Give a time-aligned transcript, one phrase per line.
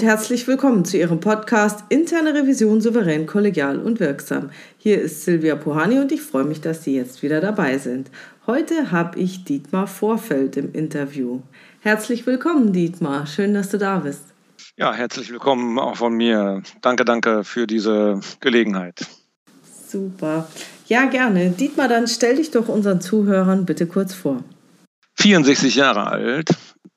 [0.00, 4.48] und herzlich willkommen zu Ihrem Podcast Interne Revision souverän, kollegial und wirksam.
[4.78, 8.10] Hier ist Silvia Pohani und ich freue mich, dass Sie jetzt wieder dabei sind.
[8.46, 11.42] Heute habe ich Dietmar Vorfeld im Interview.
[11.80, 13.26] Herzlich willkommen, Dietmar.
[13.26, 14.22] Schön, dass du da bist.
[14.78, 16.62] Ja, herzlich willkommen auch von mir.
[16.80, 19.06] Danke, danke für diese Gelegenheit.
[19.86, 20.48] Super.
[20.86, 21.50] Ja, gerne.
[21.50, 24.42] Dietmar, dann stell dich doch unseren Zuhörern bitte kurz vor.
[25.16, 26.48] 64 Jahre alt,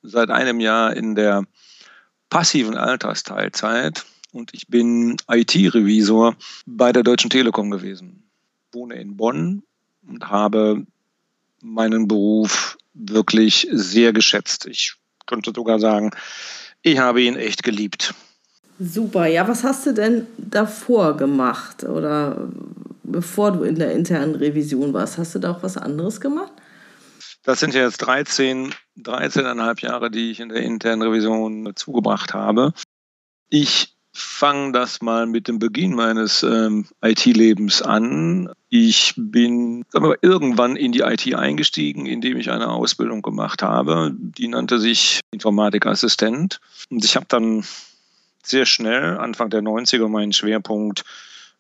[0.04, 1.43] seit einem Jahr in der
[2.33, 8.23] passiven Altersteilzeit und ich bin IT-Revisor bei der Deutschen Telekom gewesen.
[8.71, 9.61] Wohne in Bonn
[10.07, 10.83] und habe
[11.61, 14.65] meinen Beruf wirklich sehr geschätzt.
[14.65, 14.95] Ich
[15.27, 16.09] könnte sogar sagen,
[16.81, 18.15] ich habe ihn echt geliebt.
[18.79, 19.27] Super.
[19.27, 22.49] Ja, was hast du denn davor gemacht oder
[23.03, 25.20] bevor du in der internen Revision warst?
[25.20, 26.51] Hast du da auch was anderes gemacht?
[27.44, 32.74] Das sind ja jetzt 13, 13,5 Jahre, die ich in der internen Revision zugebracht habe.
[33.49, 38.49] Ich fange das mal mit dem Beginn meines ähm, IT-Lebens an.
[38.70, 44.12] Ich bin wir, irgendwann in die IT eingestiegen, indem ich eine Ausbildung gemacht habe.
[44.14, 46.62] Die nannte sich Informatikassistent.
[46.90, 47.66] Und ich habe dann
[48.44, 51.04] sehr schnell, Anfang der 90er, meinen Schwerpunkt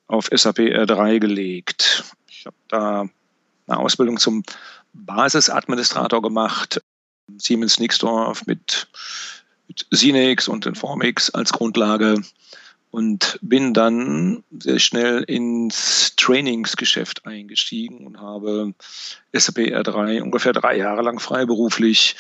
[0.07, 2.03] auf SAP R3 gelegt.
[2.29, 3.09] Ich habe da
[3.67, 4.43] eine Ausbildung zum
[4.93, 6.81] Basisadministrator gemacht,
[7.37, 8.87] Siemens Nixdorf mit,
[9.67, 12.21] mit Sinex und Informix als Grundlage
[12.93, 18.75] und bin dann sehr schnell ins Trainingsgeschäft eingestiegen und habe
[19.33, 22.15] SAP R3 ungefähr drei Jahre lang freiberuflich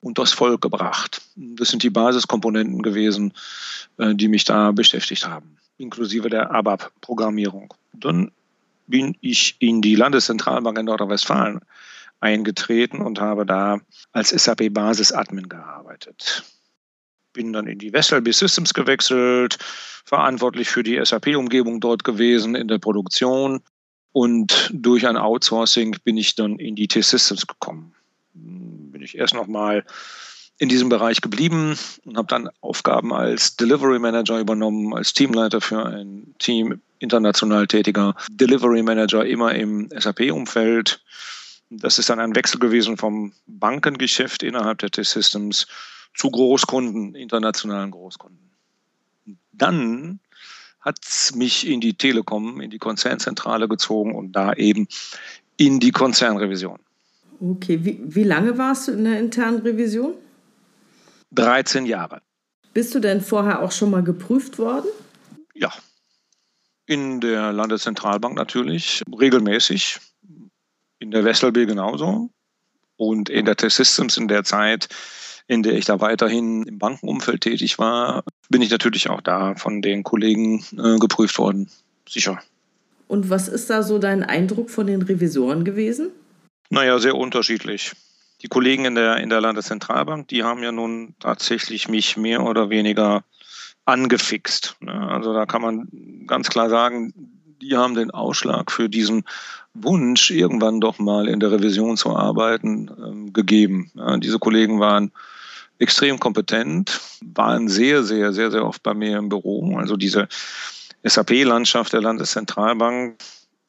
[0.00, 1.22] unters Volk gebracht.
[1.36, 3.34] Das sind die Basiskomponenten gewesen,
[3.98, 7.72] äh, die mich da beschäftigt haben, inklusive der ABAP-Programmierung.
[7.92, 8.32] Dann
[8.88, 11.60] bin ich in die Landeszentralbank in Nordrhein-Westfalen
[12.20, 13.80] eingetreten und habe da
[14.12, 16.44] als SAP Basis Admin gearbeitet.
[17.32, 19.58] Bin dann in die Vestelby Systems gewechselt,
[20.04, 23.60] verantwortlich für die SAP-Umgebung dort gewesen in der Produktion.
[24.12, 27.94] Und durch ein Outsourcing bin ich dann in die T-Systems gekommen.
[28.32, 29.84] Bin ich erst nochmal
[30.58, 35.84] in diesem Bereich geblieben und habe dann Aufgaben als Delivery Manager übernommen, als Teamleiter für
[35.84, 41.02] ein Team international tätiger Delivery Manager immer im SAP-Umfeld
[41.70, 45.66] das ist dann ein Wechsel gewesen vom Bankengeschäft innerhalb der T-Systems
[46.14, 48.50] zu Großkunden, internationalen Großkunden.
[49.52, 50.20] Dann
[50.80, 54.86] hat es mich in die Telekom, in die Konzernzentrale gezogen und da eben
[55.56, 56.78] in die Konzernrevision.
[57.40, 60.14] Okay, wie, wie lange warst du in der internen Revision?
[61.32, 62.22] 13 Jahre.
[62.72, 64.86] Bist du denn vorher auch schon mal geprüft worden?
[65.54, 65.72] Ja.
[66.86, 69.98] In der Landeszentralbank natürlich, regelmäßig
[70.98, 72.30] in der Vestelby genauso
[72.96, 74.88] und in der T-Systems in der Zeit,
[75.46, 79.82] in der ich da weiterhin im Bankenumfeld tätig war, bin ich natürlich auch da von
[79.82, 81.68] den Kollegen äh, geprüft worden.
[82.08, 82.40] Sicher.
[83.08, 86.10] Und was ist da so dein Eindruck von den Revisoren gewesen?
[86.70, 87.92] Naja, sehr unterschiedlich.
[88.42, 92.68] Die Kollegen in der, in der Landeszentralbank, die haben ja nun tatsächlich mich mehr oder
[92.70, 93.24] weniger
[93.84, 94.76] angefixt.
[94.80, 94.92] Ne?
[94.92, 95.88] Also da kann man
[96.26, 99.24] ganz klar sagen, die haben den Ausschlag für diesen
[99.74, 103.90] Wunsch, irgendwann doch mal in der Revision zu arbeiten, ähm, gegeben.
[104.18, 105.12] Diese Kollegen waren
[105.78, 109.76] extrem kompetent, waren sehr, sehr, sehr, sehr oft bei mir im Büro.
[109.76, 110.28] Also diese
[111.04, 113.18] SAP-Landschaft der Landeszentralbank,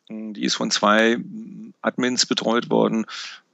[0.09, 1.17] die ist von zwei
[1.81, 3.05] Admins betreut worden.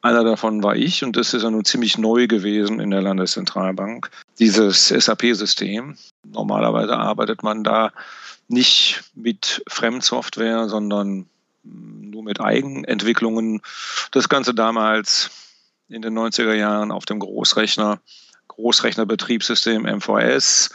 [0.01, 4.09] Einer davon war ich und das ist ja nun ziemlich neu gewesen in der Landeszentralbank.
[4.37, 5.95] Dieses SAP-System.
[6.25, 7.91] Normalerweise arbeitet man da
[8.47, 11.27] nicht mit Fremdsoftware, sondern
[11.63, 13.61] nur mit Eigenentwicklungen.
[14.11, 15.31] Das Ganze damals
[15.87, 17.99] in den 90er Jahren auf dem Großrechner,
[18.47, 20.71] Großrechnerbetriebssystem MVS.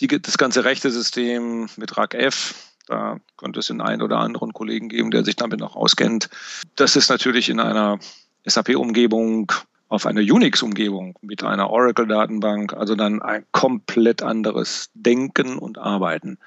[0.00, 2.54] Die, das ganze rechte System mit RAC-F,
[2.86, 6.30] da könnte es den einen oder anderen Kollegen geben, der sich damit noch auskennt.
[6.76, 7.98] Das ist natürlich in einer
[8.46, 9.52] SAP-Umgebung
[9.88, 16.38] auf eine Unix-Umgebung mit einer Oracle-Datenbank, also dann ein komplett anderes Denken und Arbeiten.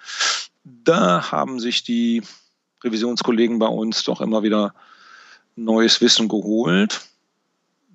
[0.64, 2.22] Da haben sich die
[2.84, 4.74] Revisionskollegen bei uns doch immer wieder
[5.56, 7.02] neues Wissen geholt,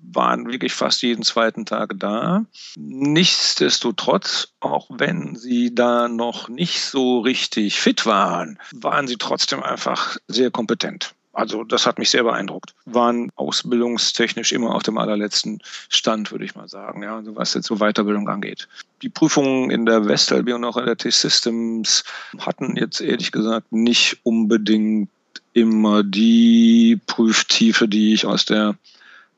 [0.01, 2.45] waren wirklich fast jeden zweiten Tag da.
[2.77, 10.17] Nichtsdestotrotz, auch wenn sie da noch nicht so richtig fit waren, waren sie trotzdem einfach
[10.27, 11.13] sehr kompetent.
[11.37, 12.73] Also das hat mich sehr beeindruckt.
[12.85, 17.67] Waren ausbildungstechnisch immer auf dem allerletzten Stand, würde ich mal sagen, ja, also was jetzt
[17.67, 18.67] so Weiterbildung angeht.
[19.03, 22.03] Die Prüfungen in der Westelby und auch in der T-Systems
[22.39, 25.09] hatten jetzt ehrlich gesagt nicht unbedingt
[25.53, 28.75] immer die Prüftiefe, die ich aus der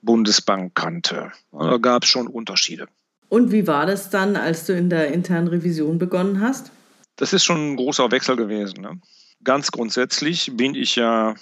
[0.01, 1.33] Bundesbank kannte.
[1.51, 2.87] Da gab es schon Unterschiede.
[3.27, 6.71] Und wie war das dann, als du in der internen Revision begonnen hast?
[7.17, 8.79] Das ist schon ein großer Wechsel gewesen.
[8.79, 9.01] Ne?
[9.43, 11.35] Ganz grundsätzlich bin ich ja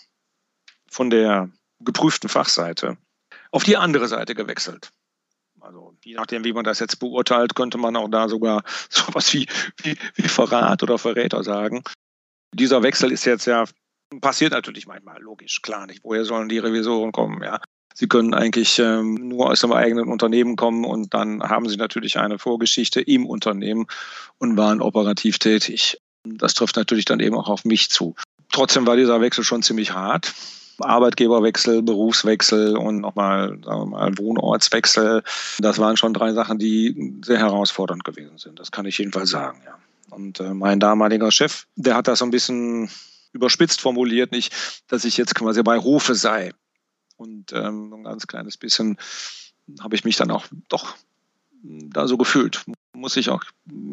[0.90, 1.50] von der
[1.80, 2.98] geprüften Fachseite
[3.52, 4.90] auf die andere Seite gewechselt.
[5.60, 9.48] Also je nachdem, wie man das jetzt beurteilt, könnte man auch da sogar sowas wie,
[9.84, 11.84] wie, wie Verrat oder Verräter sagen.
[12.54, 13.66] Dieser Wechsel ist jetzt ja
[14.22, 16.04] passiert natürlich manchmal, logisch, klar nicht.
[16.04, 17.44] Woher sollen die Revisoren kommen?
[17.44, 17.60] Ja,
[17.94, 22.18] sie können eigentlich ähm, nur aus dem eigenen Unternehmen kommen und dann haben sie natürlich
[22.18, 23.88] eine Vorgeschichte im Unternehmen
[24.38, 25.98] und waren operativ tätig.
[26.24, 28.16] Das trifft natürlich dann eben auch auf mich zu.
[28.52, 30.34] Trotzdem war dieser Wechsel schon ziemlich hart.
[30.80, 35.24] Arbeitgeberwechsel, Berufswechsel und nochmal, mal, Wohnortswechsel.
[35.60, 38.60] Das waren schon drei Sachen, die sehr herausfordernd gewesen sind.
[38.60, 39.78] Das kann ich jedenfalls sagen, ja.
[40.10, 42.90] Und äh, mein damaliger Chef, der hat das so ein bisschen
[43.34, 44.54] überspitzt formuliert, nicht,
[44.88, 46.54] dass ich jetzt quasi bei Hofe sei.
[47.18, 48.98] Und ähm, ein ganz kleines bisschen
[49.82, 50.96] habe ich mich dann auch doch
[51.64, 52.64] da so gefühlt,
[52.94, 53.44] muss ich auch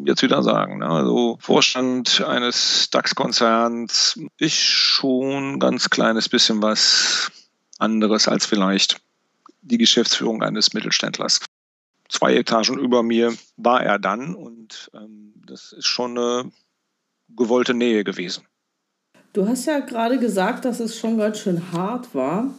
[0.05, 0.79] jetzt wieder sagen.
[0.79, 0.87] Ne?
[0.87, 7.31] Also Vorstand eines DAX-Konzerns ist schon ein ganz kleines bisschen was
[7.77, 9.01] anderes als vielleicht
[9.61, 11.39] die Geschäftsführung eines Mittelständlers.
[12.07, 16.51] Zwei Etagen über mir war er dann und ähm, das ist schon eine
[17.35, 18.45] gewollte Nähe gewesen.
[19.33, 22.53] Du hast ja gerade gesagt, dass es schon ganz schön hart war.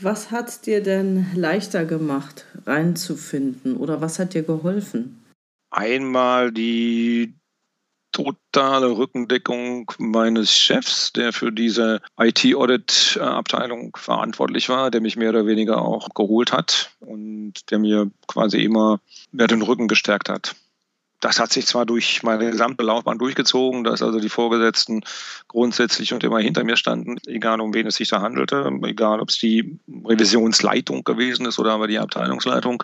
[0.00, 5.24] Was hat dir denn leichter gemacht, reinzufinden oder was hat dir geholfen?
[5.70, 7.34] Einmal die
[8.12, 15.82] totale Rückendeckung meines Chefs, der für diese IT-Audit-Abteilung verantwortlich war, der mich mehr oder weniger
[15.82, 19.00] auch geholt hat und der mir quasi immer
[19.32, 20.56] mehr den Rücken gestärkt hat
[21.20, 25.02] das hat sich zwar durch meine gesamte Laufbahn durchgezogen, dass also die Vorgesetzten
[25.48, 29.30] grundsätzlich und immer hinter mir standen, egal um wen es sich da handelte, egal ob
[29.30, 32.82] es die Revisionsleitung gewesen ist oder aber die Abteilungsleitung.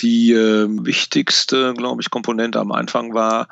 [0.00, 3.48] Die äh, wichtigste, glaube ich, Komponente am Anfang war,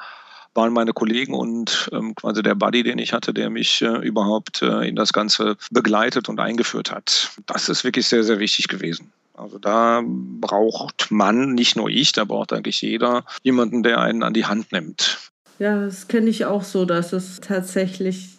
[0.55, 4.63] waren meine Kollegen und ähm, quasi der Buddy, den ich hatte, der mich äh, überhaupt
[4.63, 7.33] äh, in das Ganze begleitet und eingeführt hat.
[7.47, 9.13] Das ist wirklich sehr, sehr wichtig gewesen.
[9.37, 14.33] Also da braucht man, nicht nur ich, da braucht eigentlich jeder jemanden, der einen an
[14.33, 15.31] die Hand nimmt.
[15.59, 18.31] Ja, das kenne ich auch so, dass es tatsächlich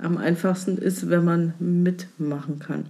[0.00, 2.86] am einfachsten ist, wenn man mitmachen kann.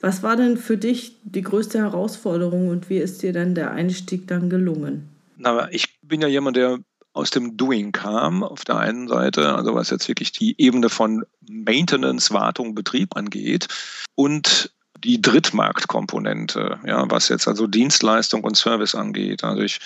[0.00, 4.28] Was war denn für dich die größte Herausforderung und wie ist dir denn der Einstieg
[4.28, 5.08] dann gelungen?
[5.36, 6.78] Na, ich bin ja jemand, der
[7.14, 11.24] aus dem Doing kam, auf der einen Seite, also was jetzt wirklich die Ebene von
[11.48, 13.68] Maintenance, Wartung, Betrieb angeht
[14.14, 14.72] und
[15.04, 19.44] die Drittmarktkomponente, ja, was jetzt also Dienstleistung und Service angeht.
[19.44, 19.78] Also ich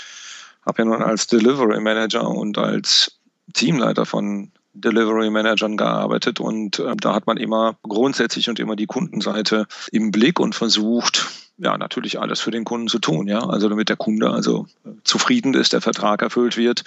[0.65, 3.19] habe ja nun als Delivery Manager und als
[3.53, 8.87] Teamleiter von Delivery Managern gearbeitet und äh, da hat man immer grundsätzlich und immer die
[8.87, 11.27] Kundenseite im Blick und versucht,
[11.57, 14.91] ja, natürlich alles für den Kunden zu tun, ja, also damit der Kunde also äh,
[15.03, 16.85] zufrieden ist, der Vertrag erfüllt wird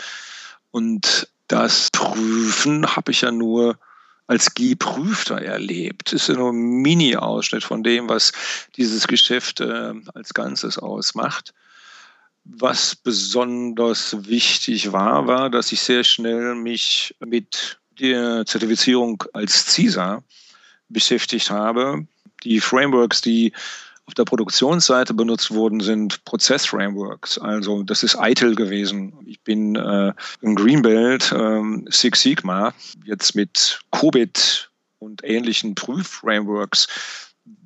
[0.72, 3.78] und das Prüfen habe ich ja nur
[4.32, 6.14] als Geprüfter erlebt.
[6.14, 8.32] Das ist ja nur ein Mini-Ausschnitt von dem, was
[8.78, 11.54] dieses Geschäft äh, als Ganzes ausmacht.
[12.46, 20.24] Was besonders wichtig war, war, dass ich sehr schnell mich mit der Zertifizierung als CISA
[20.88, 22.08] beschäftigt habe.
[22.46, 23.52] Die Frameworks, die
[24.06, 27.38] auf der Produktionsseite benutzt wurden, sind Prozessframeworks.
[27.38, 29.14] Also das ist ITIL gewesen.
[29.26, 32.74] Ich bin äh, im Greenbelt äh, Six Sigma,
[33.06, 36.88] jetzt mit COBIT und ähnlichen Prüfframeworks.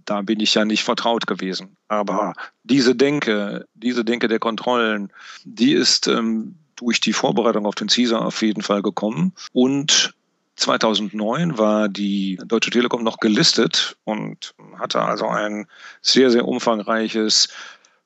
[0.06, 1.76] Da bin ich ja nicht vertraut gewesen.
[1.88, 5.12] Aber diese Denke, diese Denke der Kontrollen,
[5.44, 9.34] die ist ähm, durch die Vorbereitung auf den CISA auf jeden Fall gekommen.
[9.54, 10.14] Und
[10.56, 15.68] 2009 war die Deutsche Telekom noch gelistet und hatte also ein
[16.02, 17.50] sehr, sehr umfangreiches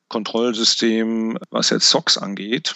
[0.08, 2.74] Kontrollsystem, was jetzt SOX angeht.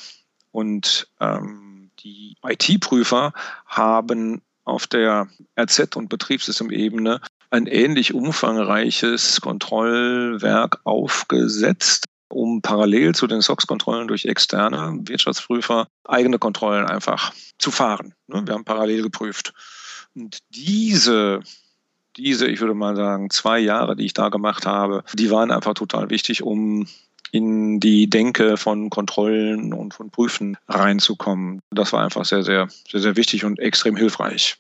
[0.53, 3.33] Und ähm, die IT-Prüfer
[3.67, 13.41] haben auf der RZ- und Betriebssystemebene ein ähnlich umfangreiches Kontrollwerk aufgesetzt, um parallel zu den
[13.41, 18.15] SOX-Kontrollen durch externe Wirtschaftsprüfer eigene Kontrollen einfach zu fahren.
[18.27, 19.53] Ne, wir haben parallel geprüft.
[20.15, 21.41] Und diese,
[22.17, 25.75] diese, ich würde mal sagen, zwei Jahre, die ich da gemacht habe, die waren einfach
[25.75, 26.87] total wichtig, um
[27.33, 31.63] in die Denke von Kontrollen und von Prüfen reinzukommen.
[31.71, 34.57] Das war einfach sehr, sehr, sehr, sehr wichtig und extrem hilfreich.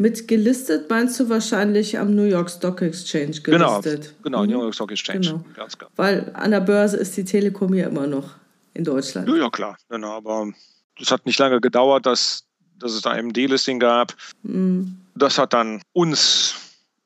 [0.00, 4.14] Mit gelistet meinst du wahrscheinlich am New York Stock Exchange genau, gelistet?
[4.22, 4.50] Genau, genau mhm.
[4.50, 5.26] New York Stock Exchange.
[5.26, 5.44] Genau.
[5.54, 5.90] Ganz klar.
[5.96, 8.30] Weil an der Börse ist die Telekom ja immer noch
[8.72, 9.28] in Deutschland.
[9.28, 9.76] Ja, ja klar.
[9.90, 10.50] Genau, aber
[10.98, 12.46] es hat nicht lange gedauert, dass,
[12.78, 14.14] dass es da ein D-Listing gab.
[14.42, 14.96] Mhm.
[15.16, 16.54] Das hat dann uns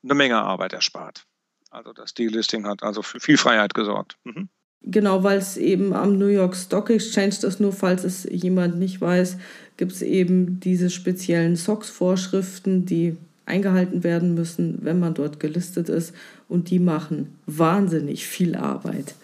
[0.01, 1.25] eine Menge Arbeit erspart.
[1.71, 4.15] Also das D-Listing hat also für viel Freiheit gesorgt.
[4.23, 4.47] Mhm.
[4.83, 9.01] Genau, weil es eben am New York Stock Exchange, das nur falls es jemand nicht
[9.01, 9.35] weiß,
[9.77, 16.13] gibt es eben diese speziellen SOX-Vorschriften, die eingehalten werden müssen, wenn man dort gelistet ist.
[16.47, 19.15] Und die machen wahnsinnig viel Arbeit.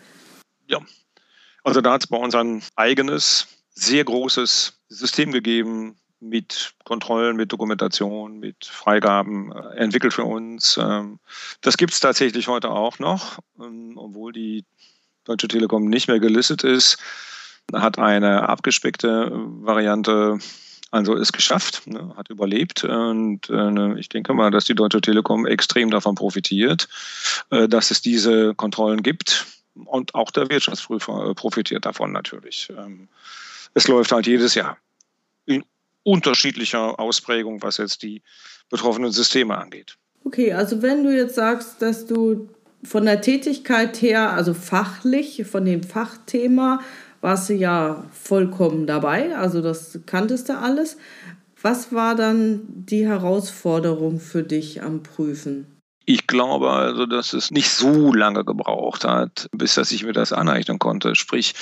[0.67, 0.79] Ja,
[1.63, 7.51] also da hat es bei uns ein eigenes, sehr großes System gegeben mit Kontrollen, mit
[7.51, 10.77] Dokumentation, mit Freigaben äh, entwickelt für uns.
[10.79, 11.20] Ähm,
[11.62, 14.63] das gibt es tatsächlich heute auch noch, ähm, obwohl die
[15.24, 16.98] Deutsche Telekom nicht mehr gelistet ist,
[17.73, 20.39] hat eine abgespeckte Variante
[20.91, 22.83] also ist geschafft, ne, hat überlebt.
[22.83, 26.89] Und äh, ich denke mal, dass die Deutsche Telekom extrem davon profitiert,
[27.49, 29.45] äh, dass es diese Kontrollen gibt.
[29.85, 32.71] Und auch der Wirtschaftsprüfer äh, profitiert davon natürlich.
[32.77, 33.07] Ähm,
[33.73, 34.77] es läuft halt jedes Jahr
[35.45, 35.63] in
[36.03, 38.21] unterschiedlicher Ausprägung, was jetzt die
[38.69, 39.97] betroffenen Systeme angeht.
[40.25, 42.49] Okay, also wenn du jetzt sagst, dass du
[42.83, 46.81] von der Tätigkeit her, also fachlich, von dem Fachthema,
[47.21, 50.97] warst du ja vollkommen dabei, also das kanntest du alles.
[51.61, 55.67] Was war dann die Herausforderung für dich am Prüfen?
[56.05, 60.33] Ich glaube also, dass es nicht so lange gebraucht hat, bis dass ich mir das
[60.33, 61.15] aneignen konnte.
[61.15, 61.53] Sprich,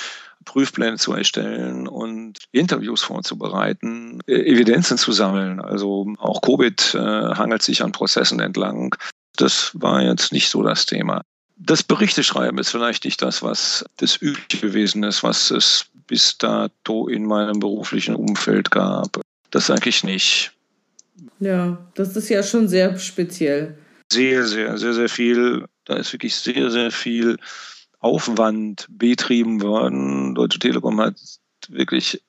[0.46, 5.60] Prüfpläne zu erstellen und Interviews vorzubereiten, e-, Evidenzen zu sammeln.
[5.60, 8.96] Also auch Covid äh, hangelt sich an Prozessen entlang.
[9.36, 11.22] Das war jetzt nicht so das Thema.
[11.62, 17.06] Das Berichteschreiben ist vielleicht nicht das, was das Übliche gewesen ist, was es bis dato
[17.06, 19.20] in meinem beruflichen Umfeld gab.
[19.50, 20.52] Das eigentlich nicht.
[21.38, 23.76] Ja, das ist ja schon sehr speziell.
[24.10, 25.66] Sehr, sehr, sehr, sehr viel.
[25.84, 27.36] Da ist wirklich sehr, sehr viel
[28.00, 30.34] Aufwand betrieben worden.
[30.34, 31.16] Deutsche Telekom hat
[31.68, 32.22] wirklich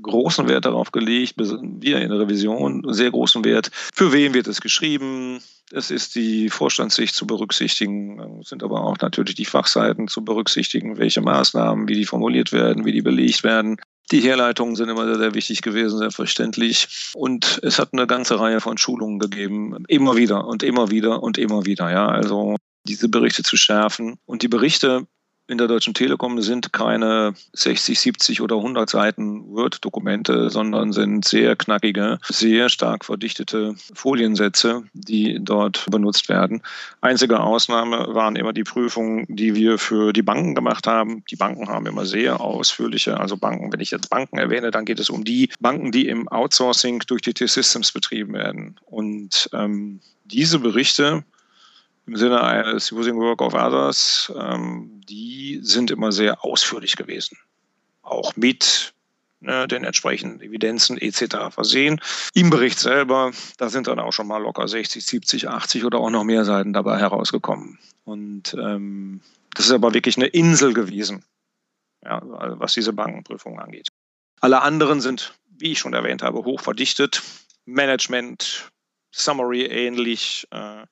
[0.00, 3.70] großen Wert darauf gelegt, wir in der Revision sehr großen Wert.
[3.92, 5.42] Für wen wird es geschrieben?
[5.72, 11.20] Es ist die Vorstandssicht zu berücksichtigen, sind aber auch natürlich die Fachseiten zu berücksichtigen, welche
[11.20, 13.76] Maßnahmen, wie die formuliert werden, wie die belegt werden.
[14.10, 17.12] Die Herleitungen sind immer sehr, sehr wichtig gewesen, selbstverständlich.
[17.14, 21.38] Und es hat eine ganze Reihe von Schulungen gegeben, immer wieder und immer wieder und
[21.38, 21.90] immer wieder.
[21.92, 22.56] Ja, also
[22.88, 24.16] diese Berichte zu schärfen.
[24.26, 25.06] Und die Berichte
[25.50, 31.56] in der Deutschen Telekom sind keine 60, 70 oder 100 Seiten Word-Dokumente, sondern sind sehr
[31.56, 36.62] knackige, sehr stark verdichtete Foliensätze, die dort benutzt werden.
[37.00, 41.24] Einzige Ausnahme waren immer die Prüfungen, die wir für die Banken gemacht haben.
[41.30, 45.00] Die Banken haben immer sehr ausführliche, also Banken, wenn ich jetzt Banken erwähne, dann geht
[45.00, 48.78] es um die Banken, die im Outsourcing durch die T-Systems betrieben werden.
[48.86, 51.24] Und ähm, diese Berichte
[52.06, 57.38] im Sinne eines Using Work of Others, ähm, die sind immer sehr ausführlich gewesen.
[58.02, 58.94] Auch mit
[59.40, 61.50] ne, den entsprechenden Evidenzen etc.
[61.50, 62.00] versehen.
[62.34, 66.10] Im Bericht selber, da sind dann auch schon mal locker 60, 70, 80 oder auch
[66.10, 67.78] noch mehr Seiten dabei herausgekommen.
[68.04, 69.20] Und ähm,
[69.54, 71.24] das ist aber wirklich eine Insel gewesen,
[72.04, 73.88] ja, was diese Bankenprüfung angeht.
[74.40, 77.22] Alle anderen sind, wie ich schon erwähnt habe, hoch verdichtet.
[77.66, 78.70] Management,
[79.10, 80.46] Summary ähnlich.
[80.50, 80.84] Äh,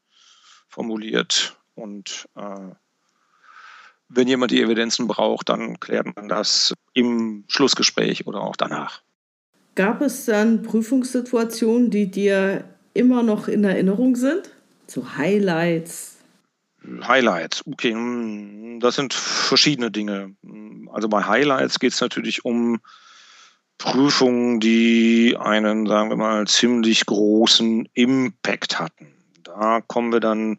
[0.68, 1.56] formuliert.
[1.74, 2.74] Und äh,
[4.08, 9.02] wenn jemand die Evidenzen braucht, dann klärt man das im Schlussgespräch oder auch danach.
[9.74, 14.50] Gab es dann Prüfungssituationen, die dir immer noch in Erinnerung sind?
[14.86, 16.16] So Highlights?
[17.02, 20.34] Highlights, okay, hm, das sind verschiedene Dinge.
[20.92, 22.80] Also bei Highlights geht es natürlich um
[23.76, 29.17] Prüfungen, die einen, sagen wir mal, ziemlich großen Impact hatten.
[29.48, 30.58] Da kommen wir dann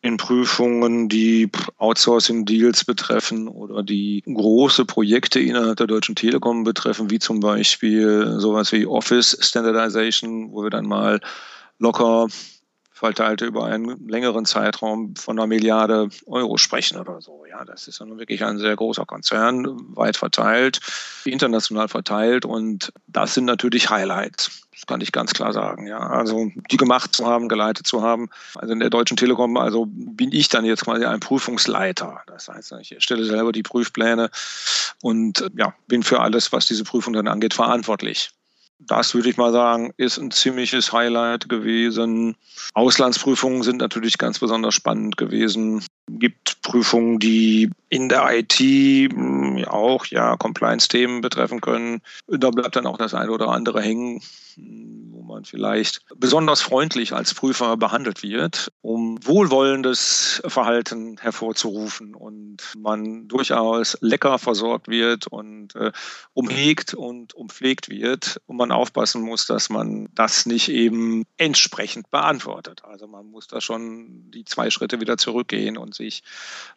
[0.00, 7.18] in Prüfungen, die Outsourcing-Deals betreffen oder die große Projekte innerhalb der Deutschen Telekom betreffen, wie
[7.18, 11.20] zum Beispiel sowas wie Office Standardization, wo wir dann mal
[11.80, 12.28] locker
[12.98, 17.44] verteilt über einen längeren Zeitraum von einer Milliarde Euro sprechen oder so.
[17.48, 20.80] Ja, das ist dann wirklich ein sehr großer Konzern, weit verteilt,
[21.24, 24.66] international verteilt und das sind natürlich Highlights.
[24.72, 25.86] Das kann ich ganz klar sagen.
[25.86, 28.30] Ja, also die gemacht zu haben, geleitet zu haben.
[28.54, 32.22] Also in der Deutschen Telekom, also bin ich dann jetzt quasi ein Prüfungsleiter.
[32.26, 34.30] Das heißt, ich erstelle selber die Prüfpläne
[35.02, 38.30] und ja, bin für alles, was diese Prüfung dann angeht, verantwortlich.
[38.80, 42.36] Das würde ich mal sagen, ist ein ziemliches Highlight gewesen.
[42.74, 45.78] Auslandsprüfungen sind natürlich ganz besonders spannend gewesen.
[45.78, 52.02] Es Gibt Prüfungen, die in der IT hm, auch ja Compliance-Themen betreffen können.
[52.28, 54.22] Da bleibt dann auch das eine oder andere hängen,
[55.38, 63.96] man vielleicht besonders freundlich als Prüfer behandelt wird, um wohlwollendes Verhalten hervorzurufen und man durchaus
[64.00, 65.92] lecker versorgt wird und äh,
[66.32, 72.82] umhegt und umpflegt wird und man aufpassen muss, dass man das nicht eben entsprechend beantwortet.
[72.84, 76.24] Also man muss da schon die zwei Schritte wieder zurückgehen und sich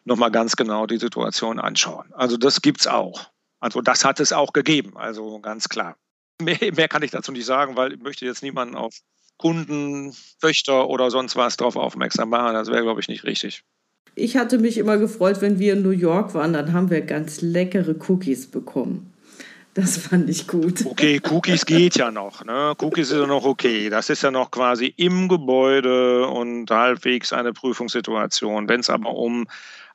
[0.04, 2.12] nochmal ganz genau die Situation anschauen.
[2.12, 3.26] Also das gibt es auch.
[3.58, 5.96] Also das hat es auch gegeben, also ganz klar.
[6.44, 8.94] Mehr, mehr kann ich dazu nicht sagen, weil ich möchte jetzt niemanden auf
[9.36, 12.54] Kunden, Töchter oder sonst was darauf aufmerksam machen.
[12.54, 13.64] Das wäre, glaube ich, nicht richtig.
[14.14, 17.40] Ich hatte mich immer gefreut, wenn wir in New York waren, dann haben wir ganz
[17.40, 19.12] leckere Cookies bekommen.
[19.74, 20.84] Das fand ich gut.
[20.84, 22.44] Okay, Cookies geht ja noch.
[22.44, 22.74] Ne?
[22.78, 23.88] Cookies ist ja noch okay.
[23.88, 28.68] Das ist ja noch quasi im Gebäude und halbwegs eine Prüfungssituation.
[28.68, 29.46] Wenn es aber um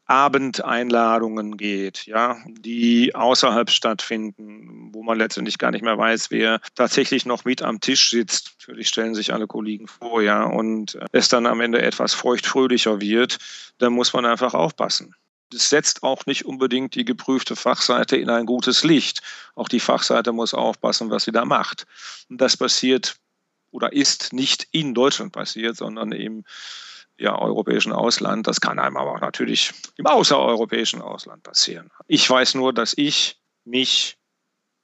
[0.08, 7.26] Abendeinladungen geht, ja, die außerhalb stattfinden, wo man letztendlich gar nicht mehr weiß, wer tatsächlich
[7.26, 8.56] noch mit am Tisch sitzt.
[8.60, 13.38] Natürlich stellen sich alle Kollegen vor, ja, und es dann am Ende etwas feuchtfröhlicher wird,
[13.80, 15.14] dann muss man einfach aufpassen.
[15.50, 19.22] Das setzt auch nicht unbedingt die geprüfte Fachseite in ein gutes Licht.
[19.56, 21.86] Auch die Fachseite muss aufpassen, was sie da macht.
[22.30, 23.16] Und das passiert
[23.72, 26.44] oder ist nicht in Deutschland passiert, sondern eben
[27.18, 28.48] ja, europäischen Ausland.
[28.48, 31.90] Das kann einem aber auch natürlich im außereuropäischen Ausland passieren.
[32.08, 34.18] Ich weiß nur, dass ich mich,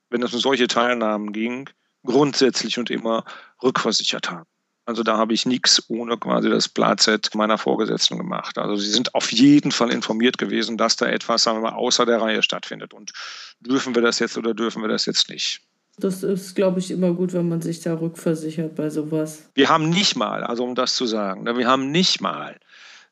[0.10, 1.70] wenn es um solche Teilnahmen ging,
[2.06, 3.24] grundsätzlich und immer
[3.62, 4.46] rückversichert habe.
[4.86, 8.58] Also da habe ich nichts ohne quasi das Platzett meiner Vorgesetzten gemacht.
[8.58, 12.06] Also sie sind auf jeden Fall informiert gewesen, dass da etwas, sagen wir mal, außer
[12.06, 12.94] der Reihe stattfindet.
[12.94, 13.14] Und
[13.62, 15.62] dürfen wir das jetzt oder dürfen wir das jetzt nicht?
[15.98, 19.50] Das ist, glaube ich, immer gut, wenn man sich da rückversichert bei sowas.
[19.54, 22.60] Wir haben nicht mal, also um das zu sagen, ne, wir haben nicht mal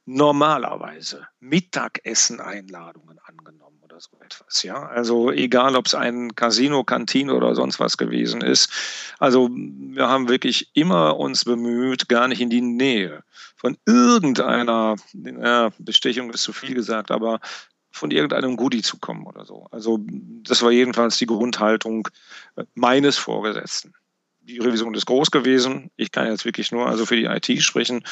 [0.05, 4.63] normalerweise Mittagessen-Einladungen angenommen oder so etwas.
[4.63, 4.87] Ja?
[4.87, 8.71] Also egal, ob es ein Casino, Kantine oder sonst was gewesen ist.
[9.19, 13.23] Also wir haben wirklich immer uns bemüht, gar nicht in die Nähe
[13.55, 17.39] von irgendeiner, ja, Bestechung ist zu viel gesagt, aber
[17.91, 19.67] von irgendeinem Goodie zu kommen oder so.
[19.71, 19.99] Also
[20.43, 22.07] das war jedenfalls die Grundhaltung
[22.55, 23.93] äh, meines Vorgesetzten.
[24.41, 25.91] Die Revision ist groß gewesen.
[25.97, 28.03] Ich kann jetzt wirklich nur also für die IT sprechen.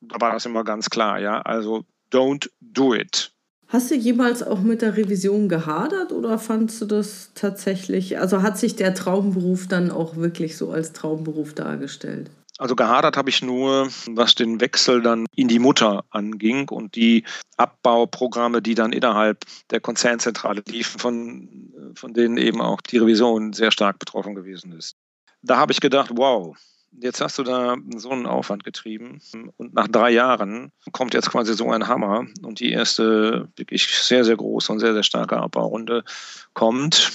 [0.00, 1.40] Da war das immer ganz klar, ja.
[1.42, 3.32] Also don't do it.
[3.72, 8.58] Hast du jemals auch mit der Revision gehadert oder fandst du das tatsächlich, also hat
[8.58, 12.30] sich der Traumberuf dann auch wirklich so als Traumberuf dargestellt?
[12.62, 17.24] Also gehadert habe ich nur, was den Wechsel dann in die Mutter anging und die
[17.56, 23.72] Abbauprogramme, die dann innerhalb der Konzernzentrale liefen, von, von denen eben auch die Revision sehr
[23.72, 24.94] stark betroffen gewesen ist.
[25.42, 26.56] Da habe ich gedacht, wow,
[26.92, 29.20] jetzt hast du da so einen Aufwand getrieben
[29.56, 34.24] und nach drei Jahren kommt jetzt quasi so ein Hammer und die erste wirklich sehr,
[34.24, 36.04] sehr große und sehr, sehr starke Abbaurunde
[36.54, 37.10] kommt.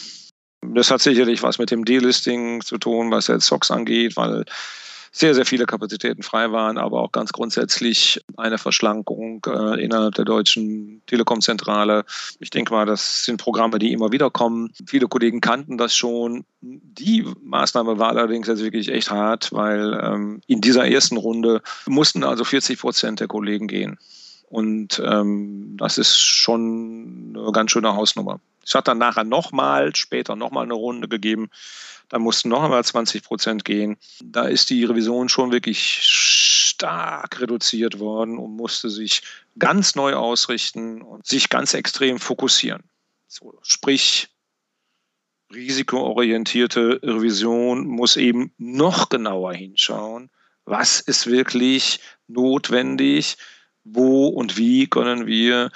[0.62, 4.44] Das hat sicherlich was mit dem Delisting zu tun, was jetzt SOX angeht, weil
[5.18, 10.26] sehr, sehr viele Kapazitäten frei waren, aber auch ganz grundsätzlich eine Verschlankung äh, innerhalb der
[10.26, 12.06] deutschen Telekomzentrale.
[12.40, 14.72] Ich denke mal, das sind Programme, die immer wieder kommen.
[14.86, 16.46] Viele Kollegen kannten das schon.
[16.62, 22.24] Die Maßnahme war allerdings jetzt wirklich echt hart, weil ähm, in dieser ersten Runde mussten
[22.24, 23.98] also 40 Prozent der Kollegen gehen.
[24.50, 28.40] Und ähm, das ist schon eine ganz schöne Hausnummer.
[28.64, 31.50] Es hat dann nachher nochmal, später nochmal eine Runde gegeben.
[32.10, 33.98] Da mussten noch einmal 20 Prozent gehen.
[34.24, 39.24] Da ist die Revision schon wirklich stark reduziert worden und musste sich
[39.60, 42.84] ganz neu ausrichten und sich ganz extrem fokussieren.
[43.28, 44.30] So, sprich,
[45.54, 50.30] risikoorientierte Revision muss eben noch genauer hinschauen,
[50.66, 53.38] was ist wirklich notwendig,
[53.84, 55.72] wo und wie können wir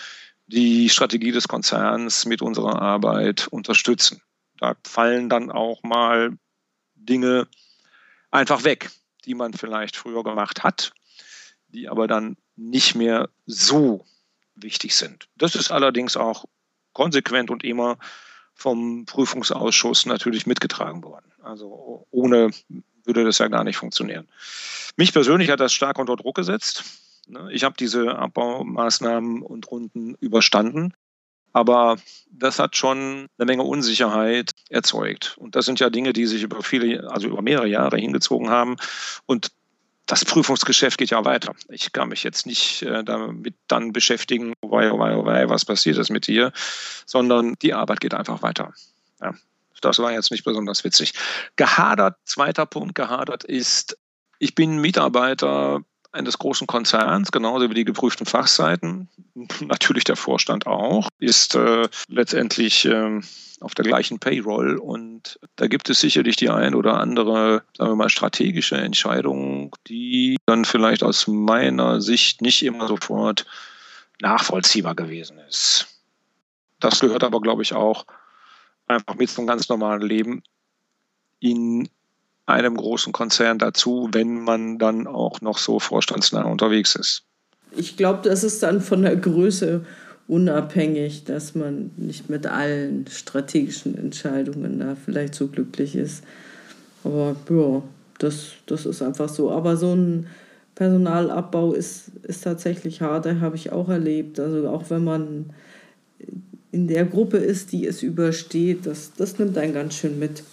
[0.47, 4.21] die Strategie des Konzerns mit unserer Arbeit unterstützen.
[4.61, 6.37] Da fallen dann auch mal
[6.93, 7.47] Dinge
[8.29, 8.91] einfach weg,
[9.25, 10.93] die man vielleicht früher gemacht hat,
[11.69, 14.05] die aber dann nicht mehr so
[14.53, 15.27] wichtig sind.
[15.35, 16.45] Das ist allerdings auch
[16.93, 17.97] konsequent und immer
[18.53, 21.31] vom Prüfungsausschuss natürlich mitgetragen worden.
[21.41, 22.51] Also ohne
[23.03, 24.27] würde das ja gar nicht funktionieren.
[24.95, 26.83] Mich persönlich hat das stark unter Druck gesetzt.
[27.27, 30.93] Ne, ich habe diese Abbaumaßnahmen und Runden überstanden.
[31.53, 31.97] Aber
[32.31, 35.35] das hat schon eine Menge Unsicherheit erzeugt.
[35.37, 38.77] Und das sind ja Dinge, die sich über viele, also über mehrere Jahre hingezogen haben.
[39.25, 39.51] Und
[40.05, 41.53] das Prüfungsgeschäft geht ja weiter.
[41.69, 45.47] Ich kann mich jetzt nicht äh, damit dann beschäftigen, oh wei, oh wei, oh wei,
[45.49, 46.51] was passiert ist mit dir,
[47.05, 48.73] sondern die Arbeit geht einfach weiter.
[49.21, 49.33] Ja,
[49.81, 51.13] das war jetzt nicht besonders witzig.
[51.55, 53.97] Gehadert, zweiter Punkt, gehadert ist,
[54.39, 55.81] ich bin Mitarbeiter
[56.11, 59.09] eines großen Konzerns, genauso wie die geprüften Fachseiten,
[59.61, 63.21] natürlich der Vorstand auch, ist äh, letztendlich äh,
[63.61, 64.77] auf der gleichen Payroll.
[64.77, 70.37] Und da gibt es sicherlich die ein oder andere, sagen wir mal, strategische Entscheidung, die
[70.45, 73.45] dann vielleicht aus meiner Sicht nicht immer sofort
[74.19, 75.87] nachvollziehbar gewesen ist.
[76.79, 78.05] Das gehört aber, glaube ich, auch
[78.87, 80.43] einfach mit zum ganz normalen Leben
[81.39, 81.89] in
[82.45, 87.23] einem großen Konzern dazu, wenn man dann auch noch so vorstandsnah unterwegs ist.
[87.75, 89.85] Ich glaube, das ist dann von der Größe
[90.27, 96.23] unabhängig, dass man nicht mit allen strategischen Entscheidungen da vielleicht so glücklich ist.
[97.03, 97.81] Aber ja,
[98.19, 99.51] das, das ist einfach so.
[99.51, 100.27] Aber so ein
[100.75, 104.39] Personalabbau ist, ist tatsächlich hart, das habe ich auch erlebt.
[104.39, 105.49] Also auch wenn man
[106.71, 110.43] in der Gruppe ist, die es übersteht, das, das nimmt einen ganz schön mit.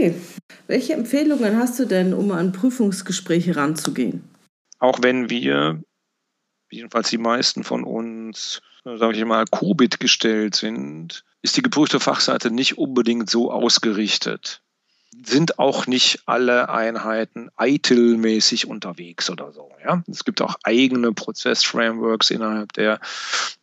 [0.00, 0.14] Okay,
[0.66, 4.24] welche Empfehlungen hast du denn, um an Prüfungsgespräche ranzugehen?
[4.78, 5.82] Auch wenn wir,
[6.70, 12.50] jedenfalls die meisten von uns, sage ich mal, Covid gestellt sind, ist die geprüfte Fachseite
[12.50, 14.62] nicht unbedingt so ausgerichtet
[15.22, 19.70] sind auch nicht alle Einheiten ITIL-mäßig unterwegs oder so.
[19.84, 20.02] Ja?
[20.08, 23.00] Es gibt auch eigene Prozess-Frameworks innerhalb der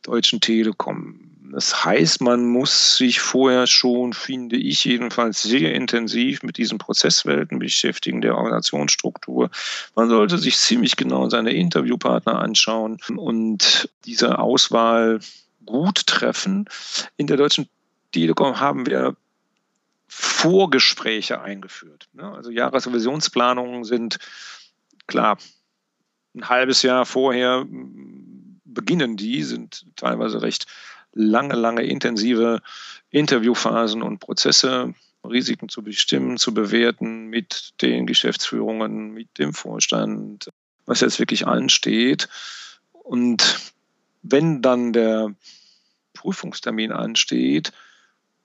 [0.04, 1.37] Deutschen Telekom.
[1.52, 7.60] Das heißt, man muss sich vorher schon, finde ich jedenfalls, sehr intensiv mit diesen Prozesswelten
[7.60, 9.50] beschäftigen, der Organisationsstruktur.
[9.96, 15.20] Man sollte sich ziemlich genau seine Interviewpartner anschauen und diese Auswahl
[15.66, 16.66] gut treffen.
[17.16, 17.70] In der Deutschen
[18.12, 19.16] Telekom haben wir
[20.08, 22.08] Vorgespräche eingeführt.
[22.14, 22.32] Ne?
[22.32, 24.18] Also Jahresrevisionsplanungen sind
[25.06, 25.38] klar
[26.36, 27.66] ein halbes Jahr vorher
[28.78, 30.68] beginnen die, sind teilweise recht
[31.18, 32.62] lange, lange intensive
[33.10, 40.50] Interviewphasen und Prozesse, Risiken zu bestimmen, zu bewerten mit den Geschäftsführungen, mit dem Vorstand,
[40.86, 42.30] was jetzt wirklich ansteht.
[42.92, 43.74] Und
[44.22, 45.34] wenn dann der
[46.14, 47.74] Prüfungstermin ansteht,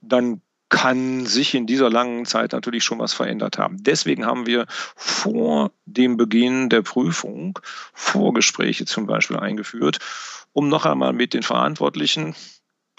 [0.01, 3.83] dann kann sich in dieser langen Zeit natürlich schon was verändert haben.
[3.83, 4.65] Deswegen haben wir
[4.97, 7.59] vor dem Beginn der Prüfung
[7.93, 9.99] Vorgespräche zum Beispiel eingeführt,
[10.55, 12.35] um noch einmal mit den Verantwortlichen,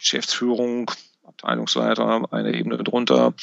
[0.04, 0.92] Geschäftsführung,
[1.24, 3.34] Abteilungsleiter, eine Ebene drunter,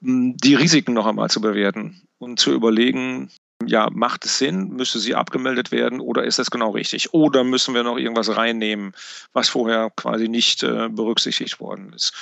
[0.00, 3.30] die Risiken noch einmal zu bewerten und zu überlegen,
[3.64, 4.68] ja, macht es Sinn?
[4.68, 7.14] Müsste sie abgemeldet werden oder ist das genau richtig?
[7.14, 8.92] Oder müssen wir noch irgendwas reinnehmen,
[9.32, 12.12] was vorher quasi nicht äh, berücksichtigt worden ist?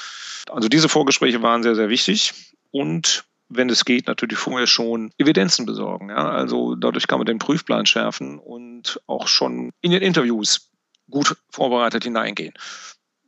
[0.48, 2.34] Also diese Vorgespräche waren sehr, sehr wichtig
[2.70, 6.10] und wenn es geht, natürlich vorher schon Evidenzen besorgen.
[6.10, 6.30] Ja?
[6.30, 10.70] Also dadurch kann man den Prüfplan schärfen und auch schon in den Interviews
[11.10, 12.54] gut vorbereitet hineingehen.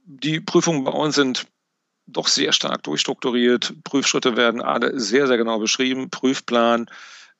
[0.07, 1.47] Die Prüfungen bei uns sind
[2.07, 3.75] doch sehr stark durchstrukturiert.
[3.85, 6.11] Prüfschritte werden alle sehr, sehr genau beschrieben.
[6.11, 6.91] Prüfplan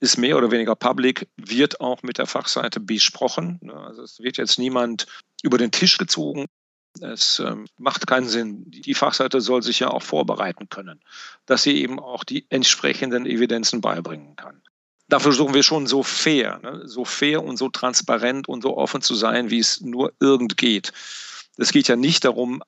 [0.01, 3.61] ist mehr oder weniger public, wird auch mit der Fachseite besprochen.
[3.71, 5.07] Also es wird jetzt niemand
[5.43, 6.47] über den Tisch gezogen.
[7.01, 8.71] Es ähm, macht keinen Sinn.
[8.71, 11.01] Die Fachseite soll sich ja auch vorbereiten können,
[11.45, 14.63] dass sie eben auch die entsprechenden Evidenzen beibringen kann.
[15.09, 16.83] Da versuchen wir schon so fair, ne?
[16.87, 20.93] so fair und so transparent und so offen zu sein, wie es nur irgend geht.
[21.57, 22.63] Es geht ja nicht darum,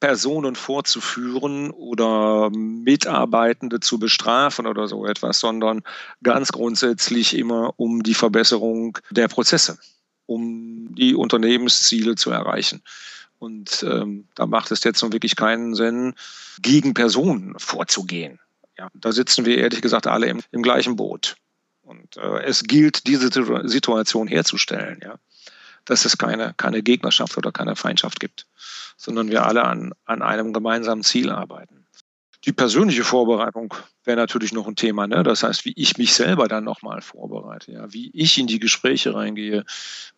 [0.00, 5.82] Personen vorzuführen oder Mitarbeitende zu bestrafen oder so etwas, sondern
[6.22, 9.78] ganz grundsätzlich immer um die Verbesserung der Prozesse,
[10.26, 12.82] um die Unternehmensziele zu erreichen.
[13.38, 16.14] Und ähm, da macht es jetzt nun wirklich keinen Sinn,
[16.60, 18.40] gegen Personen vorzugehen.
[18.76, 21.36] Ja, da sitzen wir ehrlich gesagt alle im, im gleichen Boot.
[21.82, 23.30] Und äh, es gilt, diese
[23.68, 25.14] Situation herzustellen, ja,
[25.84, 28.46] dass es keine, keine Gegnerschaft oder keine Feindschaft gibt,
[28.96, 31.84] sondern wir alle an, an einem gemeinsamen Ziel arbeiten.
[32.44, 33.72] Die persönliche Vorbereitung
[34.04, 35.06] wäre natürlich noch ein Thema.
[35.06, 35.22] Ne?
[35.22, 37.92] Das heißt, wie ich mich selber dann nochmal vorbereite, ja?
[37.92, 39.64] wie ich in die Gespräche reingehe,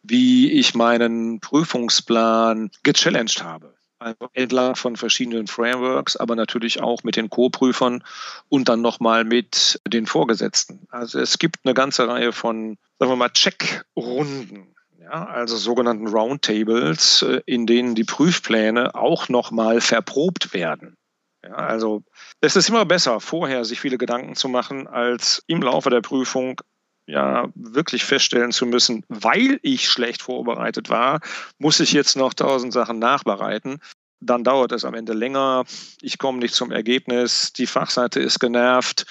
[0.02, 3.74] wie ich meinen Prüfungsplan gechallenged habe.
[3.98, 8.04] Also entlang von verschiedenen Frameworks, aber natürlich auch mit den Co-Prüfern
[8.48, 10.86] und dann nochmal mit den Vorgesetzten.
[10.90, 14.75] Also es gibt eine ganze Reihe von, sagen wir mal, Checkrunden.
[15.06, 20.96] Ja, also sogenannten Roundtables, äh, in denen die Prüfpläne auch nochmal verprobt werden.
[21.44, 22.02] Ja, also
[22.40, 26.60] es ist immer besser, vorher sich viele Gedanken zu machen, als im Laufe der Prüfung
[27.06, 31.20] ja wirklich feststellen zu müssen, weil ich schlecht vorbereitet war,
[31.58, 33.78] muss ich jetzt noch tausend Sachen nachbereiten.
[34.18, 35.66] Dann dauert es am Ende länger.
[36.00, 37.52] Ich komme nicht zum Ergebnis.
[37.52, 39.06] Die Fachseite ist genervt,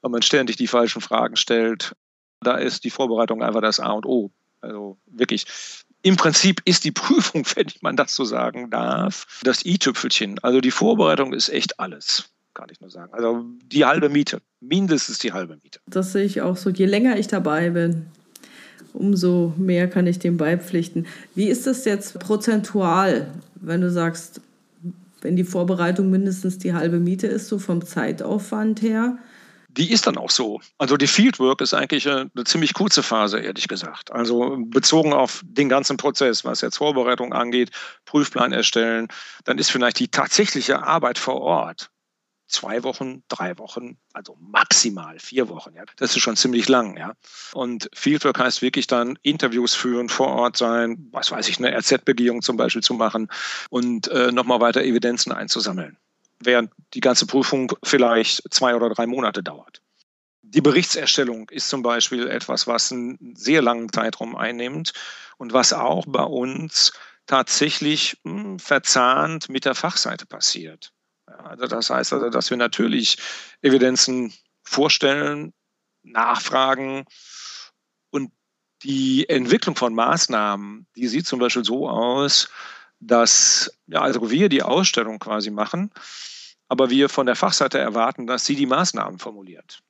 [0.00, 1.96] weil man ständig die falschen Fragen stellt.
[2.40, 4.30] Da ist die Vorbereitung einfach das A und O.
[4.60, 5.46] Also wirklich
[6.02, 10.38] im Prinzip ist die Prüfung, wenn man das so sagen darf, das i-Tüpfelchen.
[10.42, 13.12] Also die Vorbereitung ist echt alles, kann ich nur sagen.
[13.12, 15.80] Also die halbe Miete, mindestens die halbe Miete.
[15.86, 16.70] Das sehe ich auch so.
[16.70, 18.06] Je länger ich dabei bin,
[18.92, 21.06] umso mehr kann ich dem beipflichten.
[21.34, 24.40] Wie ist das jetzt prozentual, wenn du sagst,
[25.22, 29.18] wenn die Vorbereitung mindestens die halbe Miete ist, so vom Zeitaufwand her.
[29.72, 30.60] Die ist dann auch so.
[30.78, 34.10] Also die Fieldwork ist eigentlich eine ziemlich kurze Phase, ehrlich gesagt.
[34.10, 37.70] Also bezogen auf den ganzen Prozess, was jetzt Vorbereitung angeht,
[38.04, 39.08] Prüfplan erstellen,
[39.44, 41.90] dann ist vielleicht die tatsächliche Arbeit vor Ort
[42.50, 45.74] zwei Wochen, drei Wochen, also maximal vier Wochen.
[45.74, 45.84] Ja.
[45.96, 46.96] Das ist schon ziemlich lang.
[46.96, 47.14] Ja.
[47.52, 52.42] Und Fieldwork heißt wirklich dann Interviews führen, vor Ort sein, was weiß ich, eine RZ-Begehung
[52.42, 53.28] zum Beispiel zu machen
[53.70, 55.96] und äh, nochmal weiter Evidenzen einzusammeln,
[56.42, 59.80] während die ganze Prüfung vielleicht zwei oder drei Monate dauert.
[60.42, 64.92] Die Berichtserstellung ist zum Beispiel etwas, was einen sehr langen Zeitraum einnimmt
[65.38, 66.92] und was auch bei uns
[67.26, 70.92] tatsächlich mh, hm, verzahnt mit der Fachseite passiert.
[71.26, 73.18] Also das heißt also, dass wir natürlich
[73.62, 74.32] Evidenzen
[74.64, 75.52] vorstellen,
[76.02, 77.04] nachfragen
[78.10, 78.32] und
[78.82, 82.48] die Entwicklung von Maßnahmen, die sieht zum Beispiel so aus,
[82.98, 85.90] dass ja, also wir die Ausstellung quasi machen,
[86.70, 89.82] aber wir von der Fachseite erwarten, dass sie die Maßnahmen formuliert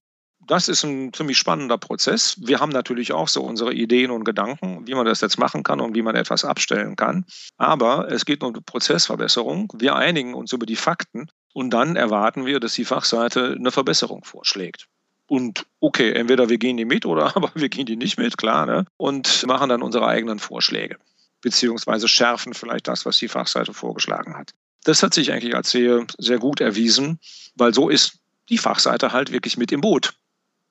[0.50, 2.36] das ist ein ziemlich spannender Prozess.
[2.40, 5.80] Wir haben natürlich auch so unsere Ideen und Gedanken, wie man das jetzt machen kann
[5.80, 7.24] und wie man etwas abstellen kann.
[7.56, 9.72] Aber es geht um die Prozessverbesserung.
[9.76, 14.24] Wir einigen uns über die Fakten und dann erwarten wir, dass die Fachseite eine Verbesserung
[14.24, 14.86] vorschlägt.
[15.26, 18.66] Und okay, entweder wir gehen die mit oder aber wir gehen die nicht mit, klar,
[18.66, 18.86] ne?
[18.96, 20.96] und machen dann unsere eigenen Vorschläge,
[21.42, 24.52] beziehungsweise schärfen vielleicht das, was die Fachseite vorgeschlagen hat.
[24.84, 27.18] Das hat sich eigentlich als sehr, sehr gut erwiesen,
[27.54, 30.14] weil so ist die Fachseite halt wirklich mit im Boot.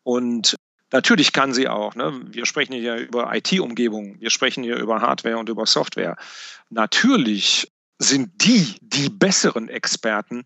[0.03, 0.55] Und
[0.91, 1.95] natürlich kann sie auch.
[1.95, 2.19] Ne?
[2.25, 6.17] Wir sprechen hier über IT-Umgebungen, wir sprechen hier über Hardware und über Software.
[6.69, 10.45] Natürlich sind die die besseren Experten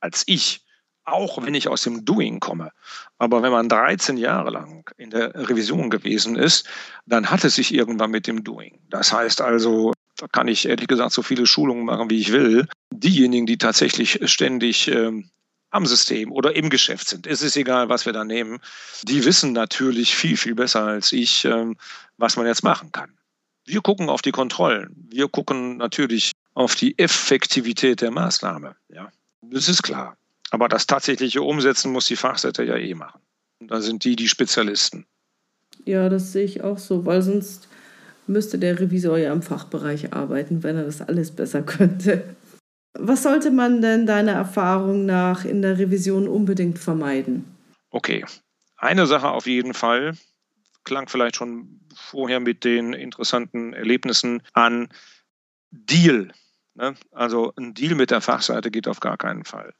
[0.00, 0.64] als ich,
[1.04, 2.72] auch wenn ich aus dem Doing komme.
[3.18, 6.68] Aber wenn man 13 Jahre lang in der Revision gewesen ist,
[7.06, 8.78] dann hat es sich irgendwann mit dem Doing.
[8.88, 12.68] Das heißt also, da kann ich ehrlich gesagt so viele Schulungen machen, wie ich will.
[12.92, 15.30] Diejenigen, die tatsächlich ständig ähm,
[15.70, 17.26] am System oder im Geschäft sind.
[17.26, 18.58] Es ist egal, was wir da nehmen.
[19.04, 21.76] Die wissen natürlich viel, viel besser als ich, ähm,
[22.18, 23.10] was man jetzt machen kann.
[23.64, 24.94] Wir gucken auf die Kontrollen.
[25.10, 28.76] Wir gucken natürlich auf die Effektivität der Maßnahme.
[28.88, 30.16] Ja, das ist klar.
[30.50, 33.20] Aber das tatsächliche Umsetzen muss die Fachseite ja eh machen.
[33.60, 35.06] Und da sind die die Spezialisten.
[35.86, 37.69] Ja, das sehe ich auch so, weil sonst
[38.30, 42.36] müsste der Revisor ja im Fachbereich arbeiten, wenn er das alles besser könnte.
[42.98, 47.44] Was sollte man denn deiner Erfahrung nach in der Revision unbedingt vermeiden?
[47.90, 48.24] Okay,
[48.76, 50.16] eine Sache auf jeden Fall,
[50.84, 54.88] klang vielleicht schon vorher mit den interessanten Erlebnissen an,
[55.70, 56.32] Deal.
[56.74, 56.94] Ne?
[57.12, 59.72] Also ein Deal mit der Fachseite geht auf gar keinen Fall.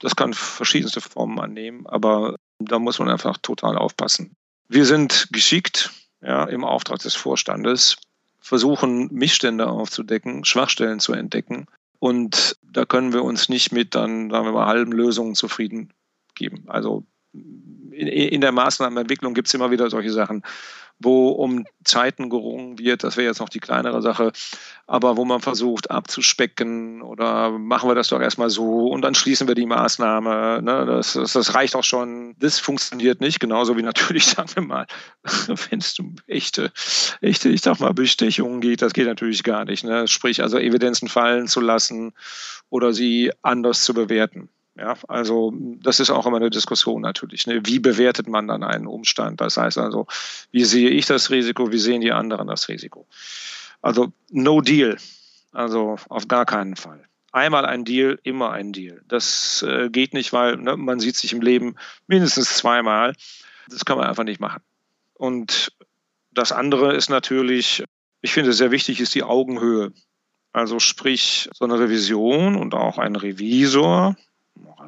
[0.00, 4.36] Das kann verschiedenste Formen annehmen, aber da muss man einfach total aufpassen.
[4.68, 5.90] Wir sind geschickt
[6.26, 7.96] ja, im Auftrag des Vorstandes,
[8.40, 11.66] versuchen Missstände aufzudecken, Schwachstellen zu entdecken
[11.98, 15.92] und da können wir uns nicht mit dann, sagen wir mal, halben Lösungen zufrieden
[16.34, 16.64] geben.
[16.66, 20.42] Also in, in der Maßnahmenentwicklung gibt es immer wieder solche Sachen,
[20.98, 23.04] wo um Zeiten gerungen wird.
[23.04, 24.32] Das wäre jetzt noch die kleinere Sache.
[24.86, 29.48] Aber wo man versucht abzuspecken oder machen wir das doch erstmal so und dann schließen
[29.48, 30.60] wir die Maßnahme.
[30.62, 30.86] Ne?
[30.86, 32.34] Das, das, das, reicht auch schon.
[32.38, 33.40] Das funktioniert nicht.
[33.40, 34.86] Genauso wie natürlich, sagen wir mal,
[35.70, 36.72] wenn es um echte,
[37.20, 39.84] echte, ich sag mal, Bestechungen geht, das geht natürlich gar nicht.
[39.84, 40.08] Ne?
[40.08, 42.12] Sprich, also Evidenzen fallen zu lassen
[42.70, 44.48] oder sie anders zu bewerten.
[44.78, 47.46] Ja, also das ist auch immer eine Diskussion natürlich.
[47.46, 47.62] Ne?
[47.64, 49.40] Wie bewertet man dann einen Umstand?
[49.40, 50.06] Das heißt also,
[50.50, 53.06] wie sehe ich das Risiko, wie sehen die anderen das Risiko?
[53.80, 54.98] Also no deal,
[55.52, 57.02] also auf gar keinen Fall.
[57.32, 59.02] Einmal ein Deal, immer ein Deal.
[59.08, 63.14] Das äh, geht nicht, weil ne, man sieht sich im Leben mindestens zweimal.
[63.68, 64.62] Das kann man einfach nicht machen.
[65.14, 65.72] Und
[66.32, 67.84] das andere ist natürlich,
[68.20, 69.92] ich finde sehr wichtig, ist die Augenhöhe.
[70.52, 74.16] Also sprich, so eine Revision und auch ein Revisor,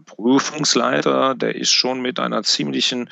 [0.03, 3.11] Prüfungsleiter, der ist schon mit einer ziemlichen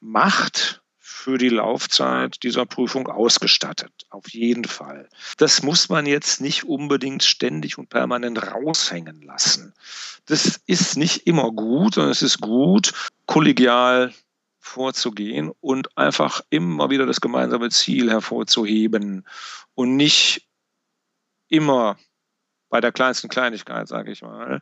[0.00, 0.82] Macht
[1.24, 3.92] für die Laufzeit dieser Prüfung ausgestattet.
[4.10, 5.08] Auf jeden Fall.
[5.38, 9.72] Das muss man jetzt nicht unbedingt ständig und permanent raushängen lassen.
[10.26, 12.92] Das ist nicht immer gut, sondern es ist gut,
[13.26, 14.12] kollegial
[14.58, 19.26] vorzugehen und einfach immer wieder das gemeinsame Ziel hervorzuheben
[19.74, 20.46] und nicht
[21.48, 21.98] immer
[22.68, 24.60] bei der kleinsten Kleinigkeit, sage ich mal,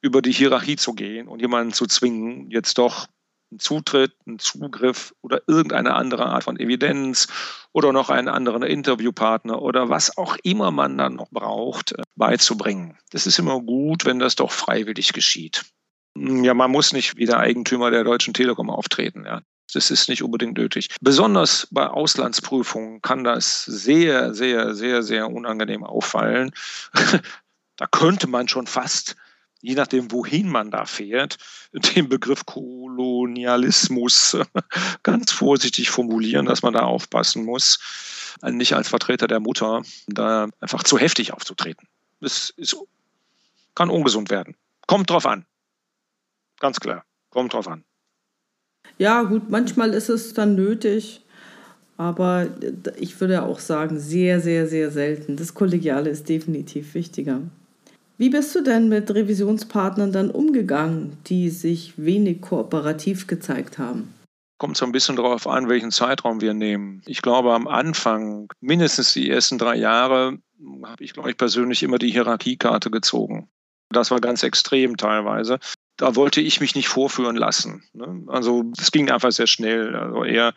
[0.00, 3.08] über die Hierarchie zu gehen und jemanden zu zwingen, jetzt doch
[3.50, 7.28] einen Zutritt, einen Zugriff oder irgendeine andere Art von Evidenz
[7.72, 12.98] oder noch einen anderen Interviewpartner oder was auch immer man dann noch braucht, äh, beizubringen.
[13.10, 15.64] Das ist immer gut, wenn das doch freiwillig geschieht.
[16.16, 19.24] Hm, ja, man muss nicht wie der Eigentümer der Deutschen Telekom auftreten.
[19.24, 19.40] Ja.
[19.72, 20.88] Das ist nicht unbedingt nötig.
[21.00, 26.52] Besonders bei Auslandsprüfungen kann das sehr, sehr, sehr, sehr unangenehm auffallen,
[27.78, 29.16] Da könnte man schon fast,
[29.60, 31.38] je nachdem, wohin man da fährt,
[31.72, 34.36] den Begriff Kolonialismus
[35.02, 37.78] ganz vorsichtig formulieren, dass man da aufpassen muss,
[38.42, 41.88] nicht als Vertreter der Mutter da einfach zu heftig aufzutreten.
[42.20, 42.76] Das ist,
[43.74, 44.56] kann ungesund werden.
[44.86, 45.44] Kommt drauf an.
[46.60, 47.04] Ganz klar.
[47.30, 47.84] Kommt drauf an.
[48.96, 51.24] Ja, gut, manchmal ist es dann nötig,
[51.96, 52.48] aber
[52.96, 55.36] ich würde auch sagen, sehr, sehr, sehr selten.
[55.36, 57.42] Das Kollegiale ist definitiv wichtiger.
[58.18, 64.12] Wie bist du denn mit Revisionspartnern dann umgegangen, die sich wenig kooperativ gezeigt haben?
[64.58, 67.00] Kommt so ein bisschen darauf an, welchen Zeitraum wir nehmen.
[67.06, 70.36] Ich glaube, am Anfang, mindestens die ersten drei Jahre,
[70.84, 73.48] habe ich, glaube ich, persönlich immer die Hierarchiekarte gezogen.
[73.90, 75.60] Das war ganz extrem teilweise.
[75.96, 77.84] Da wollte ich mich nicht vorführen lassen.
[77.92, 78.24] Ne?
[78.26, 79.94] Also es ging einfach sehr schnell.
[79.94, 80.54] Also eher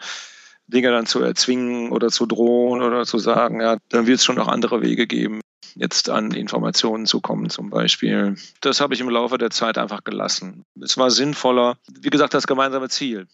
[0.71, 4.35] Dinge dann zu erzwingen oder zu drohen oder zu sagen, ja, dann wird es schon
[4.35, 5.41] noch andere Wege geben,
[5.75, 8.35] jetzt an Informationen zu kommen zum Beispiel.
[8.61, 10.63] Das habe ich im Laufe der Zeit einfach gelassen.
[10.81, 13.27] Es war sinnvoller, wie gesagt, das gemeinsame Ziel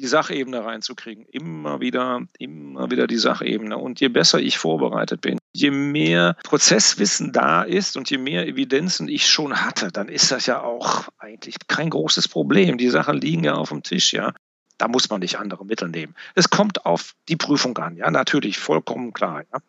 [0.00, 1.26] die Sachebene reinzukriegen.
[1.26, 3.76] Immer wieder, immer wieder die Sachebene.
[3.76, 9.08] Und je besser ich vorbereitet bin, je mehr Prozesswissen da ist und je mehr Evidenzen
[9.08, 12.78] ich schon hatte, dann ist das ja auch eigentlich kein großes Problem.
[12.78, 14.32] Die Sachen liegen ja auf dem Tisch, ja.
[14.80, 16.14] Da muss man nicht andere Mittel nehmen.
[16.34, 19.42] Es kommt auf die Prüfung an, ja, natürlich, vollkommen klar.
[19.52, 19.60] Ja.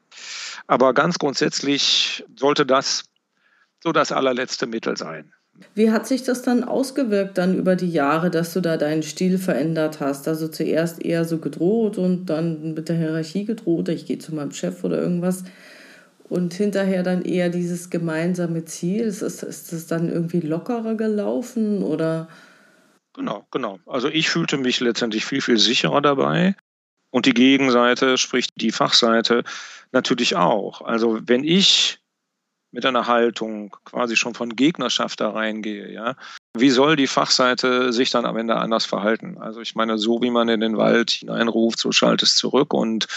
[0.68, 3.04] Aber ganz grundsätzlich sollte das
[3.84, 5.34] so das allerletzte Mittel sein.
[5.76, 9.38] Wie hat sich das dann ausgewirkt dann über die Jahre, dass du da deinen Stil
[9.38, 10.30] verändert hast?
[10.30, 14.54] Also zuerst eher so gedroht und dann mit der Hierarchie gedroht, ich gehe zu meinem
[14.54, 15.44] Chef oder irgendwas.
[16.30, 19.02] Und hinterher dann eher dieses gemeinsame Ziel.
[19.02, 22.30] Ist, ist, das dann irgendwie lockerer gelaufen oder?
[23.14, 23.80] Genau, genau.
[23.86, 26.56] Also ich fühlte mich letztendlich viel, viel sicherer dabei.
[27.10, 29.44] Und die Gegenseite, sprich die Fachseite,
[29.92, 30.82] natürlich auch.
[30.82, 32.00] Also wenn ich
[32.72, 36.16] mit einer Haltung quasi schon von Gegnerschaft da reingehe, ja,
[36.58, 39.38] wie soll die Fachseite sich dann am Ende anders verhalten?
[39.38, 43.08] Also ich meine, so wie man in den Wald hineinruft, so schaltet es zurück und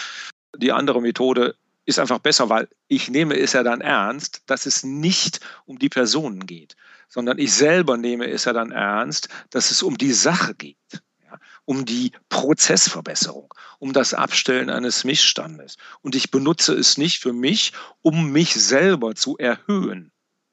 [0.56, 1.54] die andere Methode
[1.86, 5.88] ist einfach besser, weil ich nehme es ja dann ernst, dass es nicht um die
[5.88, 6.76] Personen geht,
[7.14, 10.76] sondern ich selber nehme es ja dann ernst, dass es um die Sache geht
[11.64, 15.76] um die Prozessverbesserung, um das Abstellen eines Missstandes.
[16.02, 17.72] Und ich benutze es nicht für mich,
[18.02, 20.12] um mich selber zu erhöhen.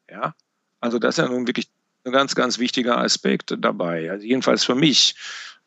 [0.09, 0.35] Ja?
[0.79, 1.69] Also das ist ja nun wirklich
[2.05, 4.09] ein ganz, ganz wichtiger Aspekt dabei.
[4.09, 5.15] Also jedenfalls für mich.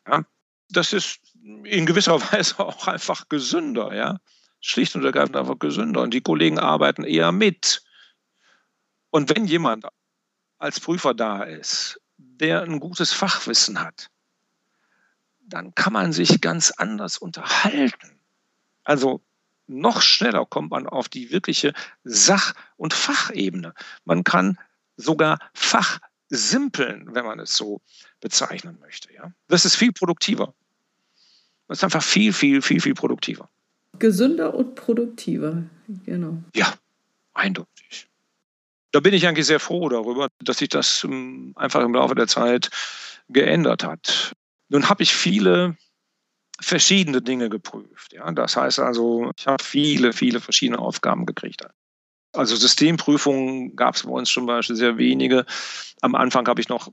[0.07, 0.25] Ja?
[0.69, 1.19] Das ist
[1.63, 4.19] in gewisser Weise auch einfach gesünder, ja.
[4.61, 6.01] Schlicht und ergreifend einfach gesünder.
[6.01, 7.83] Und die Kollegen arbeiten eher mit.
[9.11, 9.85] Und wenn jemand
[10.65, 14.09] als Prüfer da ist, der ein gutes Fachwissen hat,
[15.39, 18.19] dann kann man sich ganz anders unterhalten.
[18.83, 19.21] Also
[19.67, 21.73] noch schneller kommt man auf die wirkliche
[22.03, 23.73] Sach- und Fachebene.
[24.05, 24.57] Man kann
[24.97, 27.81] sogar fachsimpeln, wenn man es so
[28.19, 29.13] bezeichnen möchte.
[29.13, 29.31] Ja?
[29.47, 30.53] Das ist viel produktiver.
[31.67, 33.49] Das ist einfach viel, viel, viel, viel produktiver.
[33.99, 35.63] Gesünder und produktiver,
[36.05, 36.43] genau.
[36.55, 36.73] Ja,
[37.33, 37.74] eindeutig.
[38.95, 42.27] Da bin ich eigentlich sehr froh darüber, dass sich das ähm, einfach im Laufe der
[42.27, 42.69] Zeit
[43.27, 44.31] geändert hat.
[44.69, 45.75] Nun habe ich viele
[46.61, 48.13] verschiedene Dinge geprüft.
[48.13, 48.31] Ja?
[48.31, 51.67] Das heißt also, ich habe viele, viele verschiedene Aufgaben gekriegt.
[52.31, 55.45] Also Systemprüfungen gab es bei uns zum Beispiel sehr wenige.
[55.99, 56.89] Am Anfang habe ich noch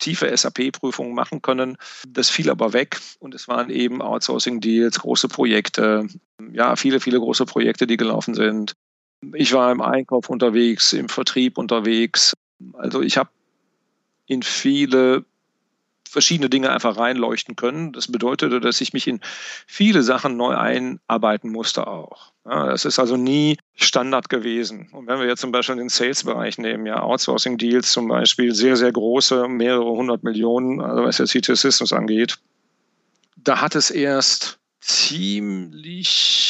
[0.00, 1.78] tiefe SAP-Prüfungen machen können.
[2.06, 6.06] Das fiel aber weg und es waren eben Outsourcing-Deals, große Projekte,
[6.52, 8.74] ja, viele, viele große Projekte, die gelaufen sind.
[9.34, 12.34] Ich war im Einkauf unterwegs, im Vertrieb unterwegs.
[12.74, 13.30] Also ich habe
[14.26, 15.24] in viele
[16.14, 17.92] verschiedene Dinge einfach reinleuchten können.
[17.92, 19.20] Das bedeutete, dass ich mich in
[19.66, 22.32] viele Sachen neu einarbeiten musste auch.
[22.46, 24.88] Ja, das ist also nie Standard gewesen.
[24.92, 28.92] Und wenn wir jetzt zum Beispiel den Sales-Bereich nehmen, ja, Outsourcing-Deals zum Beispiel, sehr, sehr
[28.92, 32.38] große, mehrere hundert Millionen, also was jetzt CT Systems angeht,
[33.36, 36.43] da hat es erst ziemlich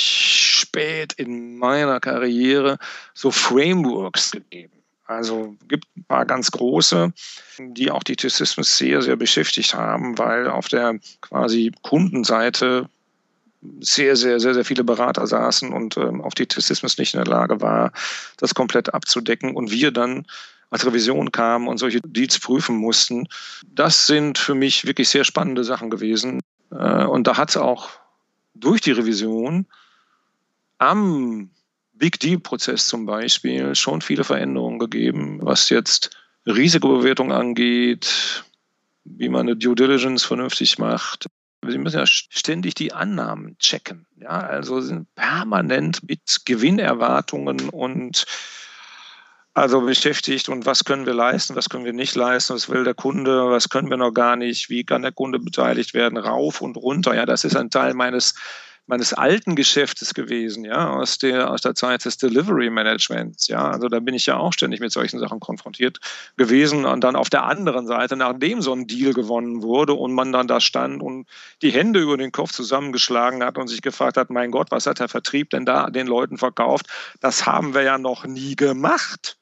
[0.74, 2.78] spät in meiner Karriere
[3.14, 4.72] so Frameworks gegeben.
[5.06, 7.12] Also gibt ein paar ganz große,
[7.58, 12.88] die auch die T-Systems sehr, sehr beschäftigt haben, weil auf der quasi Kundenseite
[13.80, 17.30] sehr, sehr, sehr, sehr viele Berater saßen und ähm, auf die T-Systems nicht in der
[17.30, 17.92] Lage war,
[18.38, 19.54] das komplett abzudecken.
[19.54, 20.26] Und wir dann
[20.70, 23.28] als Revision kamen und solche Deals prüfen mussten.
[23.74, 26.40] Das sind für mich wirklich sehr spannende Sachen gewesen.
[26.72, 27.90] Äh, und da hat es auch
[28.54, 29.66] durch die Revision
[30.84, 31.50] am
[31.92, 36.10] Big Deal-Prozess zum Beispiel schon viele Veränderungen gegeben, was jetzt
[36.46, 38.44] Risikobewertung angeht,
[39.04, 41.26] wie man eine Due Diligence vernünftig macht.
[41.66, 44.06] Sie müssen ja ständig die Annahmen checken.
[44.16, 48.26] Ja, also sind permanent mit Gewinnerwartungen und
[49.54, 52.94] also beschäftigt und was können wir leisten, was können wir nicht leisten, was will der
[52.94, 56.76] Kunde, was können wir noch gar nicht, wie kann der Kunde beteiligt werden, rauf und
[56.76, 57.14] runter.
[57.14, 58.34] Ja, das ist ein Teil meines
[58.86, 63.70] meines alten Geschäftes gewesen, ja, aus der, aus der Zeit des Delivery Managements, ja.
[63.70, 66.00] Also da bin ich ja auch ständig mit solchen Sachen konfrontiert
[66.36, 66.84] gewesen.
[66.84, 70.48] Und dann auf der anderen Seite, nachdem so ein Deal gewonnen wurde und man dann
[70.48, 71.26] da stand und
[71.62, 75.00] die Hände über den Kopf zusammengeschlagen hat und sich gefragt hat, mein Gott, was hat
[75.00, 76.86] der Vertrieb denn da den Leuten verkauft?
[77.20, 79.38] Das haben wir ja noch nie gemacht.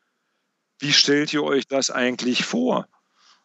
[0.79, 2.87] Wie stellt ihr euch das eigentlich vor?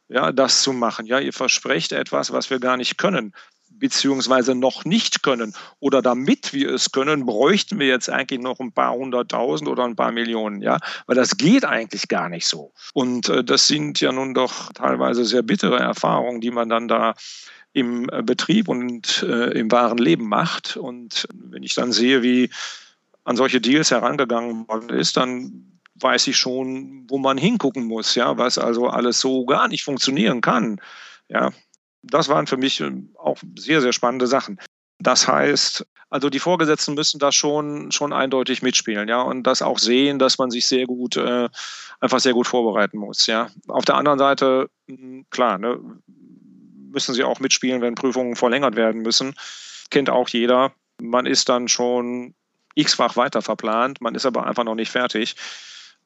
[0.10, 1.06] ja, das zu machen.
[1.06, 3.34] Ja, ihr versprecht etwas, was wir gar nicht können
[3.70, 5.53] beziehungsweise noch nicht können.
[5.80, 9.95] Oder damit wir es können, bräuchten wir jetzt eigentlich noch ein paar hunderttausend oder ein
[9.95, 12.74] paar Millionen, ja, weil das geht eigentlich gar nicht so.
[12.93, 17.13] Und äh, das sind ja nun doch teilweise sehr bittere Erfahrungen, die man dann da
[17.74, 20.78] im äh, Betrieb und äh, im wahren Leben macht.
[20.78, 22.49] Und wenn ich dann sehe, wie
[23.24, 28.38] an solche Deals herangegangen worden ist, dann weiß ich schon, wo man hingucken muss, ja,
[28.38, 30.80] was also alles so gar nicht funktionieren kann.
[31.30, 31.51] Ja,
[32.10, 34.60] das waren für mich ähm, auch sehr, sehr spannende Sachen.
[34.99, 39.78] Das heißt, also die Vorgesetzten müssen da schon, schon eindeutig mitspielen, ja, und das auch
[39.78, 41.49] sehen, dass man sich sehr gut, äh,
[41.99, 43.49] einfach sehr gut vorbereiten muss, ja.
[43.68, 45.80] Auf der anderen Seite, hm, klar, ne,
[46.91, 49.36] müssen sie auch mitspielen, wenn Prüfungen verlängert werden müssen.
[49.91, 50.72] Kennt auch jeder.
[51.01, 52.34] Man ist dann schon
[52.76, 55.36] x-fach weiter verplant, man ist aber einfach noch nicht fertig.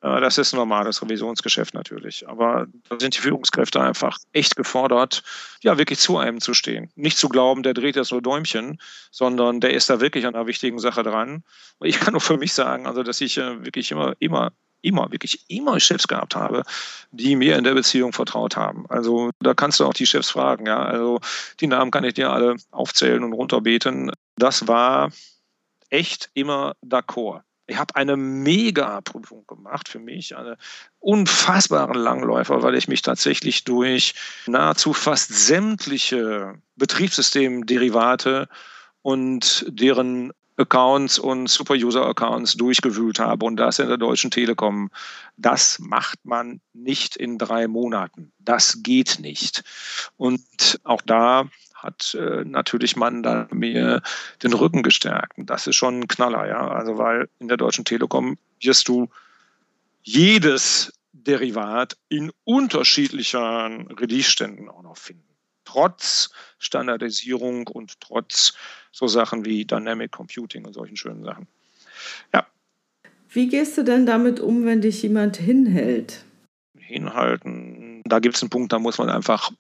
[0.02, 2.28] Äh, das ist ein normales Revisionsgeschäft natürlich.
[2.28, 5.24] Aber da sind die Führungskräfte einfach echt gefordert,
[5.62, 6.92] ja, wirklich zu einem zu stehen.
[6.96, 8.80] Nicht zu glauben, der dreht jetzt nur Däumchen,
[9.12, 11.44] sondern der ist da wirklich an einer wichtigen Sache dran.
[11.82, 15.46] Ich kann nur für mich sagen, also, dass ich äh, wirklich immer, immer, immer, wirklich
[15.48, 16.64] immer Chefs gehabt habe,
[17.12, 18.86] die mir in der Beziehung vertraut haben.
[18.90, 20.84] Also, da kannst du auch die Chefs fragen, ja.
[20.84, 21.20] Also,
[21.60, 24.12] die Namen kann ich dir alle aufzählen und runterbeten.
[24.38, 25.12] Das war
[25.90, 27.42] echt immer d'accord.
[27.72, 30.58] Ich habe eine Mega-Prüfung gemacht für mich, eine
[31.00, 34.14] unfassbaren Langläufer, weil ich mich tatsächlich durch
[34.46, 38.50] nahezu fast sämtliche Betriebssystemderivate
[39.04, 44.92] und deren Accounts und Super-User-Accounts durchgewühlt habe und das in der Deutschen Telekom.
[45.38, 48.34] Das macht man nicht in drei Monaten.
[48.38, 49.64] Das geht nicht.
[50.18, 51.48] Und auch da
[51.82, 54.02] hat äh, natürlich man da mir
[54.44, 55.38] den Rücken gestärkt.
[55.38, 56.68] Und das ist schon ein Knaller, ja.
[56.68, 59.10] Also weil in der Deutschen Telekom wirst du
[60.04, 65.24] jedes Derivat in unterschiedlichen Release-Ständen auch noch finden.
[65.66, 68.54] Trotz Standardisierung und trotz
[68.92, 71.48] so Sachen wie Dynamic Computing und solchen schönen Sachen.
[72.34, 72.48] Ja.
[73.30, 76.26] Wie gehst du denn damit um, wenn dich jemand hinhält?
[76.78, 78.02] Hinhalten.
[78.06, 79.52] Da gibt es einen Punkt, da muss man einfach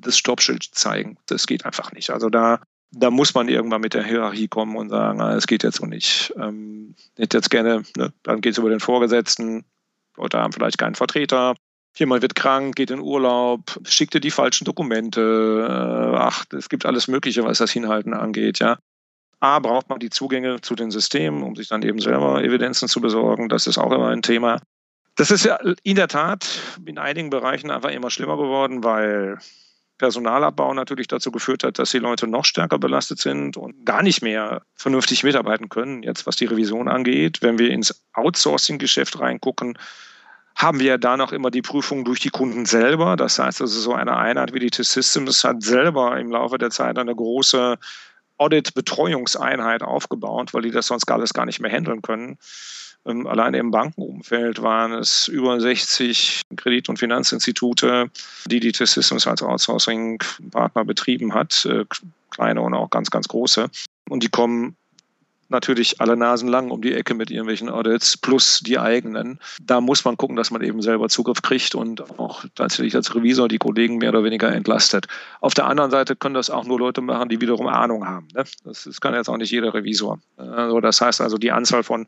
[0.00, 1.16] das Stoppschild zeigen.
[1.26, 2.10] Das geht einfach nicht.
[2.10, 2.60] Also da,
[2.92, 5.86] da muss man irgendwann mit der Hierarchie kommen und sagen, ah, es geht jetzt so
[5.86, 6.32] nicht.
[6.38, 9.64] Ähm, hätte jetzt gerne, ne, dann geht es über den Vorgesetzten,
[10.16, 11.54] Leute haben vielleicht keinen Vertreter,
[11.96, 16.86] jemand wird krank, geht in Urlaub, schickt dir die falschen Dokumente, äh, ach, es gibt
[16.86, 18.78] alles Mögliche, was das Hinhalten angeht, ja.
[19.40, 23.00] A, braucht man die Zugänge zu den Systemen, um sich dann eben selber Evidenzen zu
[23.00, 23.48] besorgen.
[23.48, 24.60] Das ist auch immer ein Thema.
[25.14, 29.38] Das ist ja in der Tat in einigen Bereichen einfach immer schlimmer geworden, weil
[29.98, 34.22] Personalabbau natürlich dazu geführt hat, dass die Leute noch stärker belastet sind und gar nicht
[34.22, 37.42] mehr vernünftig mitarbeiten können, jetzt was die Revision angeht.
[37.42, 39.76] Wenn wir ins Outsourcing-Geschäft reingucken,
[40.54, 43.16] haben wir ja da noch immer die Prüfung durch die Kunden selber.
[43.16, 46.98] Das heißt also, so eine Einheit wie die T-Systems hat selber im Laufe der Zeit
[46.98, 47.78] eine große
[48.38, 52.38] Audit-Betreuungseinheit aufgebaut, weil die das sonst alles gar nicht mehr handeln können.
[53.06, 58.10] Ähm, allein im Bankenumfeld waren es über 60 Kredit- und Finanzinstitute,
[58.46, 61.84] die die T-Systems als Outsourcing-Partner betrieben hat, äh,
[62.30, 63.70] kleine und auch ganz, ganz große.
[64.08, 64.76] Und die kommen
[65.48, 69.38] natürlich alle Nasen lang um die Ecke mit irgendwelchen Audits plus die eigenen.
[69.62, 73.48] Da muss man gucken, dass man eben selber Zugriff kriegt und auch tatsächlich als Revisor
[73.48, 75.06] die Kollegen mehr oder weniger entlastet.
[75.40, 78.28] Auf der anderen Seite können das auch nur Leute machen, die wiederum Ahnung haben.
[78.34, 78.44] Ne?
[78.64, 80.18] Das, das kann jetzt auch nicht jeder Revisor.
[80.36, 82.06] Also das heißt also, die Anzahl von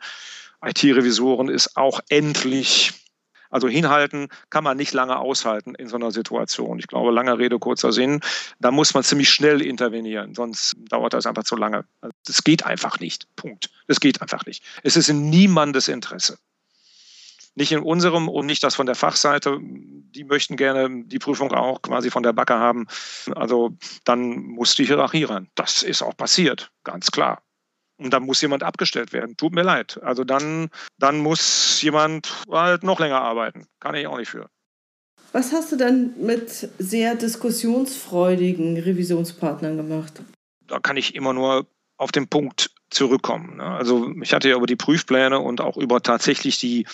[0.64, 2.92] IT-Revisoren ist auch endlich,
[3.50, 6.78] also hinhalten kann man nicht lange aushalten in so einer Situation.
[6.78, 8.20] Ich glaube, lange Rede, kurzer Sinn,
[8.58, 11.84] da muss man ziemlich schnell intervenieren, sonst dauert das einfach zu lange.
[12.00, 13.26] Also das geht einfach nicht.
[13.36, 13.70] Punkt.
[13.86, 14.62] Das geht einfach nicht.
[14.82, 16.38] Es ist in niemandes Interesse.
[17.56, 19.58] Nicht in unserem und nicht das von der Fachseite.
[19.61, 22.86] Die möchten gerne die Prüfung auch quasi von der Backe haben.
[23.34, 25.48] Also dann muss die Hierarchie ran.
[25.56, 27.42] Das ist auch passiert, ganz klar.
[28.01, 29.36] Und dann muss jemand abgestellt werden.
[29.36, 30.01] Tut mir leid.
[30.03, 33.66] Also dann, dann muss jemand halt noch länger arbeiten.
[33.78, 34.48] Kann ich auch nicht für.
[35.32, 40.22] Was hast du denn mit sehr diskussionsfreudigen Revisionspartnern gemacht?
[40.66, 41.66] Da kann ich immer nur
[41.98, 43.59] auf den Punkt zurückkommen.
[43.59, 43.64] Ne?
[43.64, 46.86] Also ich hatte ja über die Prüfpläne und auch über tatsächlich die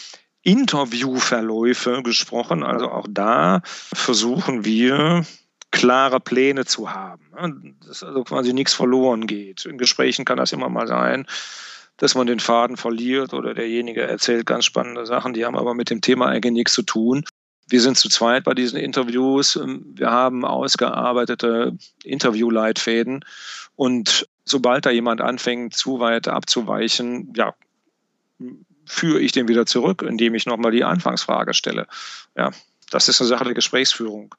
[0.42, 2.62] Interviewverläufe gesprochen.
[2.62, 5.24] Also auch da versuchen wir
[5.70, 7.30] klare Pläne zu haben.
[7.34, 7.74] Ne?
[7.86, 9.64] Dass also quasi nichts verloren geht.
[9.66, 11.26] In Gesprächen kann das immer mal sein,
[11.96, 15.90] dass man den Faden verliert oder derjenige erzählt ganz spannende Sachen, die haben aber mit
[15.90, 17.24] dem Thema eigentlich nichts zu tun.
[17.68, 19.58] Wir sind zu zweit bei diesen Interviews.
[19.58, 23.24] Wir haben ausgearbeitete Interviewleitfäden
[23.74, 27.54] und sobald da jemand anfängt, zu weit abzuweichen, ja,
[28.86, 31.86] führe ich den wieder zurück, indem ich nochmal die Anfangsfrage stelle.
[32.36, 32.52] Ja,
[32.90, 34.34] das ist eine Sache der Gesprächsführung,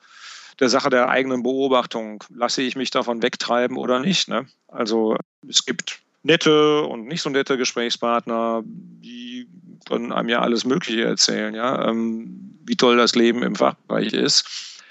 [0.60, 2.24] der Sache der eigenen Beobachtung.
[2.30, 4.28] Lasse ich mich davon wegtreiben oder nicht?
[4.28, 4.48] Ne?
[4.68, 9.48] Also es gibt nette und nicht so nette Gesprächspartner, die
[9.88, 14.82] können einem ja alles Mögliche erzählen, ja, ähm, wie toll das Leben im Fachbereich ist.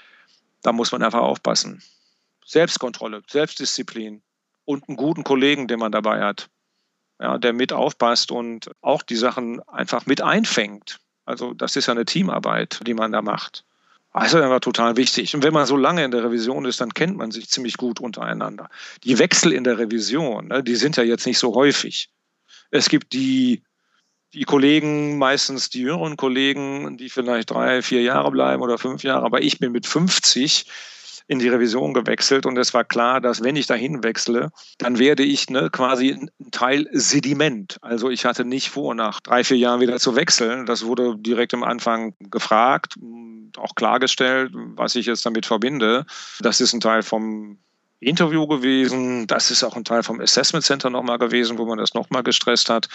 [0.63, 1.83] Da muss man einfach aufpassen.
[2.45, 4.23] Selbstkontrolle, Selbstdisziplin
[4.65, 6.49] und einen guten Kollegen, den man dabei hat
[7.19, 10.99] ja, der mit aufpasst und auch die Sachen einfach mit einfängt.
[11.25, 13.65] Also das ist ja eine Teamarbeit, die man da macht.
[14.17, 15.35] Also das war total wichtig.
[15.35, 17.99] Und wenn man so lange in der Revision ist, dann kennt man sich ziemlich gut
[17.99, 18.67] untereinander.
[19.03, 22.09] Die Wechsel in der Revision, ne, die sind ja jetzt nicht so häufig.
[22.71, 23.61] Es gibt die,
[24.33, 29.23] die Kollegen, meistens die jüngeren Kollegen, die vielleicht drei, vier Jahre bleiben oder fünf Jahre,
[29.23, 30.65] aber ich bin mit 50
[31.27, 35.23] in die Revision gewechselt und es war klar, dass wenn ich dahin wechsle, dann werde
[35.23, 37.77] ich ne, quasi ein Teil Sediment.
[37.81, 40.65] Also ich hatte nicht vor, nach drei, vier Jahren wieder zu wechseln.
[40.65, 42.95] Das wurde direkt am Anfang gefragt,
[43.57, 46.05] auch klargestellt, was ich jetzt damit verbinde.
[46.39, 47.57] Das ist ein Teil vom
[47.99, 49.27] Interview gewesen.
[49.27, 52.69] Das ist auch ein Teil vom Assessment Center nochmal gewesen, wo man das nochmal gestresst
[52.69, 52.87] hat.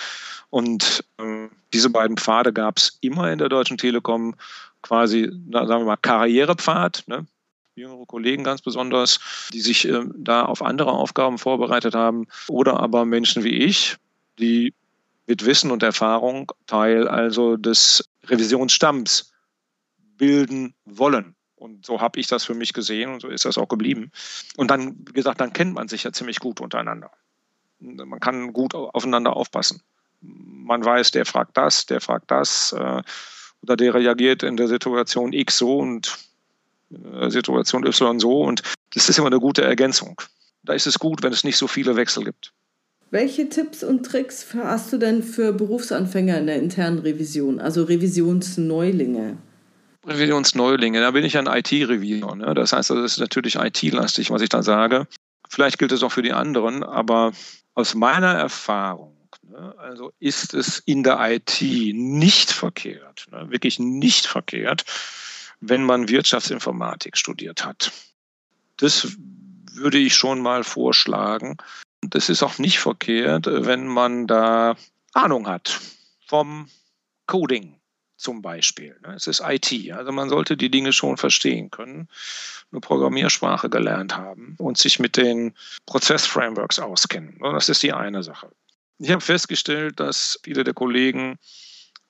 [0.51, 4.35] Und äh, diese beiden Pfade gab es immer in der Deutschen Telekom,
[4.83, 7.05] quasi, sagen wir mal, Karrierepfad.
[7.07, 7.27] Ne?
[7.75, 9.21] Jüngere Kollegen ganz besonders,
[9.53, 13.97] die sich äh, da auf andere Aufgaben vorbereitet haben oder aber Menschen wie ich,
[14.39, 14.75] die
[15.27, 19.33] mit Wissen und Erfahrung Teil also des Revisionsstamms
[20.17, 21.35] bilden wollen.
[21.57, 24.11] Und so habe ich das für mich gesehen und so ist das auch geblieben.
[24.57, 27.11] Und dann, wie gesagt, dann kennt man sich ja ziemlich gut untereinander.
[27.79, 29.81] Man kann gut aufeinander aufpassen.
[30.21, 33.03] Man weiß, der fragt das, der fragt das äh,
[33.63, 36.19] oder der reagiert in der Situation X so und
[37.29, 38.63] Situation Y so und
[38.95, 40.21] das ist immer eine gute Ergänzung.
[40.63, 42.53] Da ist es gut, wenn es nicht so viele Wechsel gibt.
[43.11, 49.37] Welche Tipps und Tricks hast du denn für Berufsanfänger in der internen Revision, also Revisionsneulinge?
[50.07, 52.37] Revisionsneulinge, da bin ich ein IT-Revisor.
[52.37, 52.55] Ne?
[52.55, 55.07] Das heißt, das ist natürlich IT-lastig, was ich da sage.
[55.49, 57.33] Vielleicht gilt es auch für die anderen, aber
[57.75, 64.27] aus meiner Erfahrung, ne, also ist es in der IT nicht verkehrt, ne, wirklich nicht
[64.27, 64.85] verkehrt,
[65.63, 67.93] wenn man Wirtschaftsinformatik studiert hat.
[68.77, 69.17] Das
[69.73, 71.57] würde ich schon mal vorschlagen.
[72.03, 74.77] Das ist auch nicht verkehrt, wenn man da
[75.15, 75.81] Ahnung hat
[76.27, 76.69] vom
[77.27, 77.79] Coding
[78.17, 78.99] zum Beispiel.
[79.15, 82.09] Es ist IT, also man sollte die Dinge schon verstehen können,
[82.71, 85.55] eine Programmiersprache gelernt haben und sich mit den
[85.87, 87.39] Prozessframeworks auskennen.
[87.41, 88.51] Das ist die eine Sache.
[88.99, 91.39] Ich habe festgestellt, dass viele der Kollegen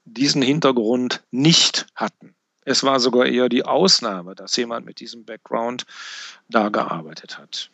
[0.04, 2.34] diesen Hintergrund nicht hatten.
[2.64, 5.84] Es war sogar eher die Ausnahme, dass jemand mit diesem Background
[6.48, 7.70] da gearbeitet hat.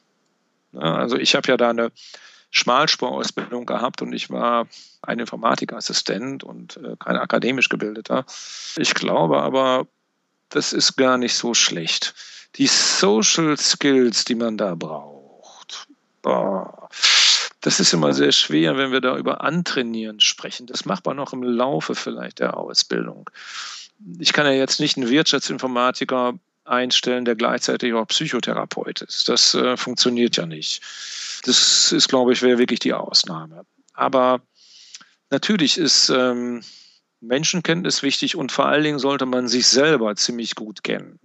[0.74, 1.92] Also ich habe ja da eine
[2.50, 4.66] Schmalspurausbildung gehabt und ich war
[5.02, 8.24] ein Informatikassistent und äh, kein akademisch gebildeter.
[8.76, 9.86] Ich glaube aber,
[10.48, 12.14] das ist gar nicht so schlecht.
[12.56, 15.88] Die Social Skills, die man da braucht,
[16.22, 16.88] boah,
[17.60, 20.66] das ist immer sehr schwer, wenn wir da über Antrainieren sprechen.
[20.66, 23.28] Das macht man noch im Laufe vielleicht der Ausbildung
[24.18, 26.34] ich kann ja jetzt nicht einen Wirtschaftsinformatiker
[26.64, 29.28] einstellen, der gleichzeitig auch Psychotherapeut ist.
[29.28, 30.82] Das äh, funktioniert ja nicht.
[31.44, 33.64] Das ist, glaube ich, wäre wirklich die Ausnahme.
[33.94, 34.42] Aber
[35.30, 36.62] natürlich ist ähm,
[37.20, 41.18] Menschenkenntnis wichtig und vor allen Dingen sollte man sich selber ziemlich gut kennen.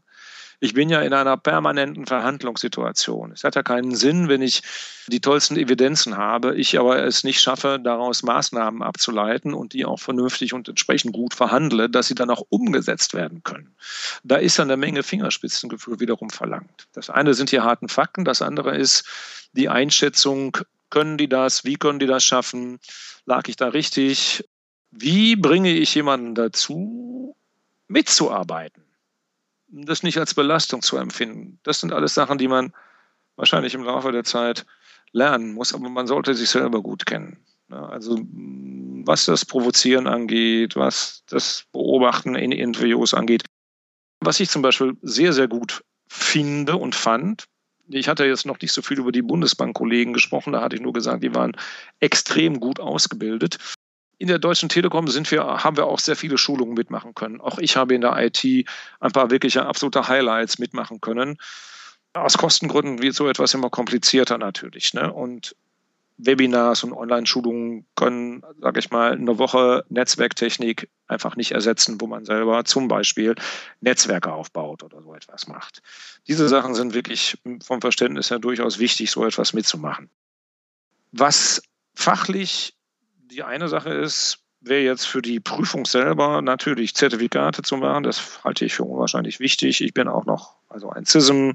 [0.60, 3.32] Ich bin ja in einer permanenten Verhandlungssituation.
[3.32, 4.62] Es hat ja keinen Sinn, wenn ich
[5.08, 10.00] die tollsten Evidenzen habe, ich aber es nicht schaffe, daraus Maßnahmen abzuleiten und die auch
[10.00, 13.76] vernünftig und entsprechend gut verhandle, dass sie dann auch umgesetzt werden können.
[14.24, 16.88] Da ist dann eine Menge Fingerspitzengefühl wiederum verlangt.
[16.94, 19.06] Das eine sind die harten Fakten, das andere ist
[19.54, 20.58] die Einschätzung,
[20.90, 22.80] können die das, wie können die das schaffen,
[23.26, 24.48] lag ich da richtig,
[24.92, 27.36] wie bringe ich jemanden dazu,
[27.88, 28.83] mitzuarbeiten?
[29.74, 31.60] Das nicht als Belastung zu empfinden.
[31.64, 32.74] Das sind alles Sachen, die man
[33.36, 34.66] wahrscheinlich im Laufe der Zeit
[35.12, 37.38] lernen muss, aber man sollte sich selber gut kennen.
[37.70, 38.20] Also
[39.06, 43.44] was das Provozieren angeht, was das Beobachten in Interviews angeht.
[44.20, 47.46] Was ich zum Beispiel sehr, sehr gut finde und fand,
[47.90, 50.94] ich hatte jetzt noch nicht so viel über die Bundesbank-Kollegen gesprochen, da hatte ich nur
[50.94, 51.58] gesagt, die waren
[52.00, 53.58] extrem gut ausgebildet.
[54.18, 57.42] In der Deutschen Telekom sind wir, haben wir auch sehr viele Schulungen mitmachen können.
[57.42, 58.44] Auch ich habe in der IT
[59.00, 61.38] ein paar wirkliche absolute Highlights mitmachen können.
[62.14, 64.94] Aus Kostengründen wird so etwas immer komplizierter natürlich.
[64.94, 65.12] Ne?
[65.12, 65.56] Und
[66.18, 72.26] Webinars und Online-Schulungen können, sage ich mal, eine Woche Netzwerktechnik einfach nicht ersetzen, wo man
[72.26, 73.36] selber zum Beispiel
[73.82, 75.82] Netzwerke aufbaut oder so etwas macht.
[76.28, 80.10] Diese Sachen sind wirklich vom Verständnis her durchaus wichtig, so etwas mitzumachen.
[81.12, 81.64] Was
[81.96, 82.76] fachlich
[83.34, 88.04] die eine Sache ist, wäre jetzt für die Prüfung selber natürlich Zertifikate zu machen.
[88.04, 89.82] Das halte ich für unwahrscheinlich wichtig.
[89.82, 91.52] Ich bin auch noch also ein CISM.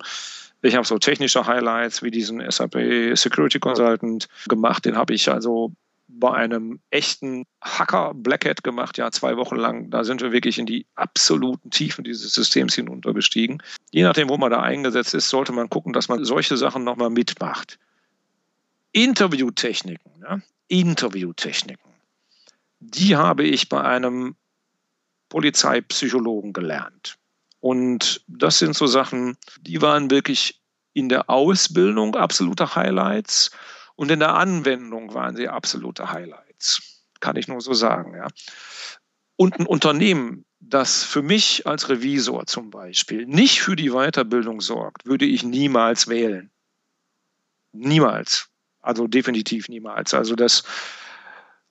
[0.60, 4.84] Ich habe so technische Highlights wie diesen SAP Security Consultant gemacht.
[4.84, 5.72] Den habe ich also
[6.08, 9.90] bei einem echten Hacker Black Hat gemacht, ja, zwei Wochen lang.
[9.90, 13.62] Da sind wir wirklich in die absoluten Tiefen dieses Systems hinuntergestiegen.
[13.92, 17.10] Je nachdem, wo man da eingesetzt ist, sollte man gucken, dass man solche Sachen nochmal
[17.10, 17.78] mitmacht.
[18.92, 20.12] Interviewtechniken.
[20.22, 20.40] Ja?
[20.68, 21.92] Interviewtechniken.
[22.80, 24.36] Die habe ich bei einem
[25.28, 27.18] Polizeipsychologen gelernt.
[27.60, 30.60] Und das sind so Sachen, die waren wirklich
[30.92, 33.50] in der Ausbildung absolute Highlights
[33.96, 37.04] und in der Anwendung waren sie absolute Highlights.
[37.20, 38.14] Kann ich nur so sagen.
[38.14, 38.28] Ja.
[39.36, 45.06] Und ein Unternehmen, das für mich als Revisor zum Beispiel nicht für die Weiterbildung sorgt,
[45.06, 46.50] würde ich niemals wählen.
[47.72, 48.48] Niemals.
[48.88, 50.14] Also definitiv niemals.
[50.14, 50.64] Also das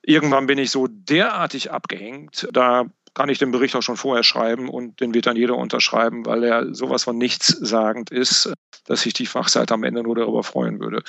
[0.03, 4.69] irgendwann bin ich so derartig abgehängt, da kann ich den Bericht auch schon vorher schreiben
[4.69, 8.53] und den wird dann jeder unterschreiben, weil er sowas von nichts sagend ist,
[8.85, 11.01] dass sich die Fachseite am Ende nur darüber freuen würde.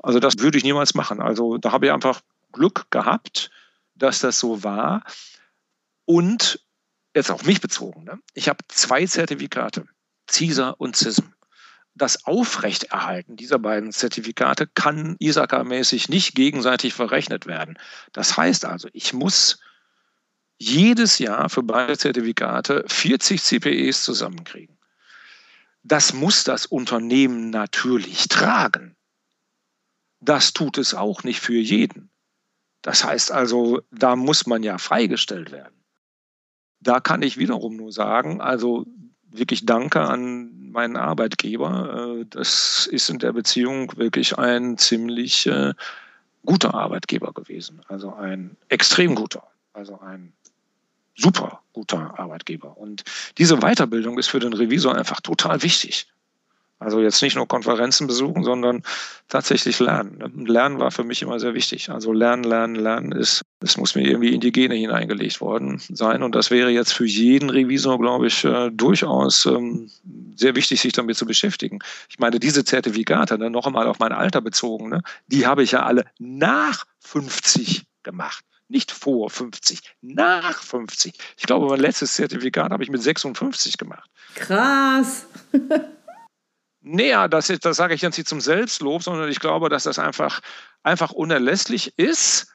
[0.00, 1.20] Also das würde ich niemals machen.
[1.20, 2.20] Also da habe ich einfach
[2.52, 3.50] Glück gehabt,
[3.96, 5.02] dass das so war.
[6.04, 6.64] Und
[7.16, 8.04] jetzt auf mich bezogen.
[8.04, 8.20] Ne?
[8.34, 9.88] Ich habe zwei Zertifikate,
[10.30, 11.34] CISA und CISM
[11.98, 17.78] das Aufrechterhalten dieser beiden Zertifikate kann ISACA-mäßig nicht gegenseitig verrechnet werden.
[18.12, 19.60] Das heißt also, ich muss
[20.58, 24.78] jedes Jahr für beide Zertifikate 40 CPEs zusammenkriegen.
[25.82, 28.96] Das muss das Unternehmen natürlich tragen.
[30.20, 32.10] Das tut es auch nicht für jeden.
[32.82, 35.84] Das heißt also, da muss man ja freigestellt werden.
[36.80, 38.86] Da kann ich wiederum nur sagen, also
[39.30, 42.18] wirklich Danke an meinen Arbeitgeber.
[42.20, 45.74] Äh, das ist in der Beziehung wirklich ein ziemlich äh,
[46.44, 47.80] guter Arbeitgeber gewesen.
[47.88, 50.32] Also ein extrem guter, also ein
[51.16, 52.76] super guter Arbeitgeber.
[52.78, 53.04] Und
[53.38, 56.06] diese Weiterbildung ist für den Revisor einfach total wichtig.
[56.80, 58.82] Also jetzt nicht nur Konferenzen besuchen, sondern
[59.28, 60.46] tatsächlich lernen.
[60.46, 61.90] Lernen war für mich immer sehr wichtig.
[61.90, 66.22] Also lernen, lernen, lernen ist, es muss mir irgendwie in die Gene hineingelegt worden sein.
[66.22, 69.90] Und das wäre jetzt für jeden Revisor, glaube ich, äh, durchaus ähm,
[70.36, 71.80] sehr wichtig, sich damit zu beschäftigen.
[72.08, 75.72] Ich meine, diese Zertifikate, ne, noch einmal auf mein Alter bezogen, ne, die habe ich
[75.72, 81.14] ja alle nach 50 gemacht nicht vor 50, nach 50.
[81.38, 84.10] Ich glaube, mein letztes Zertifikat habe ich mit 56 gemacht.
[84.34, 85.24] Krass.
[86.90, 90.40] Naja, das, das sage ich jetzt nicht zum Selbstlob, sondern ich glaube, dass das einfach,
[90.82, 92.50] einfach unerlässlich ist.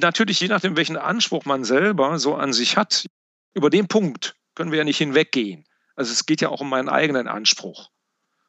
[0.00, 3.06] Natürlich, je nachdem, welchen Anspruch man selber so an sich hat,
[3.54, 5.64] über den Punkt können wir ja nicht hinweggehen.
[5.96, 7.90] Also es geht ja auch um meinen eigenen Anspruch.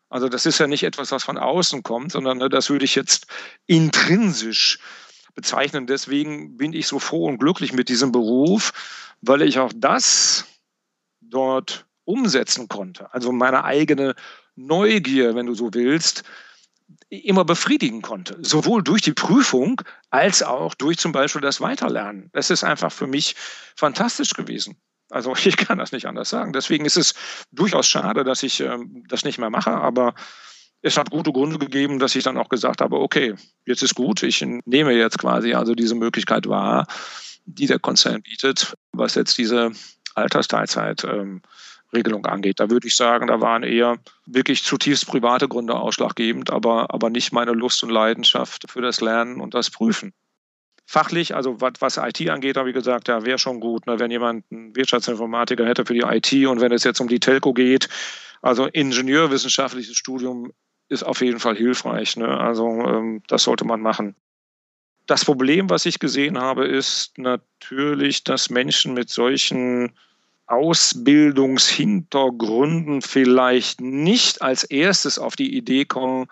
[0.08, 2.94] Also das ist ja nicht etwas, was von außen kommt, sondern ne, das würde ich
[2.94, 3.26] jetzt
[3.66, 4.78] intrinsisch
[5.34, 5.88] bezeichnen.
[5.88, 8.72] Deswegen bin ich so froh und glücklich mit diesem Beruf,
[9.22, 10.46] weil ich auch das
[11.22, 13.12] dort umsetzen konnte.
[13.14, 14.14] Also meine eigene
[14.68, 16.24] Neugier, wenn du so willst,
[17.10, 18.38] immer befriedigen konnte.
[18.42, 22.30] Sowohl durch die Prüfung als auch durch zum Beispiel das Weiterlernen.
[22.34, 23.36] Das ist einfach für mich
[23.76, 24.78] fantastisch gewesen.
[25.10, 26.54] Also ich kann das nicht anders sagen.
[26.54, 27.14] Deswegen ist es
[27.52, 30.14] durchaus schade, dass ich ähm, das nicht mehr mache, aber
[30.82, 33.36] es hat gute Gründe gegeben, dass ich dann auch gesagt habe, okay,
[33.66, 36.88] jetzt ist gut, ich nehme jetzt quasi also diese Möglichkeit wahr,
[37.46, 39.72] die der Konzern bietet, was jetzt diese
[40.16, 41.42] Altersteilzeit ähm,
[41.94, 42.60] Regelung angeht.
[42.60, 47.32] Da würde ich sagen, da waren eher wirklich zutiefst private Gründe ausschlaggebend, aber, aber nicht
[47.32, 50.14] meine Lust und Leidenschaft für das Lernen und das Prüfen.
[50.86, 54.10] Fachlich, also was, was IT angeht, habe ich gesagt, ja, wäre schon gut, ne, wenn
[54.10, 57.90] jemand einen Wirtschaftsinformatiker hätte für die IT und wenn es jetzt um die Telco geht,
[58.42, 60.52] also ingenieurwissenschaftliches Studium
[60.88, 62.18] ist auf jeden Fall hilfreich.
[62.18, 62.28] Ne?
[62.28, 64.16] Also ähm, das sollte man machen.
[65.06, 69.92] Das Problem, was ich gesehen habe, ist natürlich, dass Menschen mit solchen
[70.50, 76.28] Ausbildungshintergründen vielleicht nicht als erstes auf die Idee kommen,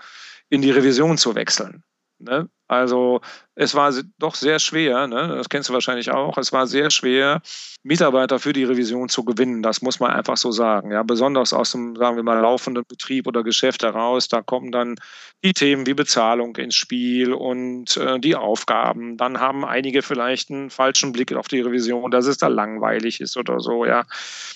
[0.50, 1.84] in die Revision zu wechseln.
[2.20, 2.50] Ne?
[2.68, 3.22] Also
[3.56, 5.36] es war doch sehr schwer, ne?
[5.36, 7.42] das kennst du wahrscheinlich auch, es war sehr schwer,
[7.82, 9.64] Mitarbeiter für die Revision zu gewinnen.
[9.64, 10.92] Das muss man einfach so sagen.
[10.92, 11.04] Ja?
[11.04, 14.28] Besonders aus dem, sagen wir mal, laufenden Betrieb oder Geschäft heraus.
[14.28, 14.96] Da kommen dann
[15.44, 19.16] die Themen wie Bezahlung ins Spiel und äh, die Aufgaben.
[19.16, 23.38] Dann haben einige vielleicht einen falschen Blick auf die Revision, dass es da langweilig ist
[23.38, 23.86] oder so.
[23.86, 24.06] Ja?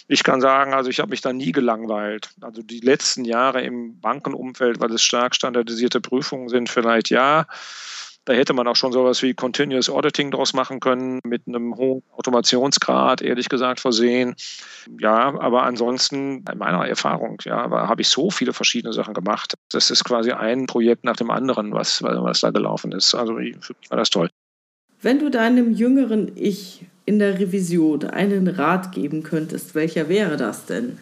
[0.07, 2.29] Ich kann sagen, also ich habe mich da nie gelangweilt.
[2.41, 7.47] Also die letzten Jahre im Bankenumfeld, weil es stark standardisierte Prüfungen sind, vielleicht ja.
[8.25, 12.03] Da hätte man auch schon sowas wie Continuous Auditing draus machen können, mit einem hohen
[12.11, 14.35] Automationsgrad, ehrlich gesagt, versehen.
[14.99, 19.55] Ja, aber ansonsten, in meiner Erfahrung, ja, habe ich so viele verschiedene Sachen gemacht.
[19.71, 23.15] Das ist quasi ein Projekt nach dem anderen, was, was da gelaufen ist.
[23.15, 24.29] Also für mich war das toll.
[25.01, 30.67] Wenn du deinem jüngeren Ich in der Revision einen Rat geben könntest, welcher wäre das
[30.67, 30.99] denn?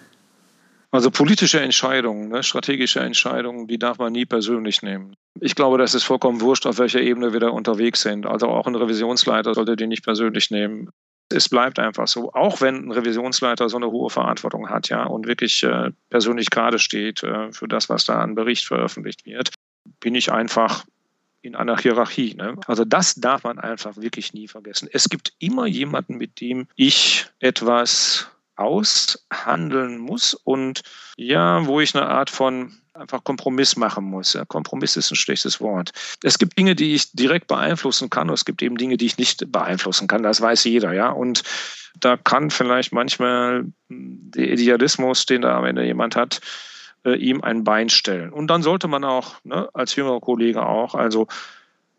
[0.91, 5.15] Also politische Entscheidungen, ne, strategische Entscheidungen, die darf man nie persönlich nehmen.
[5.39, 8.25] Ich glaube, das ist vollkommen wurscht, auf welcher Ebene wir da unterwegs sind.
[8.25, 10.89] Also auch ein Revisionsleiter sollte die nicht persönlich nehmen.
[11.31, 15.27] Es bleibt einfach so, auch wenn ein Revisionsleiter so eine hohe Verantwortung hat, ja, und
[15.27, 19.51] wirklich äh, persönlich gerade steht äh, für das, was da an Bericht veröffentlicht wird,
[19.99, 20.85] bin ich einfach
[21.41, 22.33] in einer Hierarchie.
[22.33, 22.55] Ne?
[22.65, 24.89] Also das darf man einfach wirklich nie vergessen.
[24.91, 30.81] Es gibt immer jemanden, mit dem ich etwas aushandeln muss und
[31.17, 34.33] ja, wo ich eine Art von einfach Kompromiss machen muss.
[34.33, 35.91] Ja, Kompromiss ist ein schlechtes Wort.
[36.23, 39.17] Es gibt Dinge, die ich direkt beeinflussen kann, und es gibt eben Dinge, die ich
[39.17, 40.23] nicht beeinflussen kann.
[40.23, 41.09] Das weiß jeder, ja.
[41.09, 41.43] Und
[41.99, 46.41] da kann vielleicht manchmal der Idealismus, den da am Ende jemand hat,
[47.05, 48.31] äh, ihm ein Bein stellen.
[48.31, 51.27] Und dann sollte man auch, ne, als jüngerer Kollege auch, also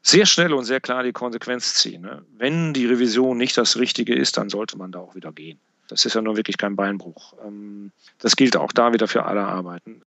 [0.03, 2.03] sehr schnell und sehr klar die Konsequenz ziehen.
[2.03, 2.25] Ne?
[2.37, 5.61] Wenn die Revision nicht das Richtige ist, dann sollte man da auch wieder gehen.
[5.91, 7.35] Das ist ja nur wirklich kein Beinbruch.
[7.45, 10.03] Ähm, das gilt auch da wieder für alle Arbeiten.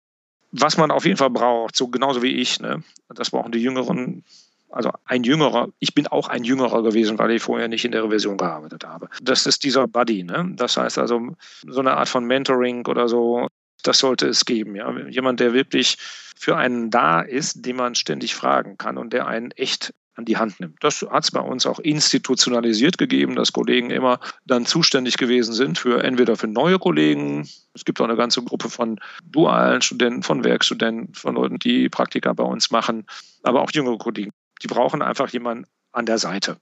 [0.53, 4.25] Was man auf jeden Fall braucht, so genauso wie ich, ne, das brauchen die Jüngeren,
[4.69, 8.05] also ein Jüngerer, ich bin auch ein Jüngerer gewesen, weil ich vorher nicht in der
[8.05, 9.09] Revision gearbeitet habe.
[9.23, 10.53] Das ist dieser Buddy, ne?
[10.57, 13.49] Das heißt also, so eine Art von Mentoring oder so,
[13.83, 14.77] das sollte es geben.
[14.77, 14.93] Ja?
[15.09, 15.97] Jemand, der wirklich
[16.37, 20.37] für einen da ist, den man ständig fragen kann und der einen echt an die
[20.37, 20.77] Hand nimmt.
[20.85, 25.79] Das hat es bei uns auch institutionalisiert gegeben, dass Kollegen immer dann zuständig gewesen sind
[25.79, 30.45] für entweder für neue Kollegen, es gibt auch eine ganze Gruppe von dualen Studenten, von
[30.45, 33.07] Werkstudenten, von Leuten, die Praktika bei uns machen,
[33.43, 34.33] aber auch jüngere Kollegen.
[34.63, 36.59] Die brauchen einfach jemanden an der Seite,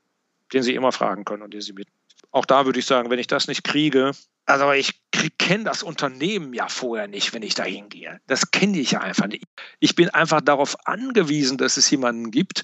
[0.53, 1.89] den sie immer fragen können und den sie mit.
[2.31, 4.13] Auch da würde ich sagen, wenn ich das nicht kriege,
[4.47, 5.01] also ich
[5.39, 8.21] kenne das Unternehmen ja vorher nicht, wenn ich da hingehe.
[8.29, 9.45] Das kenne ich ja einfach nicht.
[9.79, 12.63] Ich bin einfach darauf angewiesen, dass es jemanden gibt,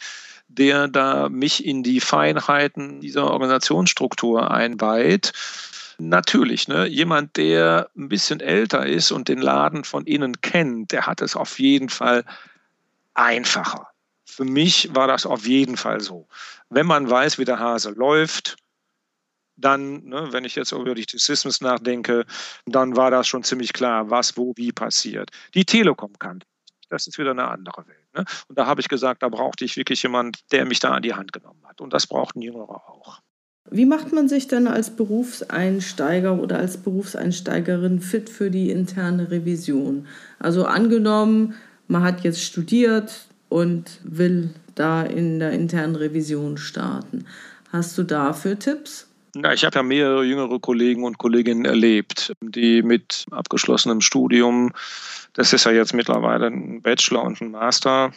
[0.48, 5.32] der da mich in die Feinheiten dieser Organisationsstruktur einweiht.
[5.98, 6.86] Natürlich, ne?
[6.86, 11.36] jemand, der ein bisschen älter ist und den Laden von innen kennt, der hat es
[11.36, 12.24] auf jeden Fall
[13.14, 13.88] einfacher.
[14.24, 16.26] Für mich war das auf jeden Fall so.
[16.68, 18.56] Wenn man weiß, wie der Hase läuft,
[19.56, 22.26] dann, ne, wenn ich jetzt über die Systems nachdenke,
[22.66, 25.30] dann war das schon ziemlich klar, was wo wie passiert.
[25.54, 26.46] Die Telekom kannte
[26.90, 28.14] das ist wieder eine andere Welt.
[28.14, 28.24] Ne?
[28.48, 31.14] Und da habe ich gesagt, da brauchte ich wirklich jemand, der mich da an die
[31.14, 31.80] Hand genommen hat.
[31.80, 33.20] Und das braucht ein Jüngerer auch.
[33.70, 40.06] Wie macht man sich denn als Berufseinsteiger oder als Berufseinsteigerin fit für die interne Revision?
[40.38, 41.54] Also angenommen,
[41.88, 47.24] man hat jetzt studiert und will da in der internen Revision starten.
[47.72, 49.08] Hast du dafür Tipps?
[49.36, 54.72] Ja, ich habe ja mehrere jüngere Kollegen und Kolleginnen erlebt, die mit abgeschlossenem Studium,
[55.32, 58.12] das ist ja jetzt mittlerweile ein Bachelor und ein Master,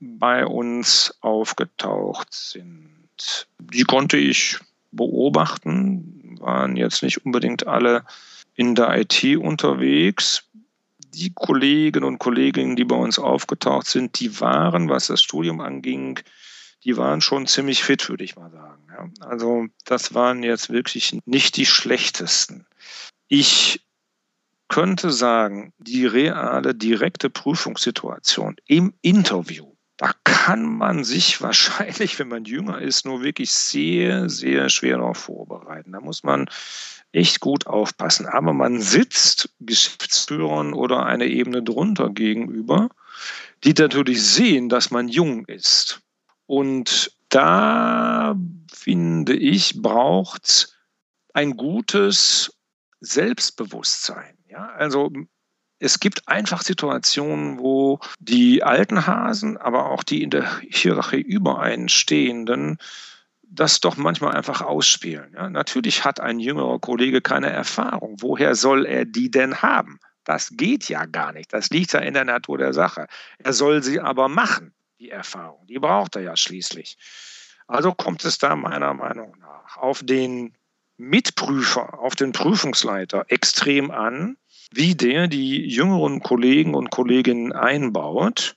[0.00, 3.46] bei uns aufgetaucht sind.
[3.58, 4.58] Die konnte ich
[4.90, 8.04] beobachten, waren jetzt nicht unbedingt alle
[8.54, 10.44] in der IT unterwegs.
[11.14, 16.20] Die Kollegen und Kolleginnen, die bei uns aufgetaucht sind, die waren, was das Studium anging,
[16.86, 18.86] die waren schon ziemlich fit, würde ich mal sagen.
[18.88, 19.26] Ja.
[19.26, 22.64] Also das waren jetzt wirklich nicht die schlechtesten.
[23.26, 23.84] Ich
[24.68, 32.44] könnte sagen, die reale, direkte Prüfungssituation im Interview, da kann man sich wahrscheinlich, wenn man
[32.44, 35.90] jünger ist, nur wirklich sehr, sehr schwer darauf vorbereiten.
[35.90, 36.48] Da muss man
[37.10, 38.26] echt gut aufpassen.
[38.26, 42.90] Aber man sitzt Geschäftsführern oder eine Ebene drunter gegenüber,
[43.64, 46.05] die natürlich sehen, dass man jung ist.
[46.46, 48.36] Und da
[48.72, 50.76] finde ich, braucht es
[51.34, 52.56] ein gutes
[53.00, 54.38] Selbstbewusstsein.
[54.48, 54.70] Ja?
[54.70, 55.10] Also
[55.78, 61.60] es gibt einfach Situationen, wo die alten Hasen, aber auch die in der Hierarchie über
[61.60, 62.78] einen stehenden,
[63.42, 65.34] das doch manchmal einfach ausspielen.
[65.34, 65.50] Ja?
[65.50, 68.16] Natürlich hat ein jüngerer Kollege keine Erfahrung.
[68.20, 69.98] Woher soll er die denn haben?
[70.24, 71.52] Das geht ja gar nicht.
[71.52, 73.06] Das liegt ja in der Natur der Sache.
[73.38, 74.72] Er soll sie aber machen.
[74.98, 75.66] Die Erfahrung.
[75.66, 76.96] Die braucht er ja schließlich.
[77.66, 80.54] Also kommt es da meiner Meinung nach auf den
[80.96, 84.36] Mitprüfer, auf den Prüfungsleiter extrem an,
[84.72, 88.56] wie der die jüngeren Kollegen und Kolleginnen einbaut.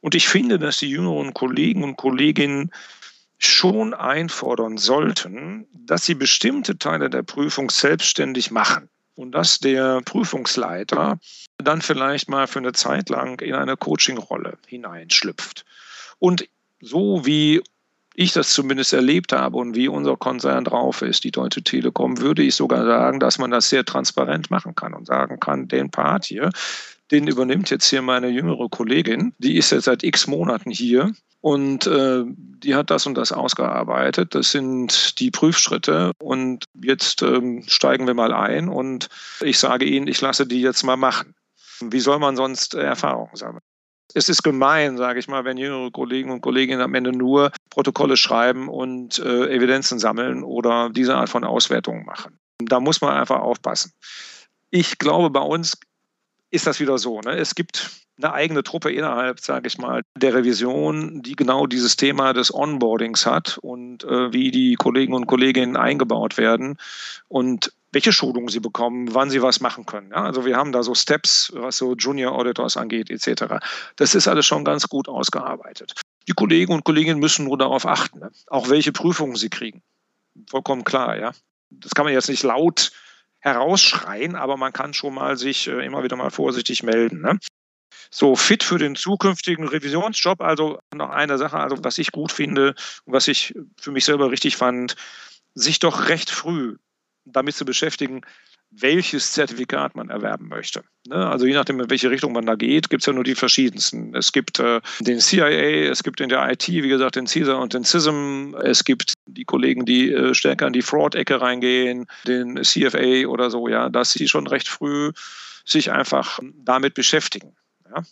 [0.00, 2.70] Und ich finde, dass die jüngeren Kollegen und Kolleginnen
[3.38, 11.18] schon einfordern sollten, dass sie bestimmte Teile der Prüfung selbstständig machen und dass der Prüfungsleiter
[11.58, 15.64] dann vielleicht mal für eine Zeit lang in eine Coaching-Rolle hineinschlüpft.
[16.18, 16.48] Und
[16.80, 17.62] so wie
[18.14, 22.42] ich das zumindest erlebt habe und wie unser Konzern drauf ist, die Deutsche Telekom, würde
[22.42, 26.24] ich sogar sagen, dass man das sehr transparent machen kann und sagen kann, den Part
[26.24, 26.50] hier,
[27.12, 31.86] den übernimmt jetzt hier meine jüngere Kollegin, die ist jetzt seit x Monaten hier und
[31.86, 34.34] äh, die hat das und das ausgearbeitet.
[34.34, 36.12] Das sind die Prüfschritte.
[36.18, 39.08] Und jetzt ähm, steigen wir mal ein und
[39.40, 41.34] ich sage Ihnen, ich lasse die jetzt mal machen.
[41.80, 43.62] Wie soll man sonst Erfahrungen sammeln?
[44.14, 48.16] Es ist gemein, sage ich mal, wenn jüngere Kollegen und Kolleginnen am Ende nur Protokolle
[48.16, 52.38] schreiben und äh, Evidenzen sammeln oder diese Art von Auswertungen machen.
[52.58, 53.92] Da muss man einfach aufpassen.
[54.70, 55.78] Ich glaube, bei uns
[56.50, 57.20] ist das wieder so.
[57.20, 57.36] Ne?
[57.36, 62.32] Es gibt eine eigene Truppe innerhalb, sage ich mal, der Revision, die genau dieses Thema
[62.32, 66.78] des Onboardings hat und äh, wie die Kollegen und Kolleginnen eingebaut werden
[67.28, 70.10] und welche Schulungen sie bekommen, wann sie was machen können.
[70.10, 73.64] Ja, also wir haben da so Steps, was so Junior Auditors angeht, etc.
[73.96, 75.94] Das ist alles schon ganz gut ausgearbeitet.
[76.26, 78.30] Die Kollegen und Kolleginnen müssen nur darauf achten, ne?
[78.48, 79.82] auch welche Prüfungen sie kriegen.
[80.48, 81.32] Vollkommen klar, ja.
[81.70, 82.92] Das kann man jetzt nicht laut
[83.40, 87.20] herausschreien, aber man kann schon mal sich äh, immer wieder mal vorsichtig melden.
[87.20, 87.38] Ne?
[88.10, 90.40] So fit für den zukünftigen Revisionsjob.
[90.40, 92.74] Also noch eine Sache, also was ich gut finde
[93.04, 94.96] und was ich für mich selber richtig fand,
[95.54, 96.76] sich doch recht früh
[97.32, 98.22] damit zu beschäftigen,
[98.70, 100.84] welches Zertifikat man erwerben möchte.
[101.06, 101.26] Ne?
[101.26, 104.14] Also je nachdem, in welche Richtung man da geht, gibt es ja nur die verschiedensten.
[104.14, 107.72] Es gibt äh, den CIA, es gibt in der IT, wie gesagt, den CISA und
[107.72, 108.54] den CISM.
[108.62, 113.68] Es gibt die Kollegen, die äh, stärker in die Fraud-Ecke reingehen, den CFA oder so,
[113.68, 115.12] ja, dass sie schon recht früh
[115.64, 117.56] sich einfach damit beschäftigen.
[117.88, 118.02] Ja?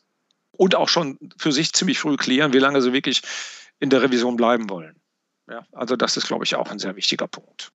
[0.52, 3.20] Und auch schon für sich ziemlich früh klären, wie lange sie wirklich
[3.78, 4.96] in der Revision bleiben wollen.
[5.48, 5.66] Ja?
[5.72, 7.72] Also das ist, glaube ich, auch ein sehr wichtiger Punkt.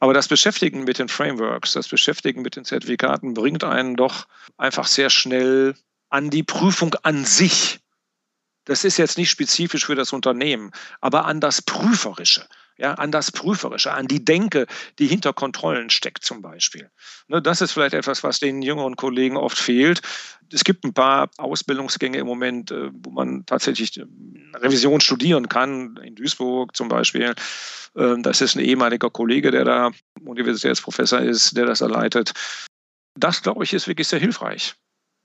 [0.00, 4.26] Aber das Beschäftigen mit den Frameworks, das Beschäftigen mit den Zertifikaten bringt einen doch
[4.56, 5.74] einfach sehr schnell
[6.08, 7.79] an die Prüfung an sich.
[8.64, 12.46] Das ist jetzt nicht spezifisch für das Unternehmen, aber an das Prüferische
[12.80, 14.66] ja, an das Prüferische, an die Denke,
[14.98, 16.90] die hinter Kontrollen steckt zum Beispiel.
[17.28, 20.00] Ne, das ist vielleicht etwas, was den jüngeren Kollegen oft fehlt.
[20.52, 24.06] Es gibt ein paar Ausbildungsgänge im Moment, äh, wo man tatsächlich äh,
[24.54, 27.34] Revision studieren kann, in Duisburg zum Beispiel.
[27.96, 29.90] Ähm, das ist ein ehemaliger Kollege, der da
[30.24, 32.32] Universitätsprofessor ist, der das erleitet.
[33.14, 34.74] Das, glaube ich, ist wirklich sehr hilfreich.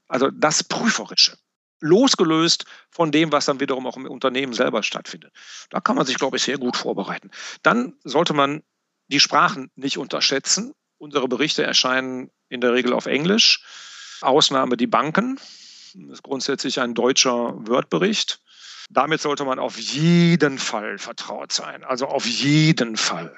[0.07, 1.37] Also das Prüferische
[1.79, 5.33] losgelöst von dem, was dann wiederum auch im Unternehmen selber stattfindet.
[5.69, 7.31] Da kann man sich, glaube ich, sehr gut vorbereiten.
[7.63, 8.63] Dann sollte man
[9.07, 10.73] die Sprachen nicht unterschätzen.
[10.97, 13.63] Unsere Berichte erscheinen in der Regel auf Englisch.
[14.21, 15.39] Ausnahme die Banken.
[15.93, 18.41] Das ist grundsätzlich ein deutscher Word-Bericht.
[18.89, 21.83] Damit sollte man auf jeden Fall vertraut sein.
[21.83, 23.35] Also auf jeden Fall.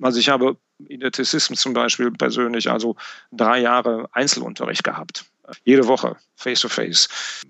[0.00, 0.56] Also ich habe
[0.88, 2.96] in der T-System zum Beispiel persönlich also
[3.30, 5.24] drei Jahre Einzelunterricht gehabt
[5.64, 7.08] jede Woche, face to face.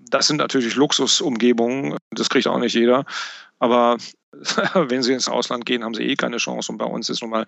[0.09, 3.05] Das sind natürlich Luxusumgebungen, das kriegt auch nicht jeder.
[3.59, 3.97] Aber
[4.73, 6.71] wenn Sie ins Ausland gehen, haben Sie eh keine Chance.
[6.71, 7.45] Und bei uns ist nun mal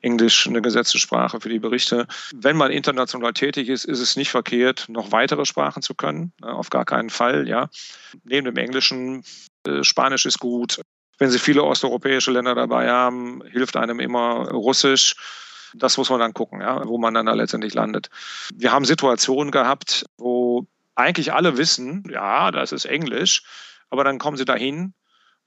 [0.00, 2.06] Englisch eine gesetzte Sprache für die Berichte.
[2.34, 6.32] Wenn man international tätig ist, ist es nicht verkehrt, noch weitere Sprachen zu können.
[6.40, 7.68] Ne, auf gar keinen Fall, ja.
[8.24, 9.24] Neben dem Englischen,
[9.66, 10.80] äh, Spanisch ist gut.
[11.18, 15.16] Wenn Sie viele osteuropäische Länder dabei haben, hilft einem immer Russisch.
[15.74, 18.08] Das muss man dann gucken, ja, wo man dann da letztendlich landet.
[18.54, 23.42] Wir haben Situationen gehabt, wo eigentlich alle wissen, ja, das ist Englisch,
[23.90, 24.94] aber dann kommen sie dahin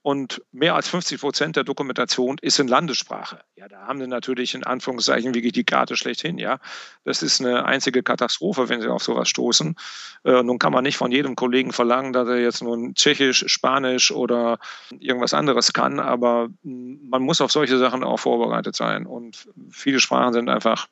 [0.02, 3.38] und mehr als 50 Prozent der Dokumentation ist in Landessprache.
[3.54, 6.38] Ja, da haben sie natürlich in Anführungszeichen wirklich die Karte schlechthin.
[6.38, 6.58] Ja,
[7.04, 9.76] das ist eine einzige Katastrophe, wenn sie auf sowas stoßen.
[10.24, 14.10] Äh, nun kann man nicht von jedem Kollegen verlangen, dass er jetzt nun Tschechisch, Spanisch
[14.10, 14.58] oder
[14.90, 19.06] irgendwas anderes kann, aber man muss auf solche Sachen auch vorbereitet sein.
[19.06, 20.88] Und viele Sprachen sind einfach,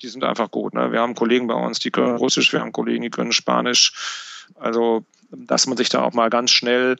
[0.00, 0.72] die sind einfach gut.
[0.72, 0.92] Ne?
[0.92, 3.92] Wir haben Kollegen bei uns, die können Russisch, wir haben Kollegen, die können Spanisch.
[4.54, 6.96] Also, dass man sich da auch mal ganz schnell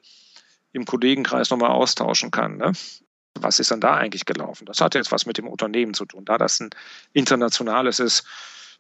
[0.73, 2.57] im Kollegenkreis nochmal austauschen kann.
[2.57, 2.73] Ne?
[3.35, 4.67] Was ist dann da eigentlich gelaufen?
[4.67, 6.25] Das hat jetzt was mit dem Unternehmen zu tun.
[6.25, 6.71] Da das ein
[7.13, 8.27] internationales ist,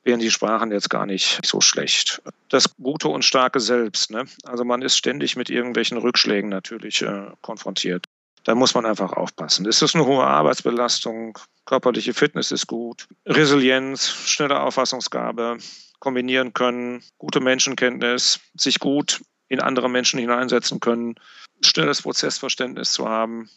[0.02, 2.22] wären die Sprachen jetzt gar nicht so schlecht.
[2.48, 4.10] Das gute und starke Selbst.
[4.10, 4.24] Ne?
[4.44, 8.06] Also man ist ständig mit irgendwelchen Rückschlägen natürlich äh, konfrontiert.
[8.44, 9.66] Da muss man einfach aufpassen.
[9.66, 15.58] Es ist eine hohe Arbeitsbelastung, körperliche Fitness ist gut, Resilienz, schnelle Auffassungsgabe,
[15.98, 21.16] kombinieren können, gute Menschenkenntnis, sich gut in andere Menschen hineinsetzen können,
[21.62, 23.50] schnelles Prozessverständnis zu haben.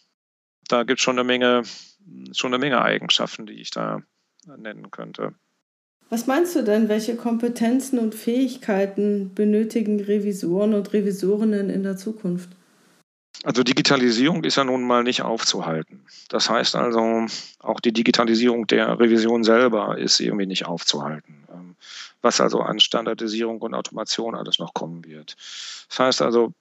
[0.68, 1.62] Da gibt es schon eine Menge,
[2.32, 4.02] schon eine Menge Eigenschaften, die ich da
[4.46, 5.34] nennen könnte.
[6.10, 12.50] Was meinst du denn, welche Kompetenzen und Fähigkeiten benötigen Revisoren und Revisorinnen in der Zukunft?
[13.42, 16.04] Also Digitalisierung ist ja nun mal nicht aufzuhalten.
[16.28, 17.26] Das heißt also,
[17.58, 21.44] auch die Digitalisierung der Revision selber ist irgendwie nicht aufzuhalten.
[21.52, 21.76] Ähm,
[22.22, 25.34] was also an Standardisierung und Automation alles noch kommen wird.
[25.88, 26.52] Das heißt also,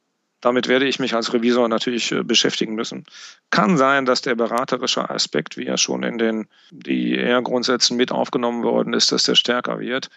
[0.43, 3.05] damit werde ich mich als Revisor natürlich äh, beschäftigen müssen.
[3.49, 8.93] Kann sein, dass der beraterische Aspekt, wie er schon in den DIR-Grundsätzen mit aufgenommen worden
[8.93, 10.09] ist, dass der stärker wird.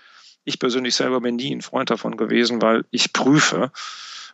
[0.45, 3.70] Ich persönlich selber bin nie ein Freund davon gewesen, weil ich prüfe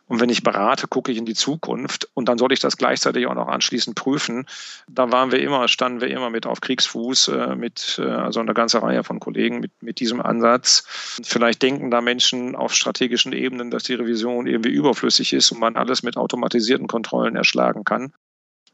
[0.07, 3.25] und wenn ich berate, gucke ich in die Zukunft und dann soll ich das gleichzeitig
[3.25, 4.45] auch noch anschließend prüfen.
[4.87, 8.53] Da waren wir immer, standen wir immer mit auf Kriegsfuß äh, mit äh, also eine
[8.53, 10.83] ganze Reihe von Kollegen mit, mit diesem Ansatz.
[11.23, 15.77] Vielleicht denken da Menschen auf strategischen Ebenen, dass die Revision irgendwie überflüssig ist und man
[15.77, 18.13] alles mit automatisierten Kontrollen erschlagen kann.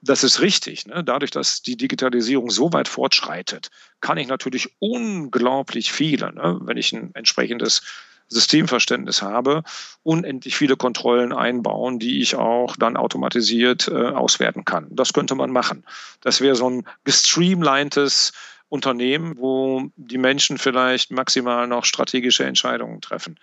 [0.01, 0.88] Das ist richtig.
[0.88, 1.03] Ne?
[1.03, 3.69] Dadurch, dass die Digitalisierung so weit fortschreitet,
[4.01, 6.57] kann ich natürlich unglaublich viele, ne?
[6.61, 7.82] wenn ich ein entsprechendes
[8.30, 9.63] Systemverständnis habe,
[10.03, 14.88] unendlich viele Kontrollen einbauen, die ich auch dann automatisiert äh, auswerten kann.
[14.91, 15.84] Das könnte man machen.
[16.21, 18.34] Das wäre so ein gestreamlinedes
[18.69, 23.39] Unternehmen, wo die Menschen vielleicht maximal noch strategische Entscheidungen treffen.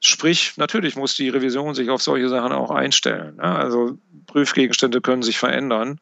[0.00, 3.36] Sprich, natürlich muss die Revision sich auf solche Sachen auch einstellen.
[3.36, 3.42] Ne?
[3.42, 6.00] Also Prüfgegenstände können sich verändern.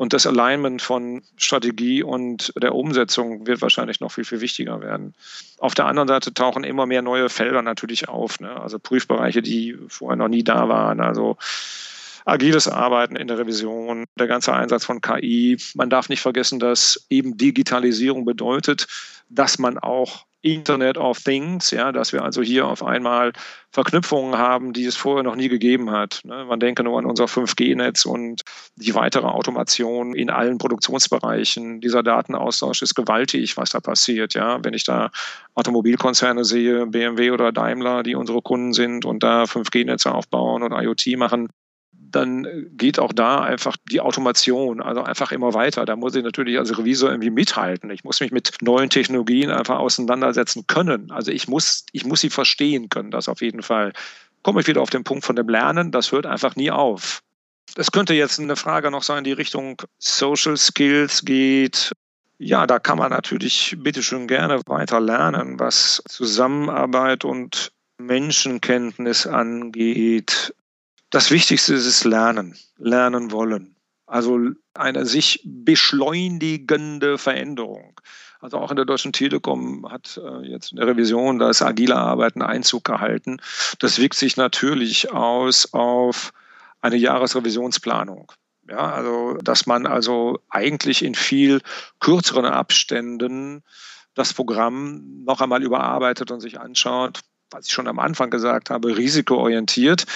[0.00, 5.12] Und das Alignment von Strategie und der Umsetzung wird wahrscheinlich noch viel, viel wichtiger werden.
[5.58, 8.40] Auf der anderen Seite tauchen immer mehr neue Felder natürlich auf.
[8.40, 8.48] Ne?
[8.48, 11.02] Also Prüfbereiche, die vorher noch nie da waren.
[11.02, 11.36] Also
[12.24, 15.58] agiles Arbeiten in der Revision, der ganze Einsatz von KI.
[15.74, 18.86] Man darf nicht vergessen, dass eben Digitalisierung bedeutet,
[19.30, 23.32] dass man auch Internet of Things, ja, dass wir also hier auf einmal
[23.72, 26.20] Verknüpfungen haben, die es vorher noch nie gegeben hat.
[26.24, 26.46] Ne?
[26.46, 28.42] Man denke nur an unser 5G-Netz und
[28.76, 31.80] die weitere Automation in allen Produktionsbereichen.
[31.82, 34.32] Dieser Datenaustausch ist gewaltig, was da passiert.
[34.32, 35.10] Ja, wenn ich da
[35.54, 41.18] Automobilkonzerne sehe, BMW oder Daimler, die unsere Kunden sind und da 5G-Netze aufbauen und IoT
[41.18, 41.48] machen,
[42.10, 45.84] dann geht auch da einfach die Automation, also einfach immer weiter.
[45.84, 47.90] Da muss ich natürlich als Revisor irgendwie mithalten.
[47.90, 51.10] Ich muss mich mit neuen Technologien einfach auseinandersetzen können.
[51.10, 53.92] Also ich muss, ich muss sie verstehen können, das auf jeden Fall.
[54.42, 57.22] Komme ich wieder auf den Punkt von dem Lernen, das hört einfach nie auf.
[57.76, 61.92] Es könnte jetzt eine Frage noch sein, die Richtung Social Skills geht.
[62.38, 70.54] Ja, da kann man natürlich bitteschön gerne weiter lernen, was Zusammenarbeit und Menschenkenntnis angeht,
[71.10, 73.76] das Wichtigste ist es Lernen, lernen wollen.
[74.06, 74.40] Also
[74.74, 78.00] eine sich beschleunigende Veränderung.
[78.40, 82.42] Also auch in der Deutschen Telekom hat äh, jetzt in der Revision das agile Arbeiten
[82.42, 83.40] Einzug gehalten.
[83.78, 86.32] Das wirkt sich natürlich aus auf
[86.80, 88.32] eine Jahresrevisionsplanung.
[88.68, 91.60] Ja, also, dass man also eigentlich in viel
[91.98, 93.62] kürzeren Abständen
[94.14, 98.96] das Programm noch einmal überarbeitet und sich anschaut, was ich schon am Anfang gesagt habe,
[98.96, 100.06] risikoorientiert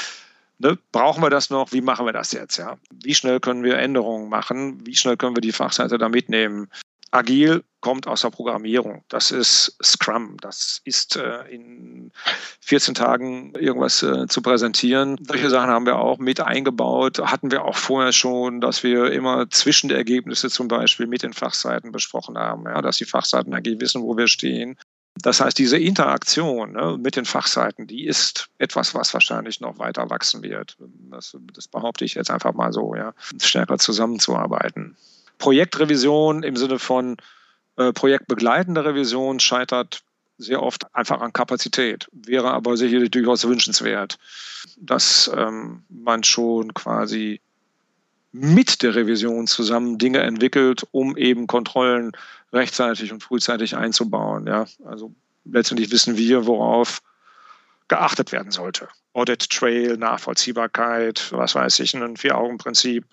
[0.65, 1.73] Ne, brauchen wir das noch?
[1.73, 2.57] Wie machen wir das jetzt?
[2.57, 2.79] Ja?
[2.91, 4.81] Wie schnell können wir Änderungen machen?
[4.87, 6.71] Wie schnell können wir die Fachseite da mitnehmen?
[7.11, 9.05] Agil kommt aus der Programmierung.
[9.11, 10.39] Das ist Scrum.
[10.41, 12.13] Das ist äh, in
[12.61, 15.19] 14 Tagen irgendwas äh, zu präsentieren.
[15.21, 17.19] Solche Sachen haben wir auch mit eingebaut.
[17.19, 22.39] Hatten wir auch vorher schon, dass wir immer Zwischenergebnisse zum Beispiel mit den Fachseiten besprochen
[22.39, 22.65] haben.
[22.65, 24.79] Ja, dass die Fachseiten agil wissen, wo wir stehen.
[25.25, 30.11] Das heißt, diese Interaktion ne, mit den Fachseiten, die ist etwas, was wahrscheinlich noch weiter
[30.11, 30.77] wachsen wird.
[31.11, 34.99] Das, das behaupte ich jetzt einfach mal so, ja, stärker zusammenzuarbeiten.
[35.39, 37.17] Projektrevision im Sinne von
[37.77, 40.03] äh, projektbegleitender Revision scheitert
[40.37, 44.19] sehr oft einfach an Kapazität, wäre aber sicherlich durchaus wünschenswert,
[44.77, 47.41] dass ähm, man schon quasi
[48.31, 52.13] mit der Revision zusammen Dinge entwickelt, um eben Kontrollen
[52.55, 54.47] rechtzeitig und frühzeitig einzubauen.
[54.47, 57.01] Ja, also letztendlich wissen wir, worauf
[57.89, 58.89] geachtet werden sollte.
[59.13, 63.05] Audit Trail, Nachvollziehbarkeit, was weiß ich, ein Vier-Augen-Prinzip.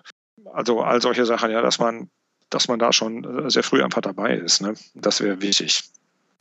[0.53, 2.09] Also all solche Sachen, ja, dass man,
[2.49, 4.61] dass man da schon sehr früh einfach dabei ist.
[4.61, 4.75] Ne?
[4.95, 5.83] Das wäre wichtig.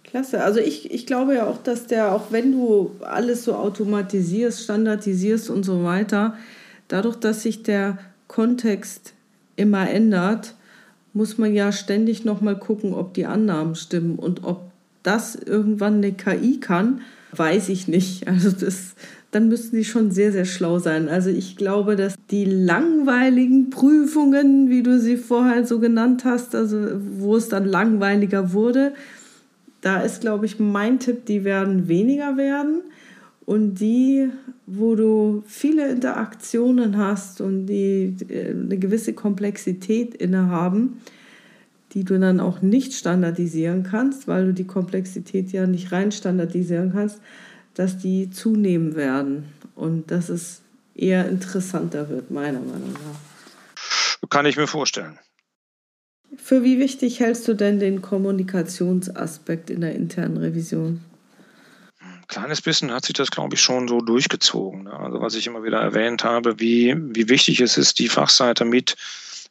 [0.05, 0.43] Klasse.
[0.43, 5.51] Also ich, ich glaube ja auch, dass der, auch wenn du alles so automatisierst, standardisierst
[5.51, 6.37] und so weiter,
[6.89, 9.15] dadurch, dass sich der Kontext
[9.57, 10.55] immer ändert,
[11.13, 14.71] muss man ja ständig nochmal gucken, ob die Annahmen stimmen und ob
[15.03, 17.01] das irgendwann eine KI kann,
[17.33, 18.29] weiß ich nicht.
[18.29, 18.95] Also das,
[19.31, 21.09] dann müssten die schon sehr, sehr schlau sein.
[21.09, 26.89] Also ich glaube, dass die langweiligen Prüfungen, wie du sie vorher so genannt hast, also
[27.19, 28.93] wo es dann langweiliger wurde,
[29.81, 32.83] da ist, glaube ich, mein Tipp, die werden weniger werden.
[33.51, 34.31] Und die,
[34.67, 41.01] wo du viele Interaktionen hast und die äh, eine gewisse Komplexität innehaben,
[41.93, 46.93] die du dann auch nicht standardisieren kannst, weil du die Komplexität ja nicht rein standardisieren
[46.93, 47.21] kannst,
[47.75, 50.63] dass die zunehmen werden und dass es
[50.95, 54.29] eher interessanter wird, meiner Meinung nach.
[54.31, 55.19] Kann ich mir vorstellen.
[56.37, 61.01] Für wie wichtig hältst du denn den Kommunikationsaspekt in der internen Revision?
[62.31, 64.85] Ein kleines bisschen hat sich das, glaube ich, schon so durchgezogen.
[64.85, 64.93] Ne?
[64.93, 68.97] Also was ich immer wieder erwähnt habe, wie, wie wichtig es ist, die Fachseite mit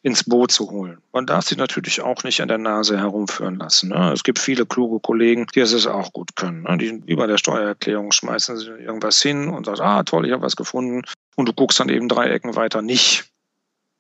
[0.01, 0.99] ins Boot zu holen.
[1.11, 3.89] Man darf sie natürlich auch nicht an der Nase herumführen lassen.
[3.89, 4.13] Ne?
[4.13, 6.63] Es gibt viele kluge Kollegen, die es auch gut können.
[6.63, 6.77] Ne?
[6.77, 10.43] Die wie bei der Steuererklärung schmeißen sie irgendwas hin und sagen, ah toll, ich habe
[10.43, 11.01] was gefunden.
[11.35, 13.25] Und du guckst dann eben drei Ecken weiter nicht.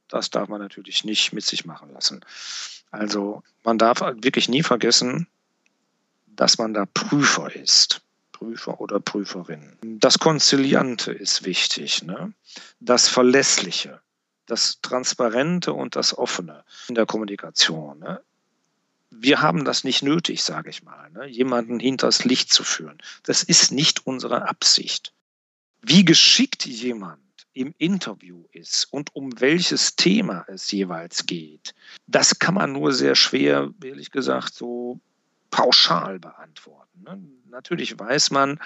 [0.07, 2.21] Das darf man natürlich nicht mit sich machen lassen.
[2.91, 5.27] Also man darf wirklich nie vergessen,
[6.27, 8.01] dass man da Prüfer ist.
[8.39, 9.77] Prüfer oder Prüferin.
[9.81, 12.33] Das Konziliante ist wichtig, ne?
[12.79, 14.01] das Verlässliche
[14.49, 17.99] das Transparente und das Offene in der Kommunikation.
[17.99, 18.21] Ne?
[19.11, 21.27] Wir haben das nicht nötig, sage ich mal, ne?
[21.27, 22.97] jemanden hinters Licht zu führen.
[23.23, 25.13] Das ist nicht unsere Absicht.
[25.81, 27.19] Wie geschickt jemand
[27.53, 31.73] im Interview ist und um welches Thema es jeweils geht,
[32.07, 34.99] das kann man nur sehr schwer, ehrlich gesagt, so
[35.49, 37.03] pauschal beantworten.
[37.03, 37.21] Ne?
[37.51, 38.59] Natürlich weiß man,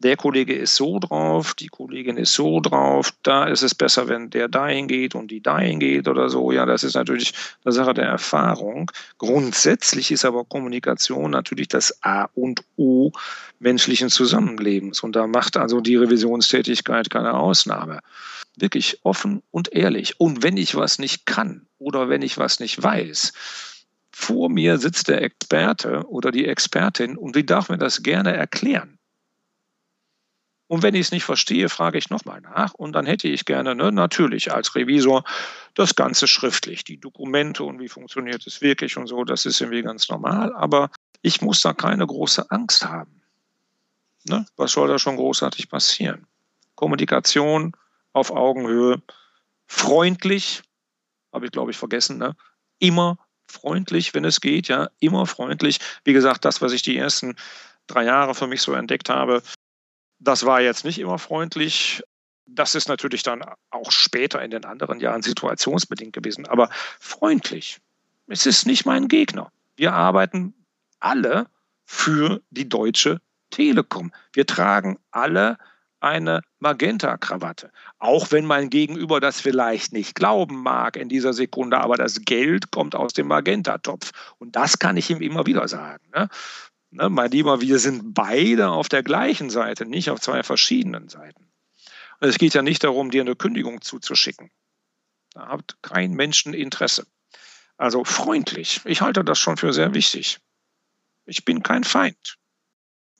[0.00, 4.30] der Kollege ist so drauf, die Kollegin ist so drauf, da ist es besser, wenn
[4.30, 6.50] der dahin geht und die dahin geht oder so.
[6.50, 7.34] Ja, das ist natürlich
[7.64, 8.90] eine Sache der Erfahrung.
[9.18, 13.12] Grundsätzlich ist aber Kommunikation natürlich das A und O
[13.60, 15.00] menschlichen Zusammenlebens.
[15.04, 18.00] Und da macht also die Revisionstätigkeit keine Ausnahme.
[18.56, 20.18] Wirklich offen und ehrlich.
[20.18, 23.32] Und wenn ich was nicht kann oder wenn ich was nicht weiß,
[24.20, 28.98] vor mir sitzt der Experte oder die Expertin und die darf mir das gerne erklären.
[30.66, 32.74] Und wenn ich es nicht verstehe, frage ich nochmal nach.
[32.74, 35.24] Und dann hätte ich gerne ne, natürlich als Revisor
[35.74, 39.24] das Ganze schriftlich, die Dokumente und wie funktioniert es wirklich und so.
[39.24, 40.54] Das ist irgendwie ganz normal.
[40.54, 40.90] Aber
[41.22, 43.22] ich muss da keine große Angst haben.
[44.28, 44.46] Ne?
[44.56, 46.26] Was soll da schon großartig passieren?
[46.76, 47.74] Kommunikation
[48.12, 49.02] auf Augenhöhe,
[49.66, 50.62] freundlich,
[51.32, 52.36] habe ich glaube ich vergessen, ne?
[52.78, 53.18] immer
[53.50, 55.78] freundlich, wenn es geht, ja, immer freundlich.
[56.04, 57.36] Wie gesagt, das, was ich die ersten
[57.86, 59.42] drei Jahre für mich so entdeckt habe,
[60.18, 62.02] das war jetzt nicht immer freundlich.
[62.46, 67.80] Das ist natürlich dann auch später in den anderen Jahren situationsbedingt gewesen, aber freundlich.
[68.26, 69.50] Es ist nicht mein Gegner.
[69.76, 70.54] Wir arbeiten
[71.00, 71.46] alle
[71.84, 73.20] für die Deutsche
[73.50, 74.12] Telekom.
[74.32, 75.58] Wir tragen alle
[76.00, 77.70] eine Magenta-Krawatte.
[77.98, 82.70] Auch wenn mein Gegenüber das vielleicht nicht glauben mag in dieser Sekunde, aber das Geld
[82.70, 84.12] kommt aus dem Magenta-Topf.
[84.38, 86.04] Und das kann ich ihm immer wieder sagen.
[86.14, 86.28] Ne?
[86.90, 91.48] Ne, mein Lieber, wir sind beide auf der gleichen Seite, nicht auf zwei verschiedenen Seiten.
[92.20, 94.50] Und es geht ja nicht darum, dir eine Kündigung zuzuschicken.
[95.32, 97.06] Da hat kein Menschen Interesse.
[97.76, 98.80] Also freundlich.
[98.84, 100.40] Ich halte das schon für sehr wichtig.
[101.24, 102.38] Ich bin kein Feind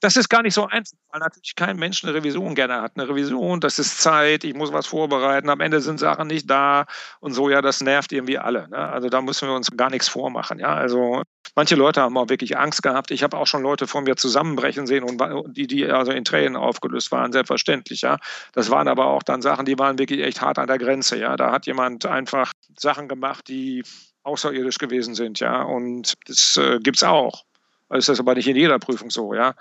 [0.00, 2.92] das ist gar nicht so einfach, weil natürlich kein Mensch eine Revision gerne hat.
[2.96, 6.86] Eine Revision, das ist Zeit, ich muss was vorbereiten, am Ende sind Sachen nicht da
[7.20, 8.68] und so, ja, das nervt irgendwie alle.
[8.68, 8.78] Ne?
[8.78, 10.58] Also da müssen wir uns gar nichts vormachen.
[10.58, 10.74] Ja?
[10.74, 11.22] Also
[11.54, 13.10] manche Leute haben auch wirklich Angst gehabt.
[13.10, 15.22] Ich habe auch schon Leute von mir zusammenbrechen sehen und
[15.56, 18.00] die, die also in Tränen aufgelöst waren, selbstverständlich.
[18.00, 18.18] Ja?
[18.52, 21.18] Das waren aber auch dann Sachen, die waren wirklich echt hart an der Grenze.
[21.18, 21.36] Ja?
[21.36, 23.82] Da hat jemand einfach Sachen gemacht, die
[24.22, 27.44] außerirdisch gewesen sind, ja, und das äh, gibt es auch.
[27.88, 29.54] Das ist aber nicht in jeder Prüfung so, ja.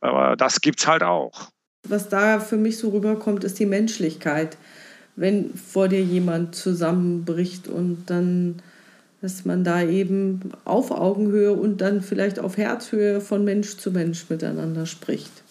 [0.00, 1.50] Aber das gibt es halt auch.
[1.88, 4.56] Was da für mich so rüberkommt, ist die Menschlichkeit.
[5.16, 8.62] Wenn vor dir jemand zusammenbricht und dann,
[9.20, 14.28] dass man da eben auf Augenhöhe und dann vielleicht auf Herzhöhe von Mensch zu Mensch
[14.28, 15.42] miteinander spricht.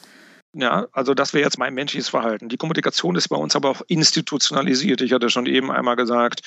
[0.53, 2.49] Ja, also das wäre jetzt mein menschliches Verhalten.
[2.49, 5.01] Die Kommunikation ist bei uns aber auch institutionalisiert.
[5.01, 6.41] Ich hatte schon eben einmal gesagt,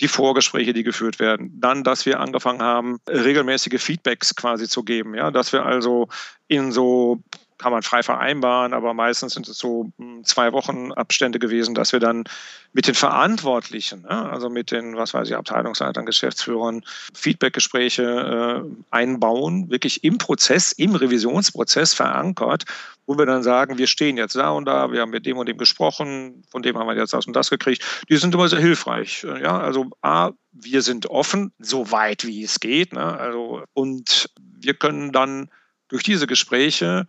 [0.00, 1.60] die Vorgespräche, die geführt werden.
[1.60, 5.14] Dann, dass wir angefangen haben, regelmäßige Feedbacks quasi zu geben.
[5.14, 6.08] Ja, dass wir also
[6.48, 7.22] in so
[7.58, 11.92] kann man frei vereinbaren, aber meistens sind es so hm, zwei Wochen Abstände gewesen, dass
[11.92, 12.24] wir dann
[12.72, 16.82] mit den Verantwortlichen, also mit den, was weiß ich, Abteilungsleitern, Geschäftsführern,
[17.14, 22.64] Feedbackgespräche äh, einbauen, wirklich im Prozess, im Revisionsprozess verankert,
[23.06, 25.48] wo wir dann sagen, wir stehen jetzt da und da, wir haben mit dem und
[25.48, 27.84] dem gesprochen, von dem haben wir jetzt das und das gekriegt.
[28.08, 29.24] Die sind immer sehr hilfreich.
[29.42, 32.92] Ja, also A, wir sind offen, so weit wie es geht.
[32.92, 33.02] Ne?
[33.02, 35.50] Also, und wir können dann
[35.88, 37.06] durch diese Gespräche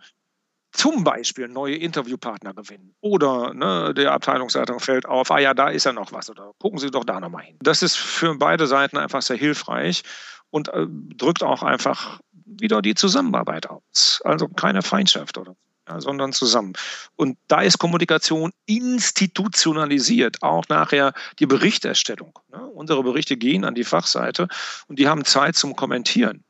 [0.74, 2.94] zum Beispiel neue Interviewpartner gewinnen.
[3.00, 6.78] Oder ne, der Abteilungsleitung fällt auf, ah ja, da ist ja noch was oder gucken
[6.78, 7.56] Sie doch da nochmal hin.
[7.62, 10.02] Das ist für beide Seiten einfach sehr hilfreich
[10.50, 14.20] und äh, drückt auch einfach wieder die Zusammenarbeit aus.
[14.24, 15.54] Also keine Feindschaft oder
[15.88, 16.72] ja, sondern zusammen.
[17.16, 22.38] Und da ist Kommunikation institutionalisiert, auch nachher die Berichterstellung.
[22.50, 22.64] Ne?
[22.66, 24.48] Unsere Berichte gehen an die Fachseite
[24.88, 26.43] und die haben Zeit zum Kommentieren.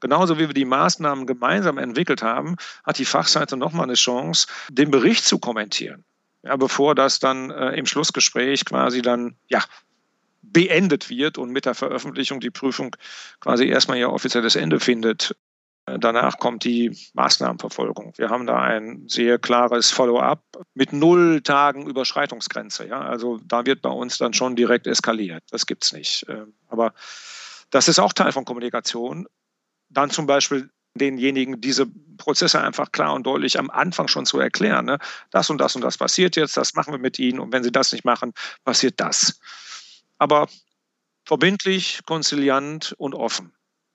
[0.00, 4.90] Genauso wie wir die Maßnahmen gemeinsam entwickelt haben, hat die Fachseite nochmal eine Chance, den
[4.90, 6.04] Bericht zu kommentieren.
[6.42, 9.64] Ja, bevor das dann äh, im Schlussgespräch quasi dann ja,
[10.42, 12.94] beendet wird und mit der Veröffentlichung die Prüfung
[13.40, 15.34] quasi erstmal ihr offizielles Ende findet.
[15.86, 18.12] Danach kommt die Maßnahmenverfolgung.
[18.16, 20.42] Wir haben da ein sehr klares Follow-up
[20.74, 22.88] mit null Tagen Überschreitungsgrenze.
[22.88, 23.02] Ja?
[23.02, 25.44] Also da wird bei uns dann schon direkt eskaliert.
[25.50, 26.26] Das gibt es nicht.
[26.28, 26.92] Ähm, aber
[27.70, 29.28] das ist auch Teil von Kommunikation.
[29.96, 31.86] Dann zum Beispiel denjenigen diese
[32.18, 34.84] Prozesse einfach klar und deutlich am Anfang schon zu erklären.
[34.86, 34.98] Ne?
[35.30, 37.72] Das und das und das passiert jetzt, das machen wir mit Ihnen und wenn Sie
[37.72, 38.32] das nicht machen,
[38.64, 39.40] passiert das.
[40.18, 40.48] Aber
[41.24, 43.52] verbindlich, konziliant und offen.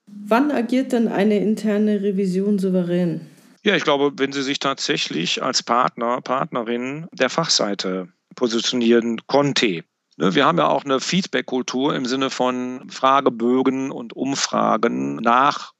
[0.07, 3.27] Wann agiert denn eine interne Revision souverän?
[3.63, 9.83] Ja, ich glaube, wenn sie sich tatsächlich als Partner, Partnerin der Fachseite positionieren konnte.
[10.17, 15.73] Ne, wir haben ja auch eine Feedback-Kultur im Sinne von Fragebögen und Umfragen nach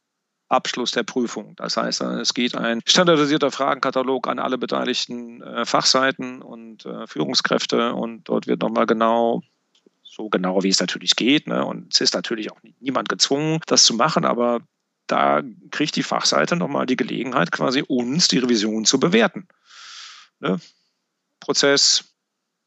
[0.51, 1.55] Abschluss der Prüfung.
[1.55, 7.93] Das heißt, es geht ein standardisierter Fragenkatalog an alle beteiligten äh, Fachseiten und äh, Führungskräfte
[7.93, 9.41] und dort wird nochmal genau
[10.03, 11.47] so genau wie es natürlich geht.
[11.47, 11.65] Ne?
[11.65, 14.59] Und es ist natürlich auch niemand gezwungen, das zu machen, aber
[15.07, 15.41] da
[15.71, 19.47] kriegt die Fachseite nochmal die Gelegenheit, quasi uns die Revision zu bewerten.
[20.39, 20.59] Ne?
[21.39, 22.13] Prozess,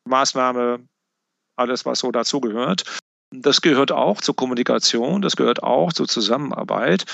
[0.05, 0.81] Maßnahme,
[1.57, 2.85] alles, was so dazugehört.
[3.43, 7.05] Das gehört auch zur Kommunikation, das gehört auch zur Zusammenarbeit.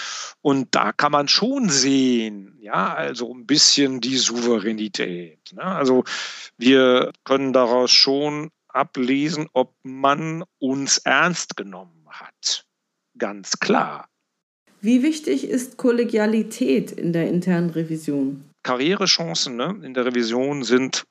[0.42, 5.38] Und da kann man schon sehen, ja, also ein bisschen die Souveränität.
[5.52, 5.62] Ne?
[5.62, 6.04] Also
[6.58, 12.64] wir können daraus schon ablesen, ob man uns ernst genommen hat.
[13.18, 14.08] Ganz klar.
[14.80, 18.44] Wie wichtig ist Kollegialität in der internen Revision?
[18.62, 21.04] Karrierechancen ne, in der Revision sind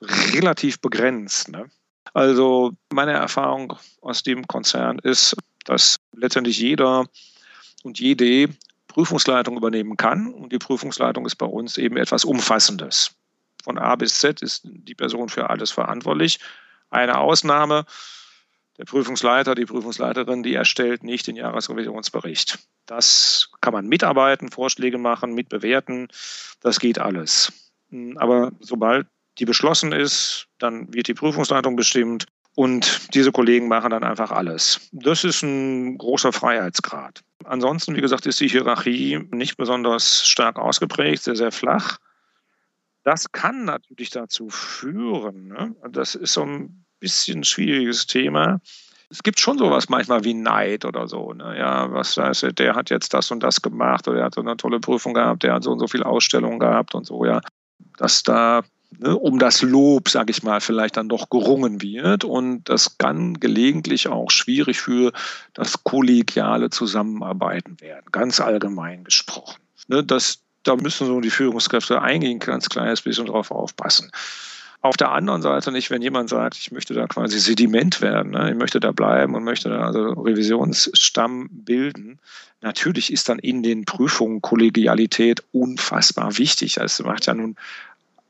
[0.00, 1.48] relativ begrenzt.
[1.48, 1.66] Ne?
[2.12, 7.06] Also meine Erfahrung aus dem Konzern ist, dass letztendlich jeder
[7.82, 8.48] und jede
[8.88, 10.32] Prüfungsleitung übernehmen kann.
[10.32, 13.14] Und die Prüfungsleitung ist bei uns eben etwas Umfassendes.
[13.62, 16.38] Von A bis Z ist die Person für alles verantwortlich.
[16.88, 17.84] Eine Ausnahme,
[18.78, 22.58] der Prüfungsleiter, die Prüfungsleiterin, die erstellt nicht den Jahresrevisionsbericht.
[22.86, 26.08] Das kann man mitarbeiten, Vorschläge machen, mitbewerten.
[26.60, 27.52] Das geht alles.
[28.16, 29.06] Aber sobald
[29.38, 34.88] die beschlossen ist, dann wird die Prüfungsleitung bestimmt und diese Kollegen machen dann einfach alles.
[34.92, 37.22] Das ist ein großer Freiheitsgrad.
[37.44, 41.98] Ansonsten, wie gesagt, ist die Hierarchie nicht besonders stark ausgeprägt, sehr, sehr flach.
[43.04, 45.76] Das kann natürlich dazu führen, ne?
[45.90, 48.60] das ist so ein bisschen ein schwieriges Thema.
[49.10, 51.32] Es gibt schon sowas manchmal wie Neid oder so.
[51.32, 51.56] Ne?
[51.56, 54.56] Ja, was heißt, der hat jetzt das und das gemacht oder er hat so eine
[54.56, 57.40] tolle Prüfung gehabt, der hat so und so viele Ausstellungen gehabt und so, ja.
[57.98, 58.62] Dass da
[58.98, 62.24] ne, um das Lob, sage ich mal, vielleicht dann doch gerungen wird.
[62.24, 65.12] Und das kann gelegentlich auch schwierig für
[65.54, 69.60] das kollegiale Zusammenarbeiten werden, ganz allgemein gesprochen.
[69.88, 74.10] Ne, das da müssen so die Führungskräfte eingehen, ganz kleines bisschen drauf aufpassen.
[74.82, 78.50] Auf der anderen Seite nicht, wenn jemand sagt, ich möchte da quasi Sediment werden, ne?
[78.50, 82.18] ich möchte da bleiben und möchte da also Revisionsstamm bilden.
[82.60, 86.76] Natürlich ist dann in den Prüfungen Kollegialität unfassbar wichtig.
[86.76, 87.56] Es macht ja nun,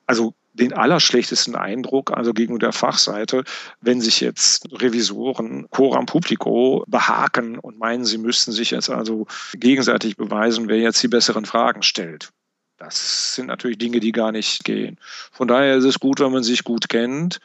[0.07, 3.45] also den allerschlechtesten Eindruck, also gegenüber der Fachseite,
[3.81, 10.17] wenn sich jetzt Revisoren coram publico behaken und meinen, sie müssten sich jetzt also gegenseitig
[10.17, 12.31] beweisen, wer jetzt die besseren Fragen stellt.
[12.79, 14.99] Das sind natürlich Dinge, die gar nicht gehen.
[15.33, 17.41] Von daher ist es gut, wenn man sich gut kennt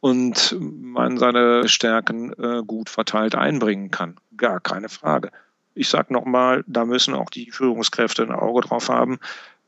[0.00, 4.16] und man seine Stärken äh, gut verteilt einbringen kann.
[4.36, 5.30] Gar keine Frage.
[5.74, 9.18] Ich sage nochmal, da müssen auch die Führungskräfte ein Auge drauf haben,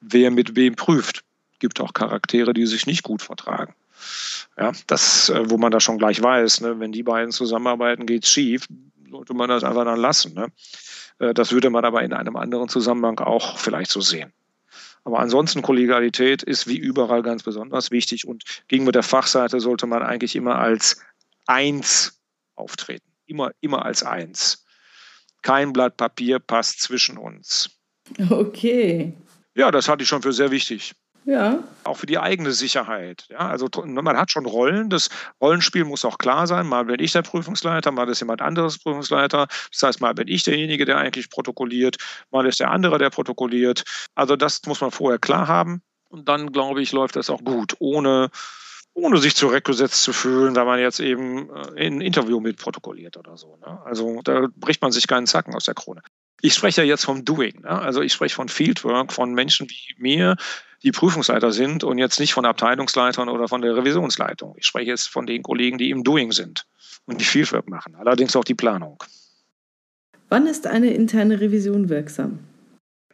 [0.01, 1.25] wer mit wem prüft
[1.59, 3.75] gibt auch Charaktere, die sich nicht gut vertragen.
[4.57, 8.25] Ja, das, äh, wo man da schon gleich weiß, ne, wenn die beiden zusammenarbeiten, geht
[8.25, 8.67] es schief,
[9.11, 10.35] sollte man das einfach dann lassen.
[10.35, 10.49] Ne?
[11.19, 14.33] Äh, das würde man aber in einem anderen Zusammenhang auch vielleicht so sehen.
[15.05, 20.03] Aber ansonsten Kollegialität ist wie überall ganz besonders wichtig und gegenüber der Fachseite sollte man
[20.03, 21.01] eigentlich immer als
[21.47, 22.21] eins
[22.57, 23.07] auftreten.
[23.27, 24.65] Immer, immer als eins.
[25.43, 27.71] Kein Blatt Papier passt zwischen uns.
[28.31, 29.15] Okay.
[29.55, 30.95] Ja, das hatte ich schon für sehr wichtig.
[31.29, 31.63] Ja.
[31.85, 33.27] Auch für die eigene Sicherheit.
[33.29, 34.89] Ja, also man hat schon Rollen.
[34.89, 35.11] Das
[35.43, 36.67] Rollenspiel muss auch klar sein.
[36.67, 39.47] Mal bin ich der Prüfungsleiter, mal ist jemand anderes Prüfungsleiter.
[39.71, 41.99] Das heißt, mal bin ich derjenige, der eigentlich protokolliert,
[42.31, 43.85] mal ist der andere, der protokolliert.
[44.15, 45.83] Also das muss man vorher klar haben.
[46.09, 48.31] Und dann, glaube ich, läuft das auch gut, ohne,
[48.95, 53.37] ohne sich zurückgesetzt zu fühlen, da man jetzt eben äh, ein Interview mit protokolliert oder
[53.37, 53.59] so.
[53.59, 53.83] Ne?
[53.85, 56.01] Also da bricht man sich keinen Zacken aus der Krone.
[56.41, 57.61] Ich spreche ja jetzt vom Doing.
[57.61, 57.69] Ne?
[57.69, 60.37] Also ich spreche von Fieldwork, von Menschen wie mir,
[60.83, 64.55] die Prüfungsleiter sind und jetzt nicht von Abteilungsleitern oder von der Revisionsleitung.
[64.57, 66.67] Ich spreche jetzt von den Kollegen, die im Doing sind
[67.07, 69.03] und die Fieldwork machen, allerdings auch die Planung.
[70.29, 72.41] Wann ist eine interne Revision wirksam?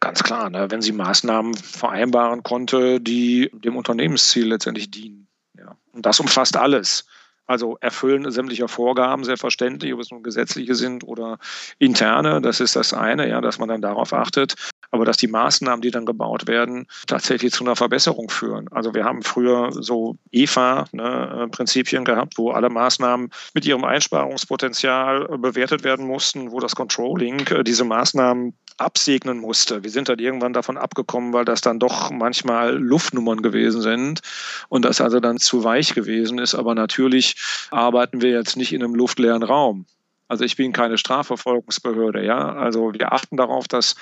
[0.00, 5.28] Ganz klar, ne, wenn sie Maßnahmen vereinbaren konnte, die dem Unternehmensziel letztendlich dienen.
[5.56, 5.76] Ja.
[5.92, 7.06] Und das umfasst alles.
[7.46, 11.38] Also erfüllen sämtlicher Vorgaben, selbstverständlich, ob es nun gesetzliche sind oder
[11.78, 14.54] interne, das ist das eine, ja, dass man dann darauf achtet
[14.94, 18.68] aber dass die Maßnahmen, die dann gebaut werden, tatsächlich zu einer Verbesserung führen.
[18.70, 25.82] Also wir haben früher so EFA-Prinzipien ne, gehabt, wo alle Maßnahmen mit ihrem Einsparungspotenzial bewertet
[25.82, 29.82] werden mussten, wo das Controlling äh, diese Maßnahmen absegnen musste.
[29.82, 34.20] Wir sind dann irgendwann davon abgekommen, weil das dann doch manchmal Luftnummern gewesen sind
[34.68, 36.54] und das also dann zu weich gewesen ist.
[36.54, 37.33] Aber natürlich
[37.70, 39.86] arbeiten wir jetzt nicht in einem luftleeren Raum.
[40.28, 42.54] Also ich bin keine Strafverfolgungsbehörde, ja.
[42.54, 43.94] Also wir achten darauf, dass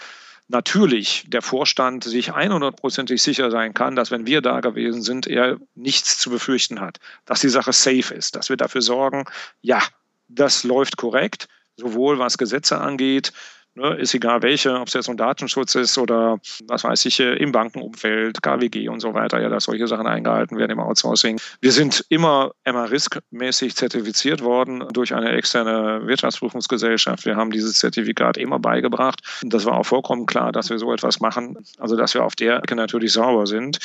[0.48, 5.58] natürlich der Vorstand sich 100%ig sicher sein kann, dass wenn wir da gewesen sind, er
[5.74, 9.24] nichts zu befürchten hat, dass die Sache safe ist, dass wir dafür sorgen,
[9.60, 9.82] ja,
[10.28, 13.32] das läuft korrekt, sowohl was Gesetze angeht,
[13.74, 17.36] Ne, ist egal welche, ob es jetzt ein Datenschutz ist oder was weiß ich, äh,
[17.36, 21.40] im Bankenumfeld, KWG und so weiter, ja, dass solche Sachen eingehalten werden im Outsourcing.
[21.62, 27.24] Wir sind immer MA-Risk-mäßig zertifiziert worden durch eine externe Wirtschaftsprüfungsgesellschaft.
[27.24, 29.22] Wir haben dieses Zertifikat immer beigebracht.
[29.42, 32.58] Das war auch vollkommen klar, dass wir so etwas machen, also dass wir auf der
[32.58, 33.78] Ecke natürlich sauber sind.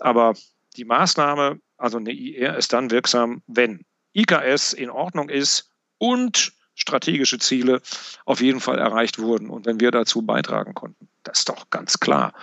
[0.00, 0.32] Aber
[0.78, 3.84] die Maßnahme, also eine IR, ist dann wirksam, wenn
[4.14, 5.68] IKS in Ordnung ist
[5.98, 7.80] und strategische Ziele
[8.24, 11.08] auf jeden Fall erreicht wurden und wenn wir dazu beitragen konnten.
[11.22, 12.34] Das ist doch ganz klar.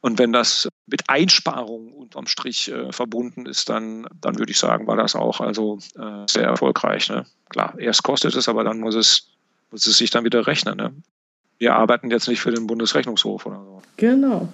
[0.00, 4.86] Und wenn das mit Einsparungen unterm Strich äh, verbunden ist, dann, dann würde ich sagen,
[4.86, 7.08] war das auch also äh, sehr erfolgreich.
[7.08, 7.26] Ne?
[7.48, 9.28] Klar, erst kostet es, aber dann muss es,
[9.70, 10.76] muss es sich dann wieder rechnen.
[10.76, 10.94] Ne?
[11.58, 13.82] Wir arbeiten jetzt nicht für den Bundesrechnungshof oder so.
[13.96, 14.48] Genau.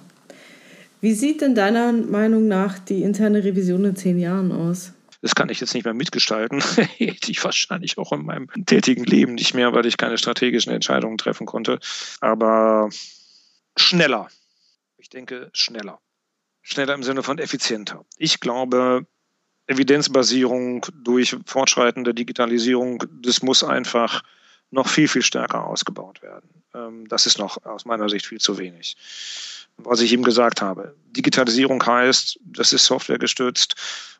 [1.01, 4.94] Wie sieht denn deiner Meinung nach die interne Revision in zehn Jahren aus?
[5.25, 6.61] Das kann ich jetzt nicht mehr mitgestalten.
[6.97, 11.17] Hätte ich wahrscheinlich auch in meinem tätigen Leben nicht mehr, weil ich keine strategischen Entscheidungen
[11.17, 11.79] treffen konnte.
[12.21, 12.91] Aber
[13.75, 14.29] schneller.
[14.97, 15.99] Ich denke schneller.
[16.61, 18.05] Schneller im Sinne von effizienter.
[18.17, 19.07] Ich glaube,
[19.65, 24.21] Evidenzbasierung durch fortschreitende Digitalisierung, das muss einfach
[24.69, 26.63] noch viel, viel stärker ausgebaut werden.
[26.75, 28.95] Ähm, das ist noch aus meiner Sicht viel zu wenig.
[29.77, 33.75] Was ich eben gesagt habe, Digitalisierung heißt, das ist Software gestützt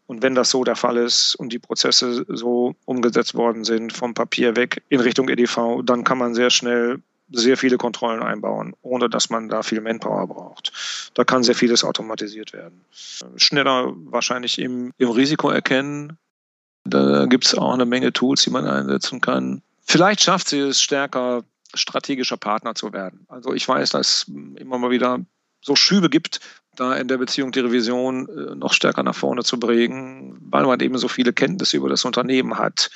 [0.08, 4.14] und wenn das so der Fall ist und die Prozesse so umgesetzt worden sind, vom
[4.14, 7.02] Papier weg in Richtung EDV, dann kann man sehr schnell
[7.32, 10.72] sehr viele Kontrollen einbauen, ohne dass man da viel Manpower braucht.
[11.16, 12.82] Da kann sehr vieles automatisiert werden.
[13.36, 16.18] Schneller wahrscheinlich im, im Risiko erkennen.
[16.84, 19.64] Da gibt es auch eine Menge Tools, die man einsetzen kann.
[19.88, 23.26] Vielleicht schafft sie es stärker, strategischer Partner zu werden.
[23.28, 25.20] Also ich weiß, dass immer mal wieder
[25.66, 26.40] so Schübe gibt,
[26.76, 30.80] da in der Beziehung die Revision äh, noch stärker nach vorne zu bringen, weil man
[30.80, 32.92] eben so viele Kenntnisse über das Unternehmen hat.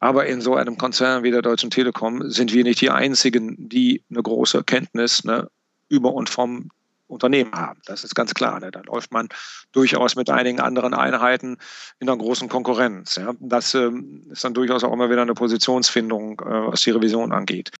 [0.00, 4.02] Aber in so einem Konzern wie der Deutschen Telekom sind wir nicht die Einzigen, die
[4.10, 5.48] eine große Kenntnis ne,
[5.88, 6.68] über und vom
[7.06, 7.80] Unternehmen haben.
[7.86, 8.60] Das ist ganz klar.
[8.60, 8.70] Ne?
[8.70, 9.28] Da läuft man
[9.72, 11.56] durchaus mit einigen anderen Einheiten
[12.00, 13.16] in einer großen Konkurrenz.
[13.16, 13.32] Ja?
[13.40, 17.70] Das ähm, ist dann durchaus auch immer wieder eine Positionsfindung, äh, was die Revision angeht.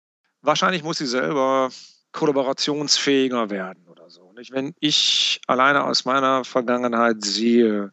[0.40, 1.70] Wahrscheinlich muss sie selber
[2.15, 4.32] kollaborationsfähiger werden oder so.
[4.32, 4.53] Nicht?
[4.53, 7.93] Wenn ich alleine aus meiner Vergangenheit sehe,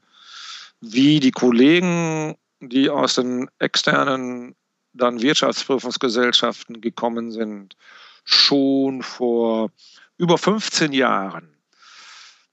[0.80, 4.56] wie die Kollegen, die aus den externen
[4.94, 7.76] dann Wirtschaftsprüfungsgesellschaften gekommen sind,
[8.24, 9.72] schon vor
[10.18, 11.58] über 15 Jahren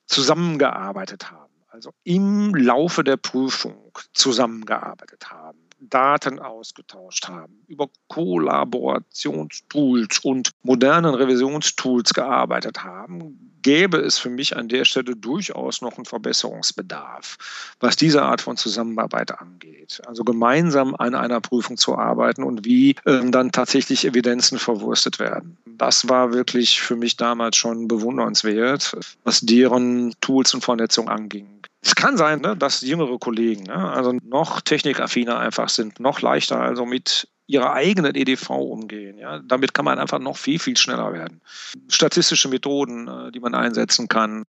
[0.07, 10.53] zusammengearbeitet haben, also im Laufe der Prüfung zusammengearbeitet haben, Daten ausgetauscht haben, über Kollaborationstools und
[10.63, 17.37] modernen Revisionstools gearbeitet haben, gäbe es für mich an der Stelle durchaus noch einen Verbesserungsbedarf,
[17.81, 20.01] was diese Art von Zusammenarbeit angeht.
[20.07, 25.57] Also gemeinsam an einer Prüfung zu arbeiten und wie äh, dann tatsächlich Evidenzen verwurstet werden.
[25.67, 31.59] Das war wirklich für mich damals schon bewundernswert, was deren Tools und Vernetzung anging.
[31.81, 36.61] Es kann sein, ne, dass jüngere Kollegen, ne, also noch technikaffiner einfach sind, noch leichter
[36.61, 39.19] also mit ihrer eigenen EDV umgehen.
[39.19, 39.41] Ja?
[39.41, 41.41] Damit kann man einfach noch viel, viel schneller werden.
[41.89, 44.45] Statistische Methoden, äh, die man einsetzen kann,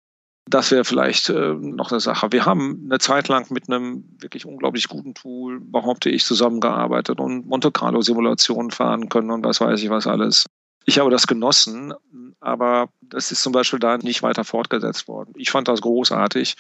[0.50, 2.32] das wäre vielleicht äh, noch eine Sache.
[2.32, 7.46] Wir haben eine Zeit lang mit einem wirklich unglaublich guten Tool, behaupte ich, zusammengearbeitet und
[7.46, 10.46] Monte Carlo Simulationen fahren können und was weiß ich was alles.
[10.86, 11.94] Ich habe das genossen,
[12.40, 15.34] aber das ist zum Beispiel da nicht weiter fortgesetzt worden.
[15.36, 16.56] Ich fand das großartig,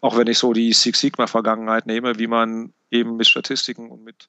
[0.00, 4.28] auch wenn ich so die Six Sigma-Vergangenheit nehme, wie man eben mit Statistiken und mit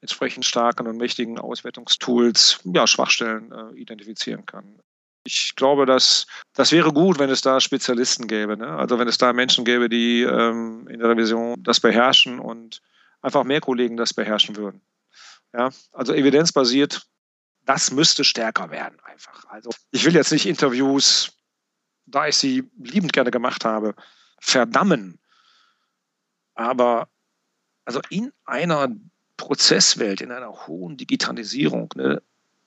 [0.00, 4.80] entsprechend starken und mächtigen Auswertungstools ja, Schwachstellen äh, identifizieren kann.
[5.24, 8.56] Ich glaube, dass das wäre gut, wenn es da Spezialisten gäbe.
[8.56, 8.68] Ne?
[8.68, 12.80] Also wenn es da Menschen gäbe, die ähm, in der Revision das beherrschen und
[13.20, 14.80] einfach mehr Kollegen das beherrschen würden.
[15.52, 17.06] Ja, also evidenzbasiert,
[17.66, 19.44] das müsste stärker werden einfach.
[19.48, 21.32] Also ich will jetzt nicht Interviews,
[22.06, 23.94] da ich sie liebend gerne gemacht habe,
[24.40, 25.20] verdammen.
[26.54, 27.08] Aber
[27.84, 28.88] also in einer
[29.36, 32.22] Prozesswelt, in einer hohen Digitalisierung, ne,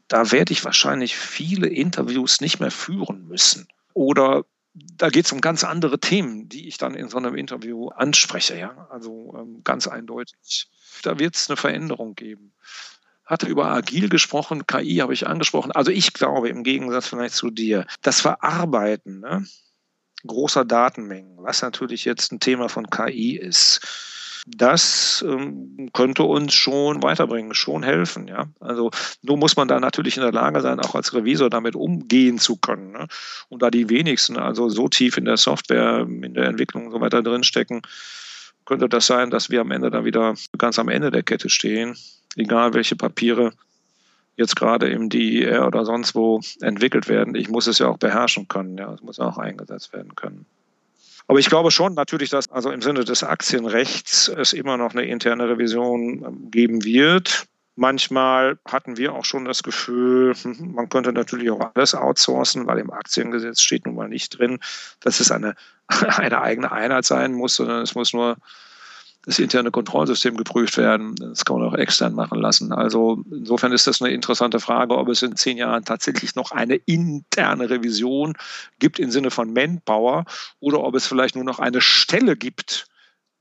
[0.08, 3.68] da werde ich wahrscheinlich viele Interviews nicht mehr führen müssen.
[3.94, 7.90] Oder da geht es um ganz andere Themen, die ich dann in so einem Interview
[7.90, 8.58] anspreche.
[8.58, 8.88] Ja?
[8.90, 10.68] Also ähm, ganz eindeutig.
[11.04, 12.54] Da wird es eine Veränderung geben.
[13.26, 15.72] Hatte über agil gesprochen, KI habe ich angesprochen.
[15.72, 19.46] Also ich glaube im Gegensatz vielleicht zu dir, das Verarbeiten ne,
[20.26, 23.82] großer Datenmengen, was natürlich jetzt ein Thema von KI ist,
[24.46, 28.28] das ähm, könnte uns schon weiterbringen, schon helfen.
[28.28, 28.48] Ja?
[28.60, 28.92] Also
[29.22, 32.58] nur muss man da natürlich in der Lage sein, auch als Revisor damit umgehen zu
[32.58, 32.92] können.
[32.92, 33.08] Ne?
[33.48, 37.00] Und da die wenigsten also so tief in der Software, in der Entwicklung und so
[37.00, 37.84] weiter drinstecken,
[38.66, 41.96] könnte das sein, dass wir am Ende dann wieder ganz am Ende der Kette stehen,
[42.36, 43.54] egal welche Papiere
[44.36, 47.36] jetzt gerade im DIR oder sonst wo entwickelt werden.
[47.36, 50.46] Ich muss es ja auch beherrschen können, ja, es muss auch eingesetzt werden können.
[51.28, 55.06] Aber ich glaube schon natürlich, dass also im Sinne des Aktienrechts es immer noch eine
[55.06, 57.46] interne Revision ähm, geben wird.
[57.76, 62.80] Manchmal hatten wir auch schon das Gefühl, hm, man könnte natürlich auch alles outsourcen, weil
[62.80, 64.60] im Aktiengesetz steht nun mal nicht drin,
[65.00, 65.56] dass es eine,
[65.88, 68.38] eine eigene Einheit sein muss, sondern es muss nur
[69.26, 71.16] das interne Kontrollsystem geprüft werden.
[71.16, 72.72] Das kann man auch extern machen lassen.
[72.74, 76.76] Also insofern ist das eine interessante Frage, ob es in zehn Jahren tatsächlich noch eine
[76.76, 78.36] interne Revision
[78.80, 80.26] gibt im Sinne von Manpower
[80.60, 82.88] oder ob es vielleicht nur noch eine Stelle gibt,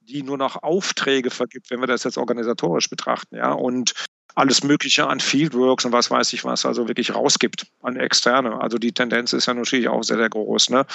[0.00, 3.94] die nur noch Aufträge vergibt, wenn wir das jetzt organisatorisch betrachten, ja, und
[4.34, 8.60] alles Mögliche an Fieldworks und was weiß ich was, also wirklich rausgibt an Externe.
[8.60, 10.70] Also die Tendenz ist ja natürlich auch sehr, sehr groß.
[10.70, 10.86] Ne?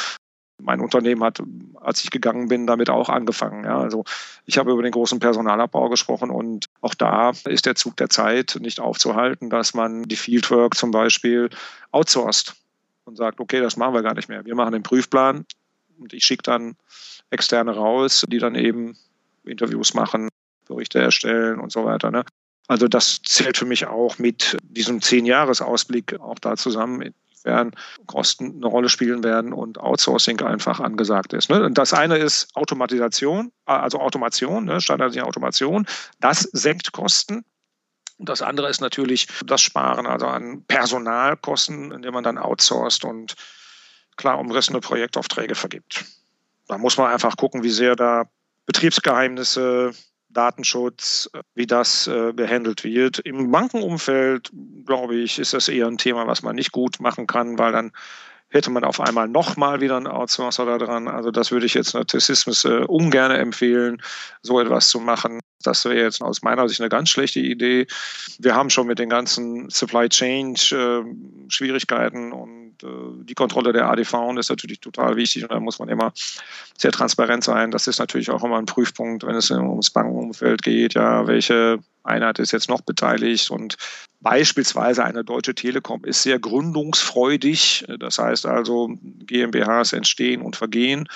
[0.59, 1.41] Mein Unternehmen hat,
[1.75, 3.63] als ich gegangen bin, damit auch angefangen.
[3.63, 3.79] Ja.
[3.79, 4.05] Also
[4.45, 8.57] ich habe über den großen Personalabbau gesprochen und auch da ist der Zug der Zeit
[8.59, 11.49] nicht aufzuhalten, dass man die Fieldwork zum Beispiel
[11.91, 12.55] outsourced
[13.05, 14.45] und sagt, okay, das machen wir gar nicht mehr.
[14.45, 15.45] Wir machen den Prüfplan
[15.99, 16.75] und ich schicke dann
[17.29, 18.97] Externe raus, die dann eben
[19.45, 20.29] Interviews machen,
[20.67, 22.11] Berichte erstellen und so weiter.
[22.11, 22.25] Ne?
[22.67, 27.13] Also das zählt für mich auch mit diesem Zehn-Jahres-Ausblick auch da zusammen,
[27.48, 27.72] werden,
[28.06, 31.49] Kosten eine Rolle spielen werden und Outsourcing einfach angesagt ist.
[31.49, 31.72] Ne?
[31.72, 34.80] Das eine ist Automatisation, also Automation, ne?
[34.80, 35.88] standardisierte Automation.
[36.19, 37.44] Das senkt Kosten.
[38.19, 43.36] Und das andere ist natürlich das Sparen, also an Personalkosten, indem man dann outsourced und
[44.15, 46.06] klar umrissene Projektaufträge vergibt.
[46.68, 48.26] Da muss man einfach gucken, wie sehr da
[48.65, 49.91] Betriebsgeheimnisse,
[50.38, 53.18] Datenschutz, wie das äh, gehandelt wird.
[53.19, 54.51] Im Bankenumfeld,
[54.85, 57.91] glaube ich, ist das eher ein Thema, was man nicht gut machen kann, weil dann
[58.49, 61.07] hätte man auf einmal nochmal wieder einen Outsourcer da dran.
[61.07, 64.01] Also das würde ich jetzt Narzissmus äh, ungern empfehlen,
[64.43, 65.39] so etwas zu machen.
[65.64, 67.88] Das wäre jetzt aus meiner Sicht eine ganz schlechte Idee.
[68.38, 71.01] Wir haben schon mit den ganzen Supply Chain äh,
[71.49, 75.89] Schwierigkeiten und äh, die Kontrolle der ADV ist natürlich total wichtig und da muss man
[75.89, 76.13] immer
[76.77, 77.71] sehr transparent sein.
[77.71, 80.93] Das ist natürlich auch immer ein Prüfpunkt, wenn es ums Bankenumfeld geht.
[80.93, 83.77] Ja, welche Einheit ist jetzt noch beteiligt und
[84.21, 87.85] beispielsweise eine Deutsche Telekom ist sehr gründungsfreudig.
[87.99, 91.07] Das heißt also, GmbHs entstehen und vergehen.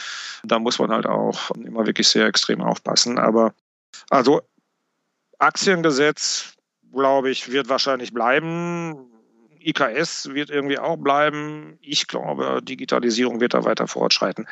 [0.44, 3.18] Da muss man halt auch immer wirklich sehr extrem aufpassen.
[3.18, 3.54] Aber
[4.10, 4.42] also
[5.40, 6.56] Aktiengesetz,
[6.94, 9.11] glaube ich, wird wahrscheinlich bleiben.
[9.64, 11.78] IKS wird irgendwie auch bleiben.
[11.82, 14.48] Ich glaube, Digitalisierung wird da weiter fortschreiten.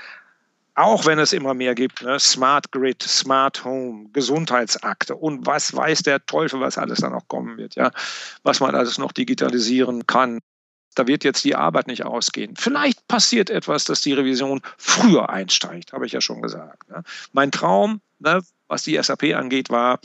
[0.76, 2.20] Auch wenn es immer mehr gibt, ne?
[2.20, 7.58] Smart Grid, Smart Home, Gesundheitsakte und was weiß der Teufel, was alles da noch kommen
[7.58, 7.92] wird, ja,
[8.44, 10.40] was man alles noch digitalisieren kann.
[10.96, 12.56] Da wird jetzt die Arbeit nicht ausgehen.
[12.56, 16.90] Vielleicht passiert etwas, dass die Revision früher einsteigt, habe ich ja schon gesagt.
[16.90, 17.04] Ne?
[17.34, 20.00] Mein Traum, ne, was die SAP angeht, war,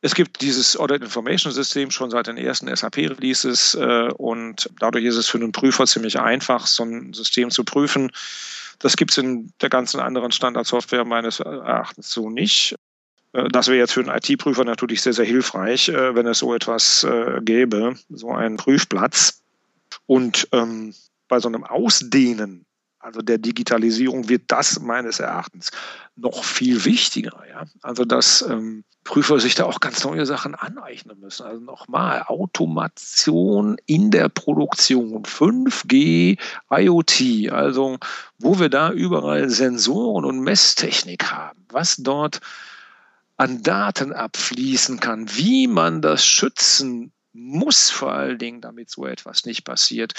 [0.00, 5.16] es gibt dieses Audit Information System schon seit den ersten SAP-Releases äh, und dadurch ist
[5.16, 8.10] es für einen Prüfer ziemlich einfach, so ein System zu prüfen.
[8.78, 12.76] Das gibt es in der ganzen anderen Standardsoftware meines Erachtens so nicht.
[13.32, 16.54] Äh, das wäre jetzt für einen IT-Prüfer natürlich sehr, sehr hilfreich, äh, wenn es so
[16.54, 19.42] etwas äh, gäbe, so einen Prüfplatz.
[20.06, 20.94] Und ähm,
[21.26, 22.64] bei so einem Ausdehnen
[23.00, 25.70] also der Digitalisierung wird das meines Erachtens
[26.16, 27.42] noch viel wichtiger.
[27.48, 27.64] Ja?
[27.82, 31.46] Also dass ähm, Prüfer sich da auch ganz neue Sachen aneignen müssen.
[31.46, 36.38] Also nochmal, Automation in der Produktion, 5G,
[36.70, 37.96] IoT, also
[38.38, 42.40] wo wir da überall Sensoren und Messtechnik haben, was dort
[43.38, 49.44] an Daten abfließen kann, wie man das schützen muss vor allen Dingen, damit so etwas
[49.44, 50.14] nicht passiert.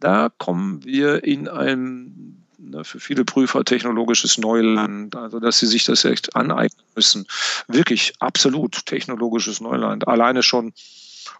[0.00, 5.84] Da kommen wir in ein ne, für viele Prüfer technologisches Neuland, also dass sie sich
[5.84, 7.26] das echt aneignen müssen.
[7.68, 10.08] Wirklich absolut technologisches Neuland.
[10.08, 10.72] Alleine schon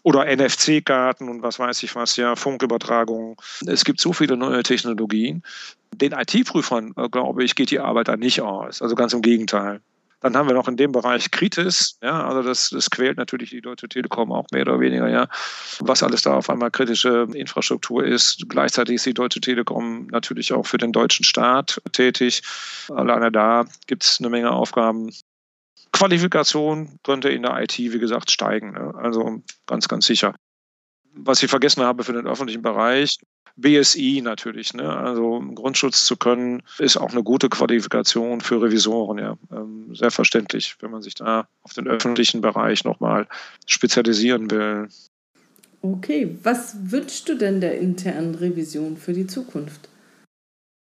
[0.02, 3.36] oder NFC-Karten und was weiß ich was, ja, Funkübertragungen.
[3.66, 5.42] Es gibt so viele neue Technologien.
[5.94, 8.82] Den IT-Prüfern, äh, glaube ich, geht die Arbeit da nicht aus.
[8.82, 9.80] Also ganz im Gegenteil.
[10.22, 13.60] Dann haben wir noch in dem Bereich Kritis, ja, also das, das quält natürlich die
[13.60, 15.28] Deutsche Telekom auch mehr oder weniger, ja,
[15.80, 18.44] was alles da auf einmal kritische Infrastruktur ist.
[18.48, 22.42] Gleichzeitig ist die Deutsche Telekom natürlich auch für den deutschen Staat tätig.
[22.88, 25.10] Alleine da gibt es eine Menge Aufgaben.
[25.92, 28.72] Qualifikation könnte in der IT, wie gesagt, steigen.
[28.72, 28.94] Ne?
[28.96, 30.34] Also ganz, ganz sicher.
[31.14, 33.18] Was ich vergessen habe für den öffentlichen Bereich,
[33.56, 34.74] BSI natürlich.
[34.74, 34.88] Ne?
[34.88, 39.18] Also Grundschutz zu können, ist auch eine gute Qualifikation für Revisoren.
[39.18, 39.36] Ja.
[39.52, 43.26] Ähm, selbstverständlich, wenn man sich da auf den öffentlichen Bereich nochmal
[43.66, 44.88] spezialisieren will.
[45.82, 49.88] Okay, was wünschst du denn der internen Revision für die Zukunft?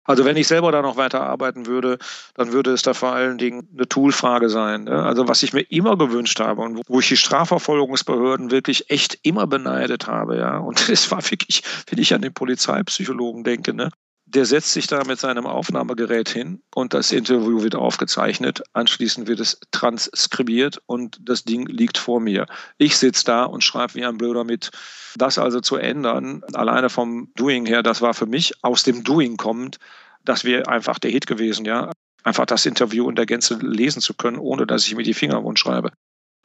[0.04, 1.98] Also wenn ich selber da noch weiter arbeiten würde,
[2.34, 4.84] dann würde es da vor allen Dingen eine Toolfrage sein.
[4.84, 5.02] Ne?
[5.02, 9.46] Also was ich mir immer gewünscht habe und wo ich die Strafverfolgungsbehörden wirklich echt immer
[9.46, 10.58] beneidet habe, ja.
[10.58, 13.90] Und es war wirklich, wenn ich an den Polizeipsychologen denke, ne,
[14.34, 18.62] der setzt sich da mit seinem Aufnahmegerät hin und das Interview wird aufgezeichnet.
[18.72, 22.46] Anschließend wird es transkribiert und das Ding liegt vor mir.
[22.76, 24.70] Ich sitze da und schreibe wie ein Blöder mit.
[25.16, 29.36] Das also zu ändern, alleine vom Doing her, das war für mich aus dem Doing
[29.36, 29.78] kommend,
[30.24, 31.92] das wäre einfach der Hit gewesen, ja.
[32.24, 35.44] Einfach das Interview in der Gänze lesen zu können, ohne dass ich mir die Finger
[35.44, 35.92] wund schreibe.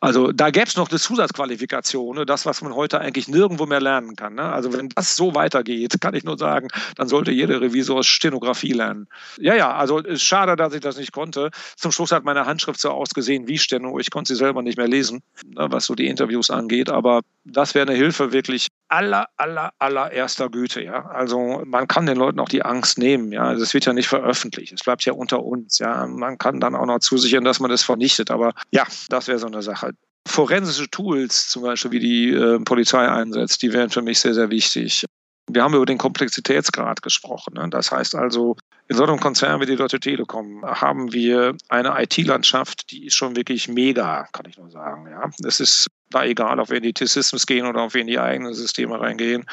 [0.01, 2.25] Also da gäbe es noch eine Zusatzqualifikation, ne?
[2.25, 4.35] das, was man heute eigentlich nirgendwo mehr lernen kann.
[4.35, 4.43] Ne?
[4.43, 9.07] Also wenn das so weitergeht, kann ich nur sagen, dann sollte jeder Revisor Stenografie lernen.
[9.39, 11.51] Ja, ja, also ist schade, dass ich das nicht konnte.
[11.75, 13.99] Zum Schluss hat meine Handschrift so ausgesehen wie Steno.
[13.99, 16.89] Ich konnte sie selber nicht mehr lesen, ne, was so die Interviews angeht.
[16.89, 20.81] Aber das wäre eine Hilfe wirklich aller, aller, allererster Güte.
[20.81, 21.05] Ja?
[21.07, 23.31] Also man kann den Leuten auch die Angst nehmen.
[23.31, 24.73] Ja, das wird ja nicht veröffentlicht.
[24.73, 25.79] Es bleibt ja unter uns.
[25.79, 28.31] Ja, man kann dann auch noch zusichern, dass man das vernichtet.
[28.31, 29.88] Aber ja, das wäre so eine Sache.
[30.27, 34.49] Forensische Tools, zum Beispiel wie die äh, Polizei einsetzt, die wären für mich sehr, sehr
[34.49, 35.05] wichtig.
[35.51, 37.55] Wir haben über den Komplexitätsgrad gesprochen.
[37.55, 37.67] Ne?
[37.69, 38.55] Das heißt also,
[38.87, 43.35] in so einem Konzern wie die Deutsche Telekom haben wir eine IT-Landschaft, die ist schon
[43.35, 45.07] wirklich mega, kann ich nur sagen.
[45.09, 48.55] Ja, es ist da egal, wir in die T-Systems gehen oder wir in die eigenen
[48.55, 49.45] Systeme reingehen.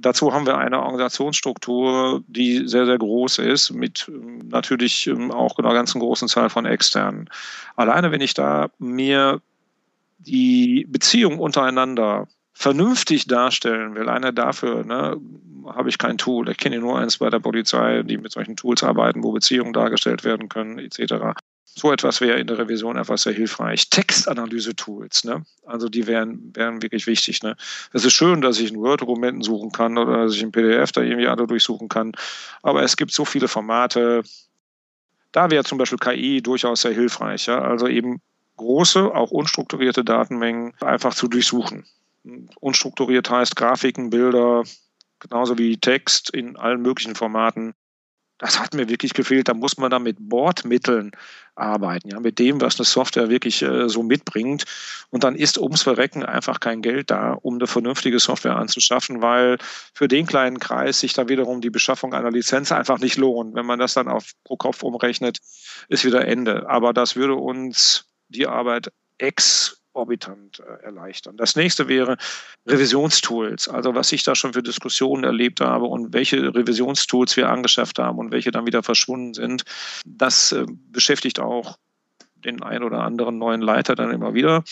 [0.00, 4.10] Dazu haben wir eine Organisationsstruktur, die sehr, sehr groß ist, mit
[4.44, 7.30] natürlich ähm, auch einer ganzen großen Zahl von externen.
[7.76, 9.40] Alleine, wenn ich da mir
[10.26, 15.20] die Beziehung untereinander vernünftig darstellen will, einer dafür, ne,
[15.66, 16.48] habe ich kein Tool.
[16.48, 20.24] Ich kenne nur eins bei der Polizei, die mit solchen Tools arbeiten, wo Beziehungen dargestellt
[20.24, 21.38] werden können, etc.
[21.64, 23.88] So etwas wäre in der Revision etwas sehr hilfreich.
[23.88, 25.44] Textanalyse-Tools, ne?
[25.64, 27.42] also die wären, wären wirklich wichtig.
[27.42, 27.56] Ne?
[27.92, 31.00] Es ist schön, dass ich in Word-Dokumenten suchen kann oder dass ich in PDF da
[31.00, 32.12] irgendwie alle durchsuchen kann,
[32.62, 34.22] aber es gibt so viele Formate.
[35.32, 37.46] Da wäre zum Beispiel KI durchaus sehr hilfreich.
[37.46, 37.62] Ja?
[37.62, 38.20] Also eben
[38.62, 41.84] große, auch unstrukturierte Datenmengen einfach zu durchsuchen.
[42.60, 44.62] Unstrukturiert heißt Grafiken, Bilder,
[45.18, 47.74] genauso wie Text in allen möglichen Formaten.
[48.38, 49.48] Das hat mir wirklich gefehlt.
[49.48, 51.12] Da muss man dann mit Bordmitteln
[51.54, 54.64] arbeiten, ja, mit dem, was eine Software wirklich äh, so mitbringt.
[55.10, 59.58] Und dann ist ums Verrecken einfach kein Geld da, um eine vernünftige Software anzuschaffen, weil
[59.94, 63.54] für den kleinen Kreis sich da wiederum die Beschaffung einer Lizenz einfach nicht lohnt.
[63.54, 65.38] Wenn man das dann auf pro Kopf umrechnet,
[65.88, 66.68] ist wieder Ende.
[66.68, 71.36] Aber das würde uns die Arbeit exorbitant äh, erleichtern.
[71.36, 72.16] Das nächste wäre
[72.66, 77.98] Revisionstools, also was ich da schon für Diskussionen erlebt habe und welche Revisionstools wir angeschafft
[77.98, 79.64] haben und welche dann wieder verschwunden sind.
[80.04, 81.78] Das äh, beschäftigt auch
[82.36, 84.64] den ein oder anderen neuen Leiter dann immer wieder.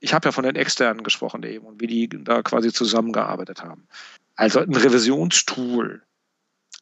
[0.00, 3.86] Ich habe ja von den externen gesprochen eben und wie die da quasi zusammengearbeitet haben.
[4.34, 6.02] Also ein Revisionstool,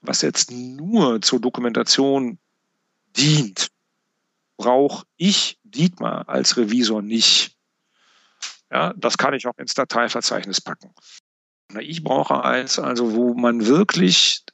[0.03, 2.39] was jetzt nur zur Dokumentation
[3.17, 3.71] dient,
[4.57, 7.57] brauche ich Dietmar als Revisor nicht.
[8.71, 10.95] Ja, das kann ich auch ins Dateiverzeichnis packen.
[11.79, 14.45] Ich brauche eins, also wo man wirklich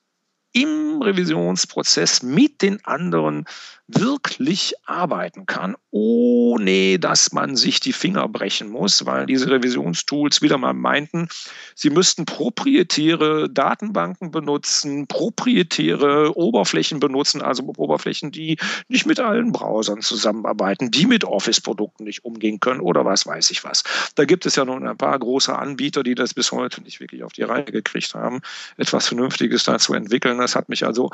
[0.53, 3.45] im Revisionsprozess mit den anderen
[3.89, 10.59] wirklich arbeiten kann, ohne dass man sich die Finger brechen muss, weil diese Revisionstools wieder
[10.59, 11.29] mal meinten,
[11.77, 18.59] sie müssten proprietäre Datenbanken benutzen, proprietäre Oberflächen benutzen, also Oberflächen, die
[18.89, 23.63] nicht mit allen Browsern zusammenarbeiten, die mit Office-Produkten nicht umgehen können oder was weiß ich
[23.63, 23.85] was.
[24.17, 27.23] Da gibt es ja nun ein paar große Anbieter, die das bis heute nicht wirklich
[27.23, 28.41] auf die Reihe gekriegt haben,
[28.77, 30.39] etwas Vernünftiges da zu entwickeln.
[30.39, 31.11] Das hat mich also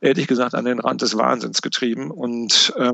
[0.00, 2.10] ehrlich gesagt an den Rand des Wahnsinns getrieben.
[2.10, 2.92] Und äh,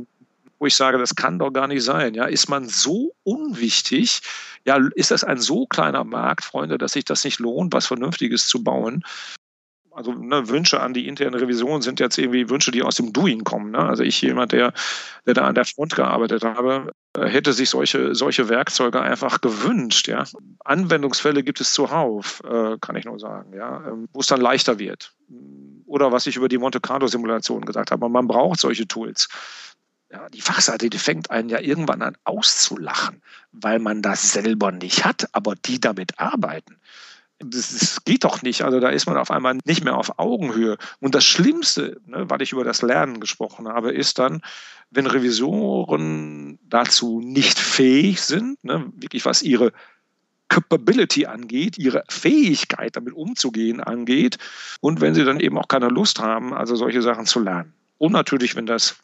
[0.58, 2.14] wo ich sage, das kann doch gar nicht sein.
[2.14, 4.20] Ja, ist man so unwichtig?
[4.64, 8.48] Ja, ist das ein so kleiner Markt, Freunde, dass sich das nicht lohnt, was Vernünftiges
[8.48, 9.04] zu bauen?
[9.92, 13.44] Also ne, Wünsche an die interne Revision sind jetzt irgendwie Wünsche, die aus dem Doing
[13.44, 13.70] kommen.
[13.70, 13.78] Ne?
[13.78, 14.74] Also ich jemand, der,
[15.24, 20.06] der da an der Front gearbeitet habe, äh, hätte sich solche, solche Werkzeuge einfach gewünscht.
[20.08, 20.24] Ja?
[20.64, 23.86] Anwendungsfälle gibt es zuhauf, äh, kann ich nur sagen, ja?
[23.88, 25.14] Ähm, wo es dann leichter wird.
[25.86, 29.28] Oder was ich über die Monte Carlo-Simulation gesagt habe, man braucht solche Tools.
[30.10, 33.22] Ja, die Fachseite, die fängt einen ja irgendwann an auszulachen,
[33.52, 36.76] weil man das selber nicht hat, aber die damit arbeiten.
[37.38, 38.62] Das, das, geht doch nicht.
[38.62, 40.78] Also da ist man auf einmal nicht mehr auf Augenhöhe.
[41.00, 44.42] Und das Schlimmste, ne, weil ich über das Lernen gesprochen habe, ist dann,
[44.90, 49.72] wenn Revisoren dazu nicht fähig sind, ne, wirklich was ihre
[50.48, 54.38] Capability angeht, ihre Fähigkeit damit umzugehen angeht
[54.80, 57.74] und wenn sie dann eben auch keine Lust haben, also solche Sachen zu lernen.
[57.98, 58.96] Und natürlich, wenn das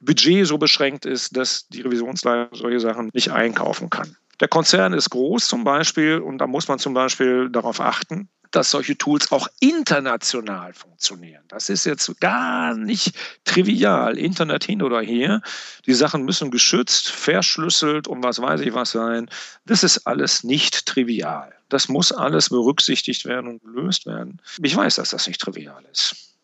[0.00, 4.16] Budget so beschränkt ist, dass die Revisionsleitung solche Sachen nicht einkaufen kann.
[4.40, 8.70] Der Konzern ist groß zum Beispiel und da muss man zum Beispiel darauf achten, dass
[8.70, 11.44] solche Tools auch international funktionieren.
[11.48, 13.14] Das ist jetzt gar nicht
[13.44, 14.16] trivial.
[14.16, 15.42] Internet hin oder her.
[15.84, 19.28] Die Sachen müssen geschützt, verschlüsselt und was weiß ich was sein.
[19.66, 21.52] Das ist alles nicht trivial.
[21.68, 24.40] Das muss alles berücksichtigt werden und gelöst werden.
[24.62, 26.34] Ich weiß, dass das nicht trivial ist.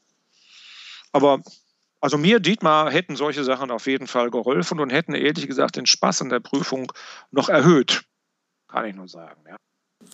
[1.13, 1.43] Aber
[2.03, 5.87] also mir, Dietmar, hätten solche Sachen auf jeden Fall geholfen und hätten ehrlich gesagt den
[5.87, 6.93] Spaß an der Prüfung
[7.31, 8.03] noch erhöht.
[8.69, 9.41] Kann ich nur sagen.
[9.49, 9.57] Ja.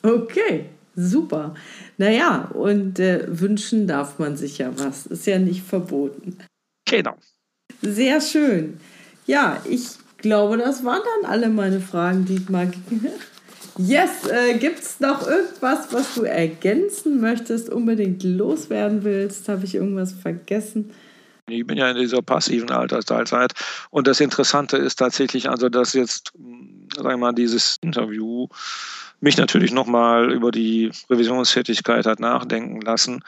[0.09, 0.69] Okay,
[0.99, 1.55] super.
[1.97, 5.07] Naja, und äh, wünschen darf man sich ja was.
[5.07, 6.39] Ist ja nicht verboten.
[6.87, 7.16] Genau.
[7.83, 8.81] Sehr schön.
[9.27, 9.87] Ja, ich
[10.19, 12.70] glaube, das waren dann alle meine Fragen, Dietmar.
[13.81, 19.49] Yes, äh, gibt es noch irgendwas, was du ergänzen möchtest, unbedingt loswerden willst?
[19.49, 20.91] Habe ich irgendwas vergessen?
[21.49, 23.53] Ich bin ja in dieser passiven Altersteilzeit.
[23.91, 26.33] Und das Interessante ist tatsächlich, also, dass jetzt,
[26.97, 28.49] sagen wir mal, dieses Interview
[29.20, 33.24] mich natürlich nochmal über die Revisionstätigkeit hat nachdenken lassen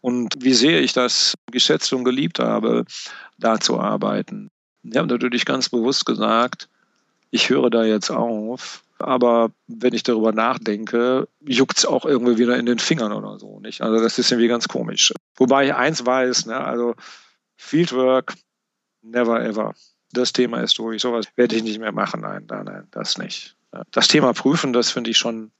[0.00, 2.84] und wie sehr ich das geschätzt und geliebt habe,
[3.38, 4.50] da zu arbeiten.
[4.82, 6.68] Ich habe natürlich ganz bewusst gesagt,
[7.30, 12.58] ich höre da jetzt auf, aber wenn ich darüber nachdenke, juckt es auch irgendwie wieder
[12.58, 13.60] in den Fingern oder so.
[13.60, 13.82] Nicht?
[13.82, 15.12] Also das ist irgendwie ganz komisch.
[15.36, 16.94] Wobei ich eins weiß, ne, also
[17.56, 18.34] Fieldwork,
[19.02, 19.74] never ever.
[20.12, 21.02] Das Thema ist durch.
[21.02, 22.22] Sowas werde ich nicht mehr machen.
[22.22, 23.54] Nein, nein, nein, das nicht.
[23.90, 25.50] Das Thema Prüfen, das finde ich schon,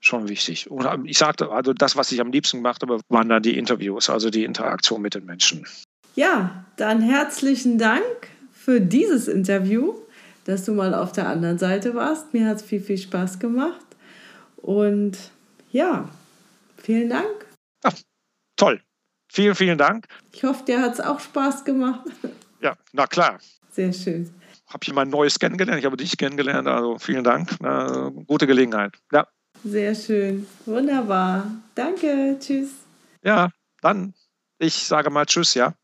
[0.00, 0.70] schon wichtig.
[0.70, 4.08] Und ich sagte, also das, was ich am liebsten gemacht habe, waren dann die Interviews,
[4.10, 5.66] also die Interaktion mit den Menschen.
[6.14, 9.94] Ja, dann herzlichen Dank für dieses Interview,
[10.44, 12.32] dass du mal auf der anderen Seite warst.
[12.32, 13.86] Mir hat es viel, viel Spaß gemacht.
[14.56, 15.18] Und
[15.70, 16.08] ja,
[16.76, 17.46] vielen Dank.
[17.84, 17.92] Ja,
[18.56, 18.80] toll.
[19.30, 20.06] Vielen, vielen Dank.
[20.32, 22.06] Ich hoffe, dir hat es auch Spaß gemacht.
[22.60, 23.38] Ja, na klar.
[23.70, 24.30] Sehr schön.
[24.68, 25.78] Habe jemand Neues kennengelernt.
[25.80, 26.68] Ich habe dich kennengelernt.
[26.68, 27.56] Also vielen Dank.
[27.60, 28.94] Na, gute Gelegenheit.
[29.12, 29.26] Ja.
[29.64, 30.46] Sehr schön.
[30.66, 31.50] Wunderbar.
[31.74, 32.36] Danke.
[32.38, 32.70] Tschüss.
[33.22, 33.50] Ja,
[33.80, 34.14] dann.
[34.58, 35.74] Ich sage mal Tschüss, ja.